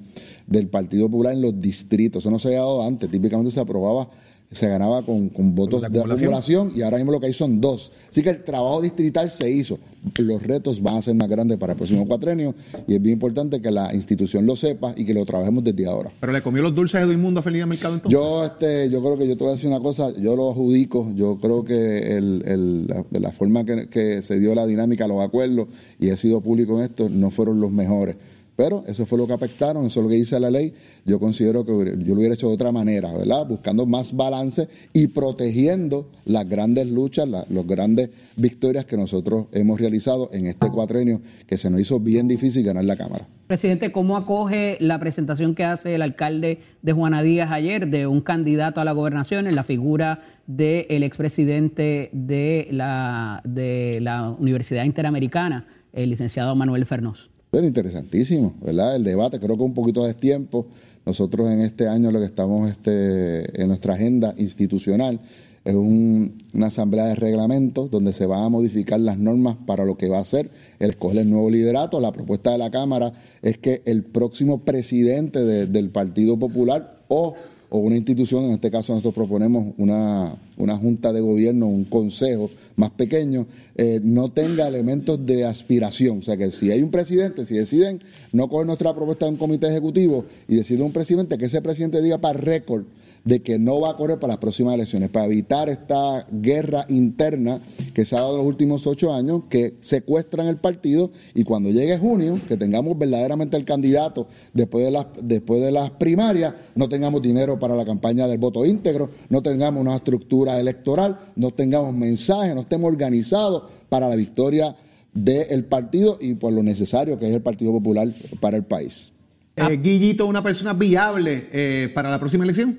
del 0.46 0.68
Partido 0.68 1.08
Popular 1.08 1.32
en 1.32 1.40
los 1.40 1.58
distritos. 1.58 2.22
Eso 2.22 2.30
no 2.30 2.38
se 2.38 2.48
había 2.48 2.58
dado 2.58 2.82
antes. 2.82 3.10
Típicamente 3.10 3.50
se 3.50 3.60
aprobaba, 3.60 4.10
se 4.52 4.68
ganaba 4.68 5.04
con, 5.04 5.28
con 5.28 5.54
votos 5.54 5.82
de 5.82 6.00
acumulación. 6.00 6.72
y 6.74 6.82
ahora 6.82 6.98
mismo 6.98 7.12
lo 7.12 7.20
que 7.20 7.26
hay 7.26 7.32
son 7.32 7.60
dos. 7.60 7.92
Así 8.10 8.22
que 8.22 8.30
el 8.30 8.44
trabajo 8.44 8.80
distrital 8.80 9.30
se 9.30 9.50
hizo. 9.50 9.78
Los 10.18 10.42
retos 10.42 10.82
van 10.82 10.96
a 10.96 11.02
ser 11.02 11.14
más 11.14 11.28
grandes 11.28 11.58
para 11.58 11.74
el 11.74 11.76
próximo 11.76 12.06
cuatrenio 12.08 12.54
y 12.88 12.94
es 12.94 13.00
bien 13.02 13.14
importante 13.14 13.60
que 13.60 13.70
la 13.70 13.94
institución 13.94 14.44
lo 14.46 14.56
sepa 14.56 14.92
y 14.96 15.04
que 15.04 15.14
lo 15.14 15.24
trabajemos 15.24 15.62
desde 15.62 15.86
ahora. 15.86 16.10
¿Pero 16.20 16.32
le 16.32 16.42
comió 16.42 16.60
los 16.62 16.74
dulces 16.74 17.00
de 17.00 17.06
Edwin 17.06 17.20
Mundo 17.20 17.38
a 17.40 17.42
Ferdinand 17.44 17.70
Mercado 17.70 17.94
entonces? 17.94 18.12
Yo, 18.18 18.44
este, 18.44 18.90
yo 18.90 19.00
creo 19.00 19.16
que 19.16 19.28
yo 19.28 19.36
te 19.36 19.44
voy 19.44 19.50
a 19.50 19.54
decir 19.54 19.68
una 19.68 19.78
cosa, 19.80 20.12
yo 20.20 20.34
lo 20.34 20.50
adjudico, 20.50 21.08
yo 21.14 21.38
creo 21.40 21.64
que 21.64 22.16
el, 22.16 22.42
el- 22.46 22.86
la, 22.88 23.04
de 23.08 23.20
la 23.20 23.30
forma 23.30 23.64
que, 23.64 23.88
que 23.88 24.22
se 24.22 24.40
dio 24.40 24.54
la 24.56 24.66
dinámica, 24.66 25.06
los 25.06 25.20
acuerdos, 25.22 25.68
y 26.00 26.08
he 26.08 26.16
sido 26.16 26.40
público 26.40 26.78
en 26.78 26.84
esto, 26.84 27.08
no 27.08 27.30
fueron 27.30 27.60
los 27.60 27.70
mejores. 27.70 28.16
Pero 28.54 28.84
eso 28.86 29.06
fue 29.06 29.16
lo 29.18 29.26
que 29.26 29.32
afectaron, 29.32 29.86
eso 29.86 30.00
es 30.00 30.04
lo 30.04 30.10
que 30.10 30.16
dice 30.16 30.38
la 30.38 30.50
ley. 30.50 30.74
Yo 31.06 31.18
considero 31.18 31.64
que 31.64 31.72
yo 31.72 32.14
lo 32.14 32.18
hubiera 32.20 32.34
hecho 32.34 32.48
de 32.48 32.54
otra 32.54 32.70
manera, 32.70 33.10
¿verdad? 33.12 33.46
Buscando 33.48 33.86
más 33.86 34.14
balance 34.14 34.68
y 34.92 35.06
protegiendo 35.08 36.10
las 36.26 36.46
grandes 36.48 36.86
luchas, 36.86 37.26
la- 37.28 37.46
las 37.48 37.66
grandes 37.66 38.10
victorias 38.36 38.84
que 38.84 38.96
nosotros 38.96 39.46
hemos 39.52 39.80
realizado 39.80 40.28
en 40.32 40.46
este 40.46 40.68
cuatrenio, 40.68 41.22
que 41.46 41.56
se 41.56 41.70
nos 41.70 41.80
hizo 41.80 41.98
bien 41.98 42.28
difícil 42.28 42.62
ganar 42.62 42.84
la 42.84 42.96
Cámara. 42.96 43.26
Presidente, 43.46 43.90
¿cómo 43.90 44.16
acoge 44.16 44.76
la 44.80 44.98
presentación 45.00 45.54
que 45.54 45.64
hace 45.64 45.94
el 45.94 46.02
alcalde 46.02 46.60
de 46.82 46.92
Juana 46.92 47.22
Díaz 47.22 47.50
ayer 47.50 47.88
de 47.88 48.06
un 48.06 48.20
candidato 48.20 48.80
a 48.80 48.84
la 48.84 48.92
gobernación 48.92 49.46
en 49.46 49.56
la 49.56 49.64
figura 49.64 50.20
del 50.46 51.02
expresidente 51.02 52.10
de 52.12 52.68
la, 52.70 53.40
de 53.44 53.98
la 54.00 54.30
Universidad 54.30 54.84
Interamericana, 54.84 55.66
el 55.92 56.10
licenciado 56.10 56.54
Manuel 56.54 56.86
Fernós? 56.86 57.30
Interesantísimo, 57.60 58.54
¿verdad? 58.62 58.96
El 58.96 59.04
debate, 59.04 59.38
creo 59.38 59.58
que 59.58 59.62
un 59.62 59.74
poquito 59.74 60.06
de 60.06 60.14
tiempo. 60.14 60.66
Nosotros 61.04 61.50
en 61.50 61.60
este 61.60 61.86
año 61.86 62.10
lo 62.10 62.18
que 62.18 62.24
estamos 62.24 62.70
este, 62.70 63.60
en 63.60 63.68
nuestra 63.68 63.92
agenda 63.92 64.34
institucional 64.38 65.20
es 65.62 65.74
un- 65.74 66.42
una 66.54 66.68
asamblea 66.68 67.04
de 67.04 67.14
reglamentos 67.14 67.90
donde 67.90 68.14
se 68.14 68.24
van 68.24 68.42
a 68.42 68.48
modificar 68.48 68.98
las 69.00 69.18
normas 69.18 69.58
para 69.66 69.84
lo 69.84 69.98
que 69.98 70.08
va 70.08 70.18
a 70.18 70.24
ser 70.24 70.50
el 70.78 70.90
escoger 70.90 71.18
el 71.18 71.30
nuevo 71.30 71.50
liderato. 71.50 72.00
La 72.00 72.10
propuesta 72.10 72.52
de 72.52 72.58
la 72.58 72.70
Cámara 72.70 73.12
es 73.42 73.58
que 73.58 73.82
el 73.84 74.02
próximo 74.02 74.64
presidente 74.64 75.44
de- 75.44 75.66
del 75.66 75.90
Partido 75.90 76.38
Popular 76.38 77.02
o, 77.08 77.34
o 77.74 77.78
una 77.78 77.96
institución, 77.96 78.44
en 78.44 78.50
este 78.50 78.70
caso 78.70 78.92
nosotros 78.92 79.14
proponemos 79.14 79.72
una, 79.78 80.36
una 80.58 80.76
junta 80.76 81.10
de 81.10 81.22
gobierno, 81.22 81.68
un 81.68 81.84
consejo 81.84 82.50
más 82.76 82.90
pequeño, 82.90 83.46
eh, 83.76 83.98
no 84.02 84.30
tenga 84.30 84.68
elementos 84.68 85.24
de 85.24 85.46
aspiración. 85.46 86.18
O 86.18 86.22
sea 86.22 86.36
que 86.36 86.50
si 86.50 86.70
hay 86.70 86.82
un 86.82 86.90
presidente, 86.90 87.46
si 87.46 87.54
deciden 87.54 88.02
no 88.30 88.50
coger 88.50 88.66
nuestra 88.66 88.94
propuesta 88.94 89.24
de 89.24 89.32
un 89.32 89.38
comité 89.38 89.68
ejecutivo 89.68 90.26
y 90.48 90.56
decide 90.56 90.82
un 90.82 90.92
presidente, 90.92 91.38
que 91.38 91.46
ese 91.46 91.62
presidente 91.62 92.02
diga 92.02 92.18
para 92.18 92.38
récord 92.38 92.84
de 93.24 93.42
que 93.42 93.58
no 93.58 93.80
va 93.80 93.90
a 93.90 93.96
correr 93.96 94.18
para 94.18 94.32
las 94.32 94.38
próximas 94.38 94.74
elecciones, 94.74 95.08
para 95.08 95.26
evitar 95.26 95.68
esta 95.68 96.26
guerra 96.30 96.84
interna 96.88 97.60
que 97.94 98.04
se 98.04 98.16
ha 98.16 98.20
dado 98.20 98.32
en 98.32 98.38
los 98.38 98.46
últimos 98.46 98.86
ocho 98.86 99.12
años, 99.12 99.42
que 99.48 99.74
secuestran 99.80 100.48
el 100.48 100.56
partido 100.56 101.10
y 101.34 101.44
cuando 101.44 101.70
llegue 101.70 101.98
junio, 101.98 102.40
que 102.48 102.56
tengamos 102.56 102.98
verdaderamente 102.98 103.56
el 103.56 103.64
candidato 103.64 104.26
después 104.52 104.84
de 104.84 104.90
las, 104.90 105.06
después 105.22 105.60
de 105.62 105.72
las 105.72 105.90
primarias, 105.90 106.54
no 106.74 106.88
tengamos 106.88 107.22
dinero 107.22 107.58
para 107.58 107.76
la 107.76 107.84
campaña 107.84 108.26
del 108.26 108.38
voto 108.38 108.64
íntegro, 108.64 109.10
no 109.28 109.42
tengamos 109.42 109.80
una 109.80 109.96
estructura 109.96 110.58
electoral, 110.58 111.18
no 111.36 111.50
tengamos 111.52 111.94
mensajes, 111.94 112.54
no 112.54 112.62
estemos 112.62 112.90
organizados 112.90 113.64
para 113.88 114.08
la 114.08 114.16
victoria 114.16 114.74
del 115.12 115.64
partido 115.64 116.18
y 116.20 116.34
por 116.34 116.52
lo 116.52 116.62
necesario 116.62 117.18
que 117.18 117.28
es 117.28 117.34
el 117.34 117.42
Partido 117.42 117.70
Popular 117.72 118.08
para 118.40 118.56
el 118.56 118.64
país. 118.64 119.12
Eh, 119.56 119.78
Guillito, 119.82 120.26
una 120.26 120.42
persona 120.42 120.72
viable 120.72 121.48
eh, 121.52 121.90
para 121.94 122.10
la 122.10 122.18
próxima 122.18 122.44
elección. 122.44 122.78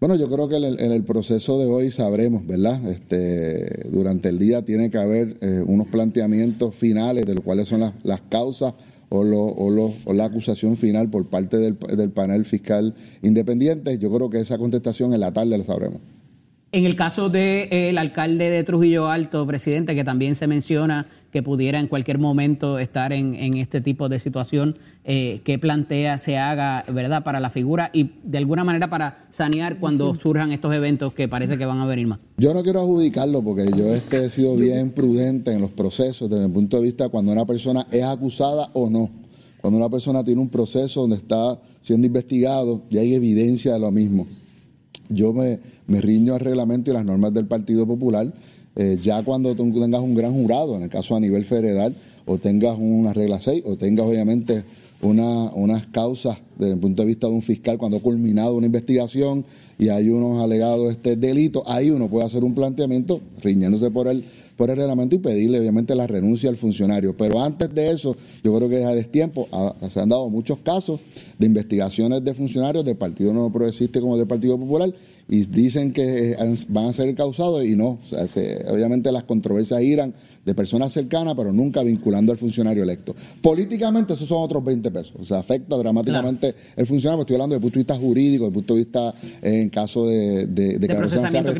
Bueno, 0.00 0.14
yo 0.14 0.28
creo 0.28 0.48
que 0.48 0.56
en 0.56 0.92
el, 0.92 1.02
proceso 1.02 1.58
de 1.58 1.66
hoy 1.66 1.90
sabremos, 1.90 2.46
¿verdad? 2.46 2.80
Este, 2.88 3.88
durante 3.90 4.28
el 4.28 4.38
día 4.38 4.62
tiene 4.64 4.90
que 4.90 4.98
haber 4.98 5.36
eh, 5.40 5.60
unos 5.66 5.88
planteamientos 5.88 6.72
finales 6.74 7.26
de 7.26 7.34
lo 7.34 7.42
cuáles 7.42 7.66
son 7.68 7.80
las, 7.80 7.92
las 8.04 8.20
causas 8.20 8.74
o, 9.08 9.24
lo- 9.24 9.46
o 9.46 9.70
lo- 9.70 9.94
o 10.04 10.12
la 10.12 10.26
acusación 10.26 10.76
final 10.76 11.10
por 11.10 11.26
parte 11.26 11.56
del, 11.56 11.76
del 11.96 12.10
panel 12.10 12.44
fiscal 12.44 12.94
independiente. 13.22 13.98
Yo 13.98 14.12
creo 14.12 14.30
que 14.30 14.38
esa 14.40 14.56
contestación 14.56 15.14
en 15.14 15.20
la 15.20 15.32
tarde 15.32 15.58
la 15.58 15.64
sabremos. 15.64 15.98
En 16.70 16.84
el 16.84 16.94
caso 16.94 17.28
del 17.30 17.96
alcalde 17.98 18.50
de 18.50 18.62
Trujillo 18.62 19.08
Alto, 19.08 19.44
presidente, 19.46 19.94
que 19.96 20.04
también 20.04 20.34
se 20.36 20.46
menciona 20.46 21.06
que 21.32 21.42
pudiera 21.42 21.78
en 21.78 21.88
cualquier 21.88 22.18
momento 22.18 22.78
estar 22.78 23.12
en, 23.12 23.34
en 23.34 23.56
este 23.58 23.80
tipo 23.80 24.08
de 24.08 24.18
situación, 24.18 24.76
eh, 25.04 25.40
¿qué 25.44 25.58
plantea 25.58 26.18
se 26.18 26.38
haga, 26.38 26.84
verdad, 26.88 27.22
para 27.22 27.38
la 27.40 27.50
figura 27.50 27.90
y 27.92 28.12
de 28.24 28.38
alguna 28.38 28.64
manera 28.64 28.88
para 28.88 29.26
sanear 29.30 29.78
cuando 29.78 30.14
surjan 30.14 30.52
estos 30.52 30.74
eventos 30.74 31.12
que 31.12 31.28
parece 31.28 31.58
que 31.58 31.66
van 31.66 31.80
a 31.80 31.86
venir 31.86 32.06
más? 32.06 32.18
Yo 32.38 32.54
no 32.54 32.62
quiero 32.62 32.80
adjudicarlo 32.80 33.42
porque 33.42 33.66
yo 33.76 33.94
este, 33.94 34.24
he 34.24 34.30
sido 34.30 34.56
bien 34.56 34.90
prudente 34.90 35.52
en 35.52 35.60
los 35.60 35.70
procesos 35.70 36.30
desde 36.30 36.46
el 36.46 36.52
punto 36.52 36.78
de 36.78 36.84
vista 36.84 37.08
cuando 37.08 37.32
una 37.32 37.44
persona 37.44 37.86
es 37.90 38.04
acusada 38.04 38.70
o 38.72 38.88
no. 38.88 39.10
Cuando 39.60 39.78
una 39.78 39.90
persona 39.90 40.24
tiene 40.24 40.40
un 40.40 40.48
proceso 40.48 41.02
donde 41.02 41.16
está 41.16 41.60
siendo 41.82 42.06
investigado 42.06 42.82
y 42.90 42.98
hay 42.98 43.14
evidencia 43.14 43.74
de 43.74 43.80
lo 43.80 43.90
mismo. 43.90 44.26
Yo 45.08 45.32
me, 45.32 45.58
me 45.86 46.00
riño 46.00 46.34
al 46.34 46.40
reglamento 46.40 46.90
y 46.90 46.94
las 46.94 47.04
normas 47.04 47.32
del 47.34 47.46
Partido 47.46 47.86
Popular. 47.86 48.32
Eh, 48.78 48.96
ya 49.02 49.24
cuando 49.24 49.56
tú 49.56 49.72
tengas 49.72 50.00
un 50.00 50.14
gran 50.14 50.32
jurado, 50.32 50.76
en 50.76 50.84
el 50.84 50.88
caso 50.88 51.16
a 51.16 51.20
nivel 51.20 51.44
federal, 51.44 51.96
o 52.26 52.38
tengas 52.38 52.76
una 52.78 53.12
regla 53.12 53.40
6, 53.40 53.64
o 53.66 53.76
tengas 53.76 54.06
obviamente 54.06 54.62
una, 55.02 55.50
unas 55.52 55.86
causas 55.88 56.38
desde 56.56 56.74
el 56.74 56.78
punto 56.78 57.02
de 57.02 57.08
vista 57.08 57.26
de 57.26 57.32
un 57.32 57.42
fiscal 57.42 57.76
cuando 57.76 57.96
ha 57.96 58.00
culminado 58.00 58.54
una 58.54 58.66
investigación 58.66 59.44
y 59.80 59.88
hay 59.88 60.10
unos 60.10 60.42
alegados 60.42 60.92
este 60.92 61.16
delitos, 61.16 61.64
ahí 61.66 61.90
uno 61.90 62.08
puede 62.08 62.26
hacer 62.26 62.44
un 62.44 62.54
planteamiento 62.54 63.20
riñéndose 63.42 63.90
por 63.90 64.06
el 64.06 64.24
por 64.58 64.68
el 64.70 64.76
reglamento 64.76 65.14
y 65.14 65.20
pedirle 65.20 65.60
obviamente 65.60 65.94
la 65.94 66.06
renuncia 66.08 66.50
al 66.50 66.56
funcionario. 66.56 67.16
Pero 67.16 67.40
antes 67.40 67.72
de 67.72 67.90
eso, 67.92 68.16
yo 68.42 68.52
creo 68.54 68.68
que 68.68 68.80
ya 68.80 68.92
es 68.92 69.10
tiempo, 69.10 69.46
ah, 69.52 69.74
se 69.88 70.00
han 70.00 70.08
dado 70.08 70.28
muchos 70.28 70.58
casos 70.58 70.98
de 71.38 71.46
investigaciones 71.46 72.24
de 72.24 72.34
funcionarios 72.34 72.84
del 72.84 72.96
Partido 72.96 73.32
Nuevo 73.32 73.52
Progresista 73.52 74.00
como 74.00 74.16
del 74.18 74.26
Partido 74.26 74.58
Popular 74.58 74.92
y 75.30 75.44
dicen 75.44 75.92
que 75.92 76.36
van 76.68 76.86
a 76.86 76.92
ser 76.92 77.14
causados 77.14 77.64
y 77.64 77.76
no. 77.76 77.98
O 78.02 78.04
sea, 78.04 78.26
se- 78.26 78.64
obviamente 78.68 79.12
las 79.12 79.22
controversias 79.24 79.80
irán 79.82 80.12
de 80.44 80.54
personas 80.54 80.92
cercanas, 80.92 81.34
pero 81.36 81.52
nunca 81.52 81.82
vinculando 81.84 82.32
al 82.32 82.38
funcionario 82.38 82.82
electo. 82.82 83.14
Políticamente, 83.42 84.14
esos 84.14 84.26
son 84.28 84.42
otros 84.42 84.64
20 84.64 84.90
pesos. 84.90 85.14
O 85.20 85.24
sea, 85.24 85.38
afecta 85.38 85.76
dramáticamente 85.76 86.54
el 86.76 86.86
funcionario. 86.86 87.20
Estoy 87.22 87.36
hablando 87.36 87.54
desde 87.54 87.66
el 87.66 87.72
punto 87.72 87.78
de 87.78 87.84
vista 87.94 87.96
jurídico, 88.06 88.44
desde 88.46 88.48
el 88.48 88.54
punto 88.54 88.74
de 88.74 88.80
vista 88.80 89.14
eh, 89.42 89.60
en 89.62 89.68
caso 89.70 90.06
de, 90.06 90.46
de- 90.46 90.78
de 90.78 90.86
que 90.88 90.94
la 90.94 91.00
persona 91.00 91.30
sea 91.30 91.42
procesamiento 91.44 91.50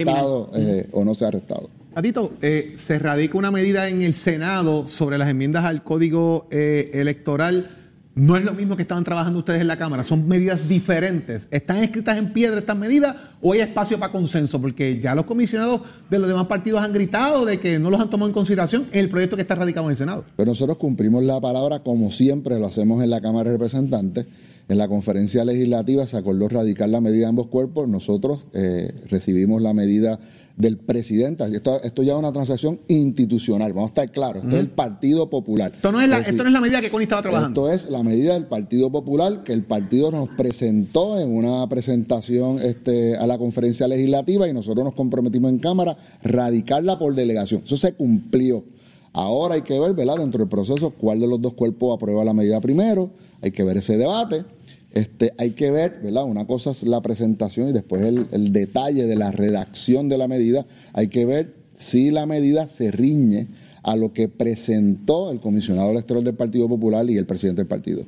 arrestado 0.51 0.51
eh, 0.81 0.89
o 0.93 1.05
no 1.05 1.15
sea 1.15 1.29
arrestado. 1.29 1.71
Tatito, 1.99 2.35
eh, 2.43 2.75
se 2.77 2.97
radica 3.01 3.37
una 3.37 3.51
medida 3.51 3.89
en 3.89 4.03
el 4.03 4.15
Senado 4.15 4.87
sobre 4.87 5.19
las 5.19 5.29
enmiendas 5.29 5.65
al 5.65 5.83
código 5.83 6.47
eh, 6.49 6.93
electoral. 6.95 7.71
No 8.15 8.37
es 8.37 8.45
lo 8.45 8.55
mismo 8.55 8.77
que 8.77 8.83
estaban 8.83 9.03
trabajando 9.03 9.41
ustedes 9.41 9.63
en 9.63 9.67
la 9.67 9.79
Cámara, 9.79 10.05
son 10.05 10.29
medidas 10.29 10.69
diferentes. 10.69 11.49
¿Están 11.51 11.79
escritas 11.79 12.17
en 12.17 12.33
piedra 12.33 12.61
estas 12.61 12.77
medidas 12.77 13.17
o 13.43 13.53
hay 13.53 13.63
espacio 13.63 13.99
para 13.99 14.13
consenso? 14.13 14.61
Porque 14.63 15.01
ya 15.01 15.13
los 15.17 15.25
comisionados 15.25 15.81
de 16.09 16.21
los 16.21 16.29
demás 16.29 16.47
partidos 16.47 16.85
han 16.85 16.93
gritado 16.93 17.45
de 17.45 17.59
que 17.59 17.81
no 17.81 17.91
los 17.91 18.01
han 18.01 18.11
tomado 18.11 18.29
en 18.29 18.35
consideración 18.35 18.87
en 18.93 19.01
el 19.01 19.09
proyecto 19.09 19.35
que 19.35 19.43
está 19.43 19.57
radicado 19.57 19.87
en 19.87 19.91
el 19.91 19.97
Senado. 19.97 20.25
Pero 20.37 20.53
nosotros 20.53 20.77
cumplimos 20.77 21.25
la 21.25 21.41
palabra 21.41 21.83
como 21.83 22.13
siempre 22.13 22.61
lo 22.61 22.69
hacemos 22.69 23.03
en 23.03 23.11
la 23.11 23.21
Cámara 23.21 23.51
de 23.51 23.57
Representantes. 23.57 24.27
En 24.69 24.79
la 24.79 24.87
conferencia 24.87 25.45
legislativa 25.45 26.07
se 26.07 26.17
acordó 26.17 26.49
radicar 26.49 26.91
la 26.91 27.01
medida 27.01 27.23
de 27.23 27.31
ambos 27.31 27.49
cuerpos. 27.49 27.89
Nosotros 27.89 28.47
eh, 28.53 28.93
recibimos 29.11 29.63
la 29.63 29.75
medida 29.75 30.21
del 30.59 30.77
presidente. 30.77 31.45
Esto, 31.45 31.81
esto 31.83 32.03
ya 32.03 32.13
es 32.13 32.19
una 32.19 32.33
transacción 32.33 32.81
institucional, 32.89 33.73
vamos 33.73 33.91
a 33.91 33.93
estar 33.93 34.11
claros. 34.11 34.43
Esto 34.43 34.57
es 34.57 34.61
el 34.61 34.71
Partido 34.71 35.31
Popular. 35.31 35.73
Esto 35.75 35.93
no 35.93 36.01
es 36.01 36.09
la, 36.09 36.17
Es 36.17 36.25
decir, 36.25 36.35
esto 36.35 36.43
no 36.43 36.49
es 36.49 36.53
la 36.53 36.61
medida 36.61 36.81
que 36.81 36.91
Connie 36.91 37.05
estaba 37.05 37.23
trabajando. 37.23 37.71
esto 37.71 37.87
es 37.87 37.91
la 37.91 38.03
medida 38.03 38.35
del 38.35 38.47
Partido 38.47 38.91
Popular 38.91 39.45
que 39.45 39.53
el 39.53 39.63
partido 39.63 40.11
nos 40.11 40.29
presentó 40.31 41.21
en 41.21 41.35
una 41.35 41.67
presentación 41.69 42.59
este, 42.61 43.17
a 43.17 43.27
la 43.27 43.39
conferencia 43.39 43.87
legislativa 43.87 44.49
y 44.49 44.53
nosotros 44.53 44.85
nos 44.85 44.95
comprometimos 44.95 45.51
en 45.51 45.59
Cámara 45.59 45.97
radicarla 46.25 46.99
por 46.99 47.15
delegación. 47.15 47.63
Eso 47.65 47.77
se 47.77 47.93
cumplió. 47.93 48.65
Ahora 49.13 49.55
hay 49.55 49.63
que 49.63 49.79
ver, 49.79 49.95
¿verdad? 49.95 50.17
Dentro 50.17 50.41
del 50.41 50.49
proceso, 50.49 50.91
cuál 50.91 51.21
de 51.21 51.29
los 51.29 51.41
dos 51.41 51.55
cuerpos 51.55 51.95
aprueba 51.95 52.25
la 52.25 52.35
medida 52.35 52.61
primero. 52.61 53.11
Hay 53.41 53.53
que 53.53 53.63
ver 53.63 53.77
ese 53.77 53.97
debate. 53.97 54.45
Este, 54.93 55.35
hay 55.39 55.51
que 55.51 55.71
ver, 55.71 56.01
¿verdad? 56.03 56.25
Una 56.25 56.47
cosa 56.47 56.71
es 56.71 56.83
la 56.83 57.01
presentación 57.01 57.69
y 57.69 57.73
después 57.73 58.03
el, 58.03 58.27
el 58.33 58.53
detalle 58.53 59.07
de 59.07 59.17
la 59.17 59.31
redacción 59.31 60.09
de 60.09 60.19
la 60.19 60.29
medida. 60.29 60.67
Hay 60.93 61.09
que 61.09 61.27
ver 61.27 61.55
si 61.73 62.11
la 62.11 62.27
medida 62.27 62.67
se 62.67 62.91
riñe 62.91 63.49
a 63.83 63.97
lo 63.97 64.13
que 64.13 64.29
presentó 64.29 65.31
el 65.31 65.41
comisionado 65.41 65.91
electoral 65.91 66.25
del 66.25 66.35
Partido 66.35 66.69
Popular 66.69 67.09
y 67.09 67.17
el 67.17 67.27
presidente 67.27 67.63
del 67.63 67.69
partido. 67.69 68.05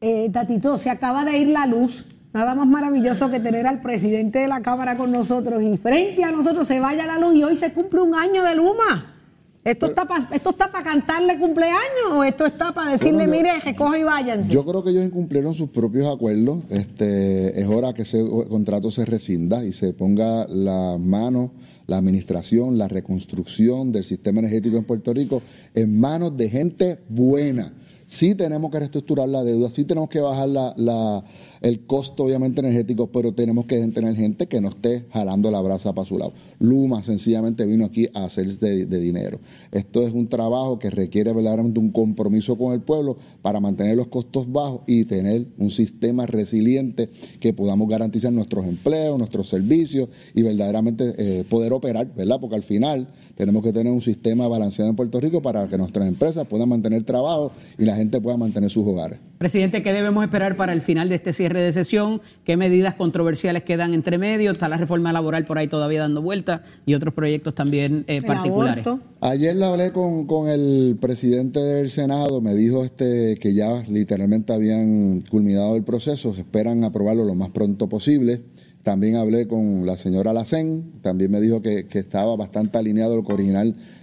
Eh, 0.00 0.30
Tatito, 0.32 0.78
se 0.78 0.90
acaba 0.90 1.24
de 1.24 1.38
ir 1.38 1.48
la 1.48 1.66
luz. 1.66 2.06
Nada 2.32 2.54
más 2.54 2.66
maravilloso 2.66 3.30
que 3.30 3.40
tener 3.40 3.66
al 3.66 3.80
presidente 3.80 4.38
de 4.38 4.48
la 4.48 4.60
Cámara 4.60 4.96
con 4.96 5.10
nosotros 5.10 5.62
y 5.62 5.76
frente 5.78 6.24
a 6.24 6.30
nosotros 6.30 6.66
se 6.66 6.78
vaya 6.78 7.06
la 7.06 7.18
luz 7.18 7.34
y 7.34 7.42
hoy 7.42 7.56
se 7.56 7.72
cumple 7.72 8.00
un 8.00 8.14
año 8.14 8.44
de 8.44 8.54
Luma. 8.54 9.17
¿Esto 9.64 9.86
está 9.86 10.06
para 10.06 10.24
esto 10.34 10.50
está 10.50 10.70
para 10.70 10.84
cantarle 10.84 11.38
cumpleaños 11.38 12.12
o 12.14 12.24
esto 12.24 12.46
está 12.46 12.72
para 12.72 12.92
decirle, 12.92 13.24
yo- 13.26 13.30
mire, 13.30 13.50
recoge 13.60 14.00
y 14.00 14.02
váyanse? 14.04 14.52
Yo 14.52 14.64
creo 14.64 14.82
que 14.82 14.90
ellos 14.90 15.04
incumplieron 15.04 15.54
sus 15.54 15.68
propios 15.68 16.06
acuerdos. 16.12 16.64
Este, 16.70 17.60
es 17.60 17.66
hora 17.66 17.92
que 17.92 18.02
ese 18.02 18.24
contrato 18.48 18.90
se 18.90 19.04
rescinda 19.04 19.64
y 19.64 19.72
se 19.72 19.92
ponga 19.92 20.46
la 20.48 20.96
mano, 20.98 21.50
la 21.86 21.98
administración, 21.98 22.78
la 22.78 22.88
reconstrucción 22.88 23.92
del 23.92 24.04
sistema 24.04 24.38
energético 24.40 24.76
en 24.78 24.84
Puerto 24.84 25.12
Rico 25.12 25.42
en 25.74 25.98
manos 26.00 26.36
de 26.36 26.48
gente 26.48 26.98
buena. 27.08 27.72
Sí 28.08 28.34
tenemos 28.34 28.70
que 28.70 28.78
reestructurar 28.78 29.28
la 29.28 29.44
deuda, 29.44 29.68
sí 29.68 29.84
tenemos 29.84 30.08
que 30.08 30.18
bajar 30.20 30.48
la, 30.48 31.22
el 31.60 31.84
costo 31.84 32.24
obviamente 32.24 32.60
energético, 32.60 33.08
pero 33.12 33.34
tenemos 33.34 33.66
que 33.66 33.86
tener 33.88 34.16
gente 34.16 34.46
que 34.46 34.62
no 34.62 34.70
esté 34.70 35.04
jalando 35.12 35.50
la 35.50 35.60
brasa 35.60 35.92
para 35.92 36.08
su 36.08 36.16
lado. 36.16 36.32
Luma 36.58 37.02
sencillamente 37.02 37.66
vino 37.66 37.84
aquí 37.84 38.08
a 38.14 38.24
hacerse 38.24 38.86
de, 38.86 38.98
dinero. 38.98 39.40
Esto 39.72 40.06
es 40.06 40.14
un 40.14 40.26
trabajo 40.26 40.78
que 40.78 40.88
requiere 40.88 41.34
verdaderamente 41.34 41.80
un 41.80 41.90
compromiso 41.90 42.56
con 42.56 42.72
el 42.72 42.80
pueblo 42.80 43.18
para 43.42 43.60
mantener 43.60 43.94
los 43.94 44.08
costos 44.08 44.50
bajos 44.50 44.80
y 44.86 45.04
tener 45.04 45.46
un 45.58 45.70
sistema 45.70 46.24
resiliente 46.24 47.10
que 47.40 47.52
podamos 47.52 47.90
garantizar 47.90 48.32
nuestros 48.32 48.64
empleos, 48.64 49.18
nuestros 49.18 49.50
servicios 49.50 50.08
y 50.34 50.40
verdaderamente 50.40 51.14
eh, 51.18 51.44
poder 51.44 51.74
operar, 51.74 52.14
¿verdad? 52.14 52.40
Porque 52.40 52.56
al 52.56 52.64
final 52.64 53.08
tenemos 53.34 53.62
que 53.62 53.74
tener 53.74 53.92
un 53.92 54.00
sistema 54.00 54.48
balanceado 54.48 54.88
en 54.88 54.96
Puerto 54.96 55.20
Rico 55.20 55.42
para 55.42 55.68
que 55.68 55.76
nuestras 55.76 56.08
empresas 56.08 56.46
puedan 56.46 56.70
mantener 56.70 57.04
trabajo 57.04 57.52
y 57.78 57.84
la 57.84 57.97
gente 57.98 58.20
pueda 58.20 58.36
mantener 58.36 58.70
sus 58.70 58.86
hogares. 58.86 59.18
Presidente, 59.38 59.82
¿qué 59.82 59.92
debemos 59.92 60.24
esperar 60.24 60.56
para 60.56 60.72
el 60.72 60.82
final 60.82 61.08
de 61.08 61.14
este 61.14 61.32
cierre 61.32 61.60
de 61.60 61.72
sesión? 61.72 62.20
¿Qué 62.44 62.56
medidas 62.56 62.94
controversiales 62.94 63.62
quedan 63.62 63.94
entre 63.94 64.18
medio? 64.18 64.50
Está 64.50 64.68
la 64.68 64.76
reforma 64.76 65.12
laboral 65.12 65.44
por 65.44 65.58
ahí 65.58 65.68
todavía 65.68 66.00
dando 66.00 66.22
vuelta 66.22 66.62
y 66.86 66.94
otros 66.94 67.14
proyectos 67.14 67.54
también 67.54 68.04
eh, 68.08 68.22
particulares. 68.22 68.86
aborto. 68.86 69.06
Ayer 69.20 69.54
le 69.54 69.64
hablé 69.64 69.92
con, 69.92 70.26
con 70.26 70.48
el 70.48 70.96
presidente 71.00 71.60
del 71.60 71.90
Senado, 71.90 72.40
me 72.40 72.54
dijo 72.54 72.84
este 72.84 73.36
que 73.40 73.54
ya 73.54 73.82
literalmente 73.88 74.52
habían 74.52 75.20
culminado 75.30 75.76
el 75.76 75.84
proceso, 75.84 76.34
esperan 76.36 76.82
aprobarlo 76.82 77.24
lo 77.24 77.34
más 77.34 77.50
pronto 77.50 77.88
posible. 77.88 78.42
También 78.82 79.16
hablé 79.16 79.46
con 79.46 79.84
la 79.84 79.96
señora 79.96 80.32
Lacén, 80.32 80.92
también 81.02 81.30
me 81.30 81.40
dijo 81.40 81.60
que, 81.60 81.86
que 81.86 81.98
estaba 81.98 82.34
bastante 82.36 82.78
alineado 82.78 83.16
lo 83.16 83.22
que 83.22 83.32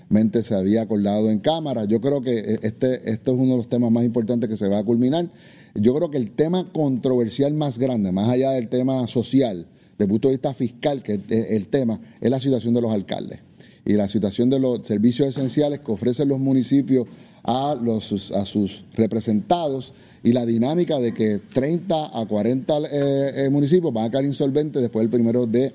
originalmente 0.05 0.43
se 0.43 0.55
había 0.55 0.83
acordado 0.83 1.29
en 1.29 1.39
Cámara. 1.39 1.85
Yo 1.85 1.99
creo 1.99 2.21
que 2.21 2.59
este, 2.61 3.09
este 3.09 3.31
es 3.31 3.37
uno 3.37 3.51
de 3.51 3.57
los 3.57 3.69
temas 3.69 3.91
más 3.91 4.03
importantes 4.03 4.49
que 4.49 4.57
se 4.57 4.67
va 4.67 4.79
a 4.79 4.83
culminar. 4.83 5.31
Yo 5.75 5.93
creo 5.93 6.09
que 6.09 6.17
el 6.17 6.31
tema 6.31 6.71
controversial 6.71 7.53
más 7.53 7.77
grande, 7.77 8.11
más 8.11 8.29
allá 8.29 8.51
del 8.51 8.69
tema 8.69 9.07
social, 9.07 9.67
desde 9.97 10.05
el 10.05 10.09
punto 10.09 10.27
de 10.27 10.35
vista 10.35 10.53
fiscal, 10.53 11.03
que 11.03 11.13
es 11.27 11.51
el 11.51 11.67
tema, 11.67 11.99
es 12.21 12.29
la 12.29 12.39
situación 12.39 12.73
de 12.73 12.81
los 12.81 12.93
alcaldes 12.93 13.39
y 13.85 13.93
la 13.93 14.07
situación 14.07 14.49
de 14.49 14.59
los 14.59 14.85
servicios 14.85 15.29
esenciales 15.29 15.79
que 15.79 15.91
ofrecen 15.91 16.27
los 16.27 16.39
municipios 16.39 17.07
a, 17.43 17.77
los, 17.79 18.31
a 18.31 18.45
sus 18.45 18.85
representados 18.93 19.93
y 20.23 20.31
la 20.31 20.45
dinámica 20.45 20.97
de 20.97 21.13
que 21.13 21.39
30 21.53 22.19
a 22.19 22.25
40 22.25 22.77
eh, 22.79 23.45
eh, 23.45 23.49
municipios 23.51 23.93
van 23.93 24.05
a 24.05 24.09
quedar 24.09 24.25
insolventes 24.25 24.81
después 24.81 25.03
del 25.03 25.11
primero 25.11 25.45
de 25.45 25.71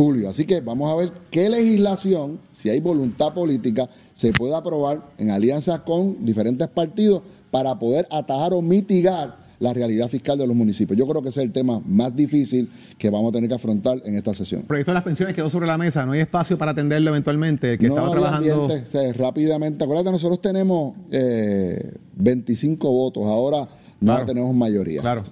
julio. 0.00 0.28
Así 0.30 0.44
que 0.46 0.60
vamos 0.60 0.90
a 0.92 0.96
ver 0.96 1.12
qué 1.30 1.48
legislación, 1.48 2.40
si 2.52 2.70
hay 2.70 2.80
voluntad 2.80 3.34
política, 3.34 3.88
se 4.14 4.32
puede 4.32 4.54
aprobar 4.54 5.10
en 5.18 5.30
alianza 5.30 5.84
con 5.84 6.24
diferentes 6.24 6.68
partidos 6.68 7.22
para 7.50 7.78
poder 7.78 8.06
atajar 8.10 8.54
o 8.54 8.62
mitigar 8.62 9.38
la 9.58 9.74
realidad 9.74 10.08
fiscal 10.08 10.38
de 10.38 10.46
los 10.46 10.56
municipios. 10.56 10.98
Yo 10.98 11.06
creo 11.06 11.20
que 11.22 11.28
ese 11.28 11.40
es 11.40 11.46
el 11.46 11.52
tema 11.52 11.82
más 11.86 12.16
difícil 12.16 12.70
que 12.96 13.10
vamos 13.10 13.28
a 13.28 13.32
tener 13.34 13.46
que 13.48 13.54
afrontar 13.56 14.00
en 14.06 14.16
esta 14.16 14.32
sesión. 14.32 14.62
El 14.62 14.66
proyecto 14.66 14.90
de 14.92 14.94
las 14.94 15.04
pensiones 15.04 15.34
quedó 15.34 15.50
sobre 15.50 15.66
la 15.66 15.76
mesa, 15.76 16.06
no 16.06 16.12
hay 16.12 16.20
espacio 16.20 16.56
para 16.56 16.70
atenderlo 16.70 17.10
eventualmente. 17.10 17.72
El 17.74 17.78
que 17.78 17.88
no 17.88 17.94
estaba 17.94 18.10
trabajando. 18.10 18.62
ambiente, 18.64 19.12
rápidamente. 19.12 19.84
Acuérdate, 19.84 20.12
nosotros 20.12 20.40
tenemos 20.40 20.94
eh, 21.10 21.92
25 22.16 22.90
votos, 22.90 23.24
ahora 23.26 23.68
no 24.00 24.12
Claro. 24.14 24.24
tenemos 24.26 24.54
mayoría. 24.54 25.02
Claro. 25.02 25.24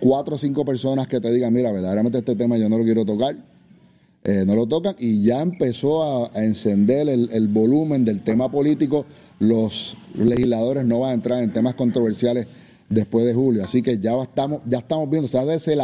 Cuatro 0.00 0.34
o 0.34 0.38
cinco 0.38 0.64
personas 0.64 1.06
que 1.06 1.20
te 1.20 1.30
digan, 1.30 1.52
mira, 1.52 1.70
verdaderamente 1.70 2.18
este 2.18 2.34
tema 2.34 2.56
yo 2.58 2.68
no 2.68 2.78
lo 2.78 2.82
quiero 2.84 3.04
tocar. 3.04 3.36
Eh, 4.28 4.44
no 4.44 4.56
lo 4.56 4.66
tocan 4.66 4.96
y 4.98 5.22
ya 5.22 5.40
empezó 5.40 6.02
a, 6.02 6.30
a 6.38 6.44
encender 6.44 7.08
el, 7.08 7.28
el 7.32 7.46
volumen 7.48 8.04
del 8.04 8.22
tema 8.22 8.50
político. 8.50 9.06
Los 9.38 9.96
legisladores 10.16 10.84
no 10.84 11.00
van 11.00 11.10
a 11.10 11.14
entrar 11.14 11.42
en 11.42 11.52
temas 11.52 11.74
controversiales 11.74 12.46
después 12.88 13.24
de 13.26 13.34
julio. 13.34 13.62
Así 13.64 13.82
que 13.82 13.98
ya 13.98 14.20
estamos, 14.20 14.60
ya 14.66 14.78
estamos 14.78 15.08
viendo, 15.10 15.28
se 15.28 15.38
ha, 15.38 15.44
se 15.58 15.74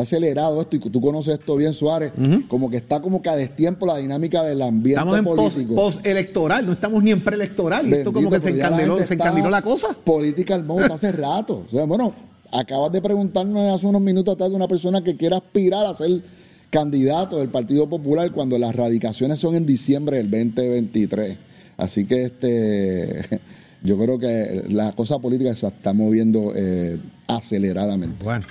ha 0.00 0.02
acelerado 0.02 0.60
esto 0.60 0.76
y 0.76 0.78
tú 0.80 1.00
conoces 1.00 1.34
esto 1.38 1.54
bien, 1.56 1.72
Suárez, 1.74 2.12
como 2.48 2.70
que 2.70 2.78
está 2.78 3.00
como 3.00 3.20
que 3.22 3.28
a 3.28 3.36
destiempo 3.36 3.86
la 3.86 3.96
dinámica 3.98 4.42
del 4.42 4.62
ambiente 4.62 5.00
Estamos 5.00 5.18
en 5.18 5.24
post- 5.24 5.54
político. 5.54 5.74
post-electoral, 5.74 6.66
no 6.66 6.72
estamos 6.72 7.02
ni 7.02 7.10
en 7.12 7.22
preelectoral. 7.22 7.86
Y 7.88 7.92
esto 7.92 8.12
como 8.12 8.30
Bendito, 8.30 8.46
que 8.52 8.58
se 8.60 8.66
encandiló, 8.66 8.98
se 8.98 9.14
encandiló 9.14 9.50
la 9.50 9.62
cosa. 9.62 9.88
Political 10.04 10.64
mode 10.64 10.84
hace 10.86 11.12
rato. 11.12 11.64
O 11.66 11.70
sea, 11.70 11.84
bueno, 11.84 12.14
acabas 12.52 12.90
de 12.92 13.02
preguntarnos 13.02 13.74
hace 13.74 13.86
unos 13.86 14.00
minutos 14.00 14.34
atrás 14.34 14.50
de 14.50 14.56
una 14.56 14.66
persona 14.68 15.02
que 15.04 15.16
quiere 15.16 15.36
aspirar 15.36 15.84
a 15.86 15.94
ser 15.94 16.22
candidato 16.70 17.38
del 17.38 17.48
Partido 17.48 17.88
Popular 17.88 18.30
cuando 18.32 18.58
las 18.58 18.74
radicaciones 18.74 19.38
son 19.40 19.54
en 19.54 19.66
diciembre 19.66 20.18
del 20.18 20.30
2023. 20.30 21.36
Así 21.76 22.06
que 22.06 22.24
este 22.24 23.40
yo 23.82 23.96
creo 23.98 24.18
que 24.18 24.64
la 24.68 24.92
cosa 24.92 25.18
política 25.18 25.54
se 25.54 25.66
está 25.68 25.92
moviendo 25.92 26.52
eh, 26.56 26.98
aceleradamente. 27.28 28.24
Bueno. 28.24 28.44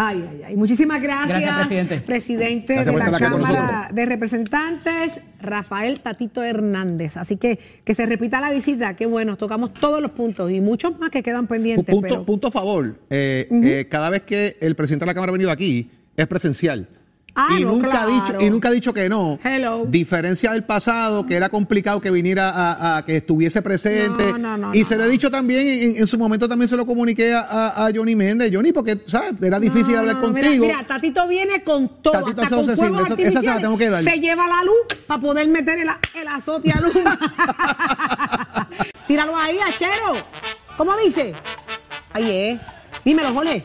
Ay, 0.00 0.24
ay, 0.30 0.42
ay. 0.46 0.56
Muchísimas 0.56 1.02
gracias, 1.02 1.40
Gracias, 1.40 1.66
presidente. 1.66 2.00
presidente 2.06 2.74
Gracias 2.74 2.94
de 2.94 3.10
la 3.10 3.18
Cámara 3.18 3.90
de 3.92 4.06
Representantes, 4.06 5.22
Rafael 5.40 5.98
Tatito 6.00 6.40
Hernández. 6.44 7.16
Así 7.16 7.36
que 7.36 7.58
que 7.84 7.94
se 7.94 8.06
repita 8.06 8.40
la 8.40 8.52
visita, 8.52 8.94
qué 8.94 9.06
bueno, 9.06 9.36
tocamos 9.36 9.74
todos 9.74 10.00
los 10.00 10.12
puntos 10.12 10.52
y 10.52 10.60
muchos 10.60 10.96
más 11.00 11.10
que 11.10 11.24
quedan 11.24 11.48
pendientes. 11.48 11.92
Punto, 11.92 12.08
pero- 12.08 12.24
punto 12.24 12.46
a 12.46 12.50
favor. 12.52 12.96
eh, 13.10 13.48
eh, 13.50 13.86
cada 13.90 14.08
vez 14.10 14.22
que 14.22 14.56
el 14.60 14.76
presidente 14.76 15.02
de 15.04 15.06
la 15.08 15.14
Cámara 15.14 15.30
ha 15.30 15.32
venido 15.32 15.50
aquí, 15.50 15.90
es 16.16 16.26
presencial. 16.28 16.88
Y, 17.58 17.64
no, 17.64 17.72
nunca 17.72 18.02
ha 18.02 18.06
dicho, 18.06 18.40
y 18.40 18.50
nunca 18.50 18.68
ha 18.68 18.72
dicho 18.72 18.92
que 18.92 19.08
no. 19.08 19.38
Hello. 19.44 19.86
Diferencia 19.88 20.52
del 20.52 20.64
pasado, 20.64 21.24
que 21.24 21.36
era 21.36 21.48
complicado 21.48 22.00
que 22.00 22.10
viniera 22.10 22.50
a, 22.50 22.98
a 22.98 23.04
que 23.04 23.16
estuviese 23.18 23.62
presente. 23.62 24.32
No, 24.32 24.38
no, 24.38 24.58
no, 24.58 24.74
y 24.74 24.84
se 24.84 24.96
lo 24.96 25.04
he 25.04 25.08
dicho 25.08 25.30
también, 25.30 25.66
en, 25.66 25.96
en 25.96 26.06
su 26.06 26.18
momento 26.18 26.48
también 26.48 26.68
se 26.68 26.76
lo 26.76 26.84
comuniqué 26.86 27.32
a, 27.34 27.86
a- 27.86 27.90
Johnny 27.94 28.16
Méndez. 28.16 28.50
Johnny, 28.52 28.72
porque, 28.72 28.98
¿sabes? 29.06 29.32
Era 29.40 29.60
difícil 29.60 29.96
hablar 29.96 30.16
mira, 30.16 30.28
contigo. 30.28 30.66
Mira, 30.66 30.84
Tatito 30.86 31.26
viene 31.28 31.62
con 31.62 32.02
todo. 32.02 32.12
Tatito 32.12 32.42
hasta 32.42 32.56
con 32.56 32.76
fuegos 32.76 33.10
esa- 33.18 33.40
se 33.40 33.46
la 33.46 33.60
tengo 33.60 33.78
que 33.78 33.90
dar. 33.90 34.02
Se 34.02 34.18
lleva 34.18 34.46
la 34.48 34.62
luz 34.64 34.98
para 35.06 35.20
poder 35.20 35.46
meter 35.48 35.78
el, 35.78 35.88
el 36.20 36.28
azote 36.28 36.72
a 36.72 36.80
luz. 36.80 36.92
Tíralo 39.06 39.36
ahí, 39.36 39.58
achero. 39.58 40.14
¿Cómo 40.76 40.96
dice? 40.96 41.34
Ahí 42.12 42.30
es. 42.30 42.60
Dímelo, 43.04 43.32
Jole. 43.32 43.64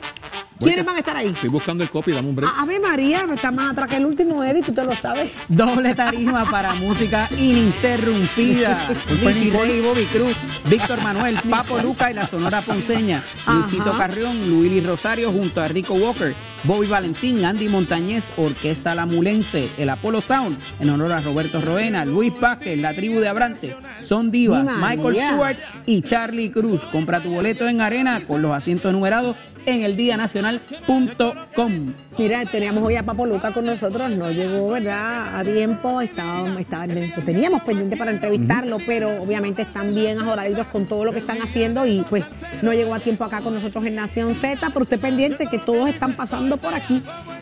¿Quiénes 0.60 0.86
van 0.86 0.96
a 0.96 1.00
estar 1.00 1.16
ahí? 1.18 1.28
Estoy 1.28 1.50
buscando 1.50 1.84
el 1.84 1.90
copy, 1.90 2.12
dame 2.12 2.30
un 2.30 2.36
break. 2.36 2.52
A- 2.56 2.62
Ave 2.62 2.80
María, 2.80 3.26
está 3.34 3.52
más 3.52 3.72
atrás 3.72 3.90
que 3.90 3.98
el 3.98 4.06
último 4.06 4.44
Eddie, 4.44 4.62
tú 4.64 4.72
te 4.72 4.84
lo 4.84 4.96
sabes. 4.96 5.32
Doble 5.50 5.94
tarima 5.94 6.46
para 6.50 6.74
música 6.76 7.28
ininterrumpida. 7.38 8.88
Ricky 9.24 9.50
Rey, 9.50 9.82
Bobby 9.82 10.06
Cruz, 10.06 10.36
Víctor 10.70 11.02
Manuel, 11.02 11.38
Papo 11.50 11.80
Luca 11.80 12.10
y 12.12 12.14
la 12.14 12.28
Sonora 12.28 12.62
Ponceña. 12.62 13.24
Luisito. 13.48 13.92
Carrión, 13.98 14.50
Luis 14.50 14.86
Rosario 14.86 15.32
junto 15.32 15.62
a 15.62 15.68
Rico 15.68 15.94
Walker, 15.94 16.34
Bobby 16.64 16.88
Valentín, 16.88 17.44
Andy 17.46 17.68
Montañez, 17.68 18.32
Orquesta 18.38 18.96
La 18.96 19.06
Mulense, 19.06 19.70
el 19.78 19.90
Apollo 19.90 20.22
Sound, 20.22 20.58
en 20.80 20.90
honor 20.90 21.12
a 21.14 21.22
Roberto 21.22 21.60
Roena, 21.62 22.06
Luis 22.06 22.34
Vázquez, 22.40 22.80
la 22.80 22.94
tribu 22.94 23.20
de 23.20 23.28
Abrante, 23.28 23.76
Son 24.00 24.32
Divas, 24.32 24.66
Mi 24.66 24.72
Michael. 24.74 25.16
Stewart 25.16 25.58
y 25.86 26.02
Charlie 26.02 26.52
Cruz. 26.52 26.86
Compra 26.86 27.22
tu 27.22 27.30
boleto 27.32 27.68
en 27.68 27.82
arena 27.82 28.22
con 28.26 28.42
los 28.42 28.52
asientos 28.54 28.92
numerados 28.94 29.36
en 29.66 29.84
eldianacional.com. 29.84 31.94
Mira, 32.18 32.46
teníamos 32.46 32.84
hoy 32.84 32.96
a 32.96 33.04
Papo 33.04 33.26
Luca 33.26 33.52
con 33.52 33.66
nosotros, 33.66 34.16
no 34.16 34.30
llegó, 34.30 34.68
¿verdad? 34.70 35.40
A 35.40 35.44
tiempo, 35.44 36.00
estábamos, 36.02 36.60
está- 36.60 36.86
lo 36.86 37.24
teníamos 37.26 37.64
pendiente 37.64 37.98
para 37.98 38.12
entrevistarlo, 38.12 38.78
pero 38.86 39.10
obviamente 39.22 39.64
están 39.64 39.96
bien 39.96 40.20
ajoraditos 40.20 40.68
con 40.68 40.86
todo 40.86 41.06
lo 41.06 41.12
que 41.12 41.20
están 41.20 41.42
haciendo 41.42 41.86
y 41.88 42.06
pues 42.10 42.24
no 42.62 42.72
llegó 42.74 42.94
a 42.94 43.00
tiempo 43.00 43.24
acá 43.24 43.42
con 43.42 43.54
nosotros 43.56 43.84
en 43.86 43.96
Nación 43.96 44.36
Z, 44.36 44.60
pero 44.72 44.84
usted 44.84 45.00
pendiente 45.00 45.48
que 45.48 45.58
todos 45.60 45.90
están 45.90 46.16
pasando 46.16 46.58
por 46.58 46.76
aquí 46.76 47.02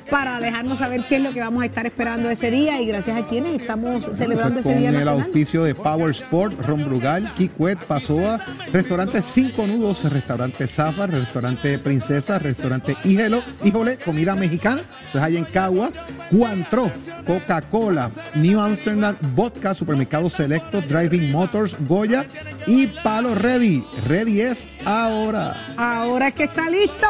para 0.10 0.40
dejarnos 0.40 0.80
saber 0.80 1.06
qué 1.10 1.18
es 1.18 1.22
lo 1.22 1.34
que 1.34 1.42
vamos 1.42 1.64
a 1.64 1.66
estar 1.66 1.86
esperando 1.86 2.30
ese 2.30 2.50
día 2.50 2.82
y 2.82 2.88
gracias 2.88 3.22
a 3.22 3.28
quienes 3.28 3.60
estamos 3.62 4.06
celebrando 4.14 4.60
Entonces, 4.60 4.72
ese 4.72 4.80
día 4.80 4.92
con 4.94 5.02
el 5.02 5.08
auspicio 5.10 5.64
de 5.64 5.76
Power 5.76 6.12
Sport, 6.12 6.62
Ron 6.66 6.86
Brugal, 6.86 7.34
Kikwet, 7.34 7.80
Pasoa, 7.86 8.40
restaurante 8.72 9.22
Cinco 9.22 9.68
Nudos, 9.68 10.04
restaurante 10.12 10.66
Zafar, 10.68 11.12
restaurante 11.12 11.78
Princesa, 11.80 12.11
restaurante 12.20 12.96
Híjelo, 13.04 13.44
Híjole, 13.64 13.98
comida 13.98 14.36
mexicana, 14.36 14.84
eso 15.08 15.18
es 15.18 15.24
allá 15.24 15.40
en 15.40 15.46
Cagua, 15.46 15.92
Cuantro, 16.30 16.92
Coca-Cola, 17.26 18.12
New 18.36 18.60
Amsterdam 18.60 19.16
Vodka, 19.36 19.74
Supermercado 19.74 20.30
Selecto, 20.30 20.82
Driving 20.82 21.32
Motors, 21.32 21.76
Goya 21.88 22.26
y 22.68 22.88
Palo 22.88 23.36
Ready. 23.36 23.86
Ready 24.08 24.42
es 24.42 24.70
ahora. 24.86 25.74
Ahora 25.78 26.32
que 26.32 26.44
está 26.44 26.70
listo. 26.70 27.08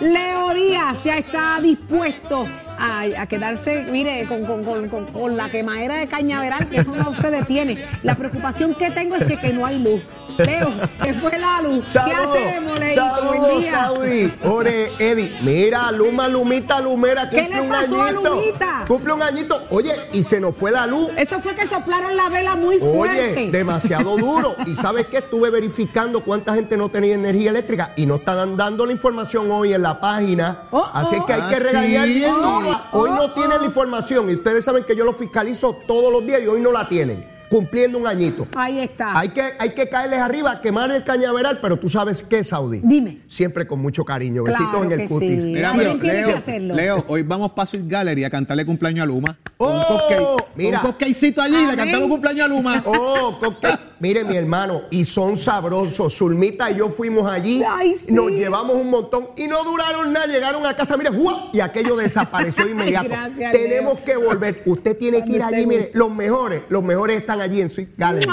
Leo 0.00 0.54
Díaz 0.54 0.98
ya 1.04 1.18
está 1.18 1.60
dispuesto 1.60 2.46
a, 2.78 3.02
a 3.22 3.26
quedarse, 3.26 3.84
mire, 3.90 4.24
con, 4.26 4.44
con- 4.44 4.64
con- 4.64 4.88
con- 4.88 5.06
con 5.06 5.36
la 5.36 5.48
quemadera 5.50 5.96
de 5.98 6.06
cañaveral, 6.06 6.68
que 6.68 6.78
eso 6.78 6.94
no 6.94 7.12
se 7.14 7.30
detiene. 7.30 7.84
La 8.02 8.14
preocupación 8.16 8.74
que 8.74 8.90
tengo 8.90 9.16
es 9.16 9.24
que, 9.24 9.36
que 9.38 9.52
no 9.52 9.66
hay 9.66 9.78
luz. 9.78 10.02
Leo, 10.38 10.70
se 11.02 11.14
fue 11.14 11.36
la 11.36 11.60
luz. 11.62 11.90
¿Qué 11.92 11.98
hacemos, 12.12 12.78
Leito? 12.78 13.04
Buen 13.24 13.60
día. 13.60 13.72
Saudi. 13.72 14.32
Ore, 14.44 14.92
Eddie, 15.00 15.36
mira, 15.42 15.90
Luma, 15.90 16.28
Lumita, 16.28 16.78
Lumera, 16.80 17.28
¿Qué 17.28 17.38
cumple 17.40 17.56
le 17.56 17.60
un 17.62 17.68
pasó 17.68 18.00
a 18.02 18.06
añito. 18.08 18.34
Lumita? 18.36 18.84
Cumple 18.86 19.12
un 19.14 19.22
añito. 19.24 19.66
Oye, 19.70 19.90
y 20.12 20.22
se 20.22 20.38
nos 20.38 20.54
fue 20.54 20.70
la 20.70 20.86
luz. 20.86 21.10
Eso 21.16 21.40
fue 21.40 21.56
que 21.56 21.66
soplaron 21.66 22.16
la 22.16 22.28
vela 22.28 22.54
muy 22.54 22.78
fuerte. 22.78 23.32
Oye, 23.36 23.50
demasiado 23.50 24.16
duro. 24.16 24.54
Y 24.64 24.76
sabes 24.76 25.08
que 25.08 25.18
estuve 25.18 25.50
verificando 25.50 26.22
cuánta 26.22 26.54
gente 26.54 26.76
no 26.76 26.88
tenía 26.88 27.14
energía 27.16 27.50
eléctrica 27.50 27.92
y 27.96 28.06
no 28.06 28.14
están 28.16 28.56
dando 28.56 28.86
la 28.86 28.92
información 28.92 29.50
hoy 29.50 29.74
en 29.74 29.82
la 29.82 29.98
página. 29.98 30.62
Oh, 30.70 30.88
Así 30.94 31.16
oh. 31.18 31.26
que 31.26 31.32
hay 31.32 31.40
que 31.48 31.56
Ah, 31.56 31.58
regañar 31.58 32.06
sí. 32.06 32.14
bien 32.14 32.32
duro. 32.34 32.67
Hoy 32.92 33.10
Oh, 33.12 33.14
no 33.16 33.32
tienen 33.32 33.58
la 33.60 33.66
información 33.66 34.28
y 34.30 34.34
ustedes 34.34 34.64
saben 34.64 34.84
que 34.84 34.94
yo 34.96 35.04
lo 35.04 35.12
fiscalizo 35.14 35.76
todos 35.86 36.12
los 36.12 36.24
días 36.26 36.40
y 36.42 36.46
hoy 36.46 36.60
no 36.60 36.72
la 36.72 36.88
tienen. 36.88 37.24
Cumpliendo 37.50 37.96
un 37.96 38.06
añito. 38.06 38.46
Ahí 38.56 38.78
está. 38.80 39.18
Hay 39.18 39.30
que, 39.30 39.42
hay 39.58 39.70
que 39.70 39.88
caerles 39.88 40.18
arriba, 40.18 40.60
quemar 40.60 40.90
el 40.90 41.02
cañaveral, 41.02 41.60
pero 41.62 41.78
tú 41.78 41.88
sabes 41.88 42.22
qué, 42.22 42.44
Saudi. 42.44 42.82
Dime. 42.84 43.20
Siempre 43.26 43.66
con 43.66 43.80
mucho 43.80 44.04
cariño. 44.04 44.44
Besitos 44.44 44.68
Claro 44.68 44.84
en 44.84 44.92
el 44.92 44.98
que 44.98 45.06
cutis. 45.08 45.42
sí. 45.44 45.54
Que 45.54 46.06
Leo, 46.12 46.36
hacerlo. 46.36 46.74
Leo, 46.74 47.04
hoy 47.08 47.22
vamos 47.22 47.52
para 47.52 47.64
Sweet 47.66 47.84
Gallery 47.88 48.24
a 48.24 48.28
cantarle 48.30 48.66
cumpleaños 48.66 49.04
a 49.04 49.06
Luma. 49.06 49.38
Con 49.56 49.76
un 49.76 49.80
Oh, 49.80 49.86
cupcake. 49.86 50.48
mira. 50.56 50.80
Un 50.80 50.86
cupcakecito 50.90 51.40
allí, 51.40 51.64
le 51.64 51.74
cantamos 51.74 52.08
cumpleaños 52.08 52.44
a 52.44 52.48
Luma. 52.48 52.82
Oh, 52.84 53.38
cupcake. 53.42 53.80
Mire, 54.00 54.24
mi 54.24 54.36
hermano, 54.36 54.82
y 54.90 55.04
son 55.04 55.36
sabrosos. 55.36 56.16
Zulmita 56.16 56.70
y 56.70 56.76
yo 56.76 56.88
fuimos 56.90 57.30
allí, 57.30 57.62
Ay, 57.68 57.96
sí. 58.06 58.12
nos 58.12 58.30
llevamos 58.30 58.76
un 58.76 58.90
montón 58.90 59.28
y 59.36 59.46
no 59.48 59.62
duraron 59.64 60.12
nada. 60.12 60.26
Llegaron 60.26 60.64
a 60.66 60.74
casa, 60.76 60.96
mire, 60.96 61.10
¡guau! 61.10 61.50
y 61.52 61.60
aquello 61.60 61.96
desapareció 61.96 62.64
de 62.64 62.70
inmediato. 62.72 63.08
Gracias, 63.08 63.52
Tenemos 63.52 63.94
Leo. 63.96 64.04
que 64.04 64.16
volver. 64.16 64.62
Usted 64.66 64.96
tiene 64.96 65.24
que 65.24 65.32
ir 65.32 65.42
allí, 65.42 65.66
mire, 65.66 65.90
los 65.94 66.10
mejores, 66.14 66.62
los 66.68 66.82
mejores 66.84 67.18
están 67.18 67.40
allí 67.40 67.60
en 67.60 67.70
Sweet 67.70 67.90
Gallery. 67.96 68.26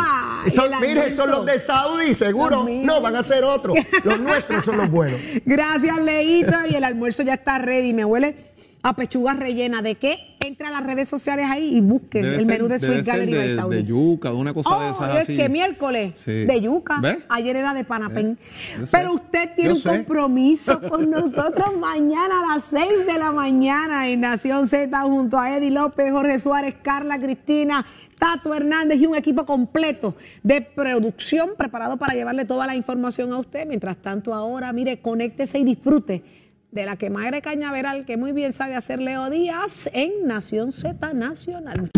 Son- 0.53 0.70
mire, 0.82 1.16
son 1.16 1.32
los 1.32 1.45
de 1.45 1.59
Saudi, 1.59 2.13
seguro. 2.13 2.66
No, 2.70 3.01
van 3.01 3.16
a 3.16 3.24
ser 3.24 3.43
otros. 3.43 3.76
Los 4.03 4.20
nuestros 4.20 4.63
son 4.66 4.78
los 4.78 4.89
buenos. 4.91 5.20
Gracias, 5.45 6.01
Leito. 6.03 6.51
Y 6.70 6.76
el 6.76 6.84
almuerzo 6.84 7.24
ya 7.24 7.34
está 7.36 7.57
ready. 7.57 7.93
Me 7.93 8.05
huele 8.05 8.36
a 8.88 8.94
pechuga 8.96 9.34
rellena. 9.34 9.82
¿De 9.82 9.96
qué? 9.96 10.16
Entra 10.46 10.68
a 10.68 10.72
las 10.72 10.84
redes 10.86 11.10
sociales 11.10 11.48
ahí 11.50 11.76
y 11.76 11.82
busquen 11.82 12.22
Debe 12.22 12.36
el 12.36 12.46
ser- 12.46 12.48
menú 12.60 12.68
de 12.68 12.78
Sweet 12.78 13.04
Gallery 13.04 13.32
de, 13.34 13.56
Saudi. 13.56 13.76
de 13.78 13.84
yuca, 13.84 14.30
de 14.30 14.36
una 14.36 14.54
cosa 14.54 14.70
de 14.70 14.76
Oh, 14.76 14.92
esas 14.92 15.10
es 15.16 15.22
así. 15.24 15.36
que 15.38 15.50
miércoles 15.50 16.18
Sí. 16.20 16.32
de 16.46 16.62
yuca. 16.62 17.00
¿Ves? 17.02 17.18
Ayer 17.30 17.56
era 17.56 17.74
de 17.74 17.84
panapén. 17.84 18.38
Sé. 18.84 18.88
Pero 18.92 19.14
usted 19.16 19.56
tiene 19.56 19.70
Yo 19.72 19.76
un 19.76 19.82
sé. 19.82 19.90
compromiso 19.90 20.80
con 20.90 21.10
nosotros 21.10 21.76
mañana 21.80 22.42
a 22.44 22.54
las 22.56 22.66
6 22.66 23.08
de 23.08 23.18
la 23.18 23.32
mañana 23.32 24.08
en 24.08 24.22
Nación 24.22 24.68
Z 24.70 25.02
junto 25.02 25.40
a 25.40 25.58
Eddie 25.58 25.72
López, 25.72 26.12
Jorge 26.12 26.38
Suárez, 26.40 26.76
Carla 26.84 27.18
Cristina, 27.20 27.84
Tato 28.20 28.54
Hernández 28.54 29.00
y 29.02 29.08
un 29.08 29.16
equipo 29.16 29.48
completo 29.48 30.14
de 30.44 30.62
producción 30.62 31.50
preparado 31.58 31.98
para 31.98 32.14
llevarle 32.14 32.46
toda 32.46 32.68
la 32.68 32.76
información 32.76 33.34
a 33.34 33.40
usted. 33.40 33.66
Mientras 33.66 33.98
tanto, 33.98 34.32
ahora, 34.34 34.72
mire, 34.72 35.00
conéctese 35.02 35.58
y 35.58 35.64
disfrute 35.64 36.24
de 36.76 36.86
la 36.86 36.97
quemadera 36.97 37.38
de 37.38 37.41
cañaveral 37.41 38.05
que 38.05 38.17
muy 38.17 38.34
bien 38.34 38.53
sabe 38.53 38.76
hacer 38.76 39.01
Leo 39.01 39.30
Díaz 39.30 39.89
en 39.93 40.28
Nación 40.28 40.73
Z 40.73 41.13
Nacional. 41.13 41.89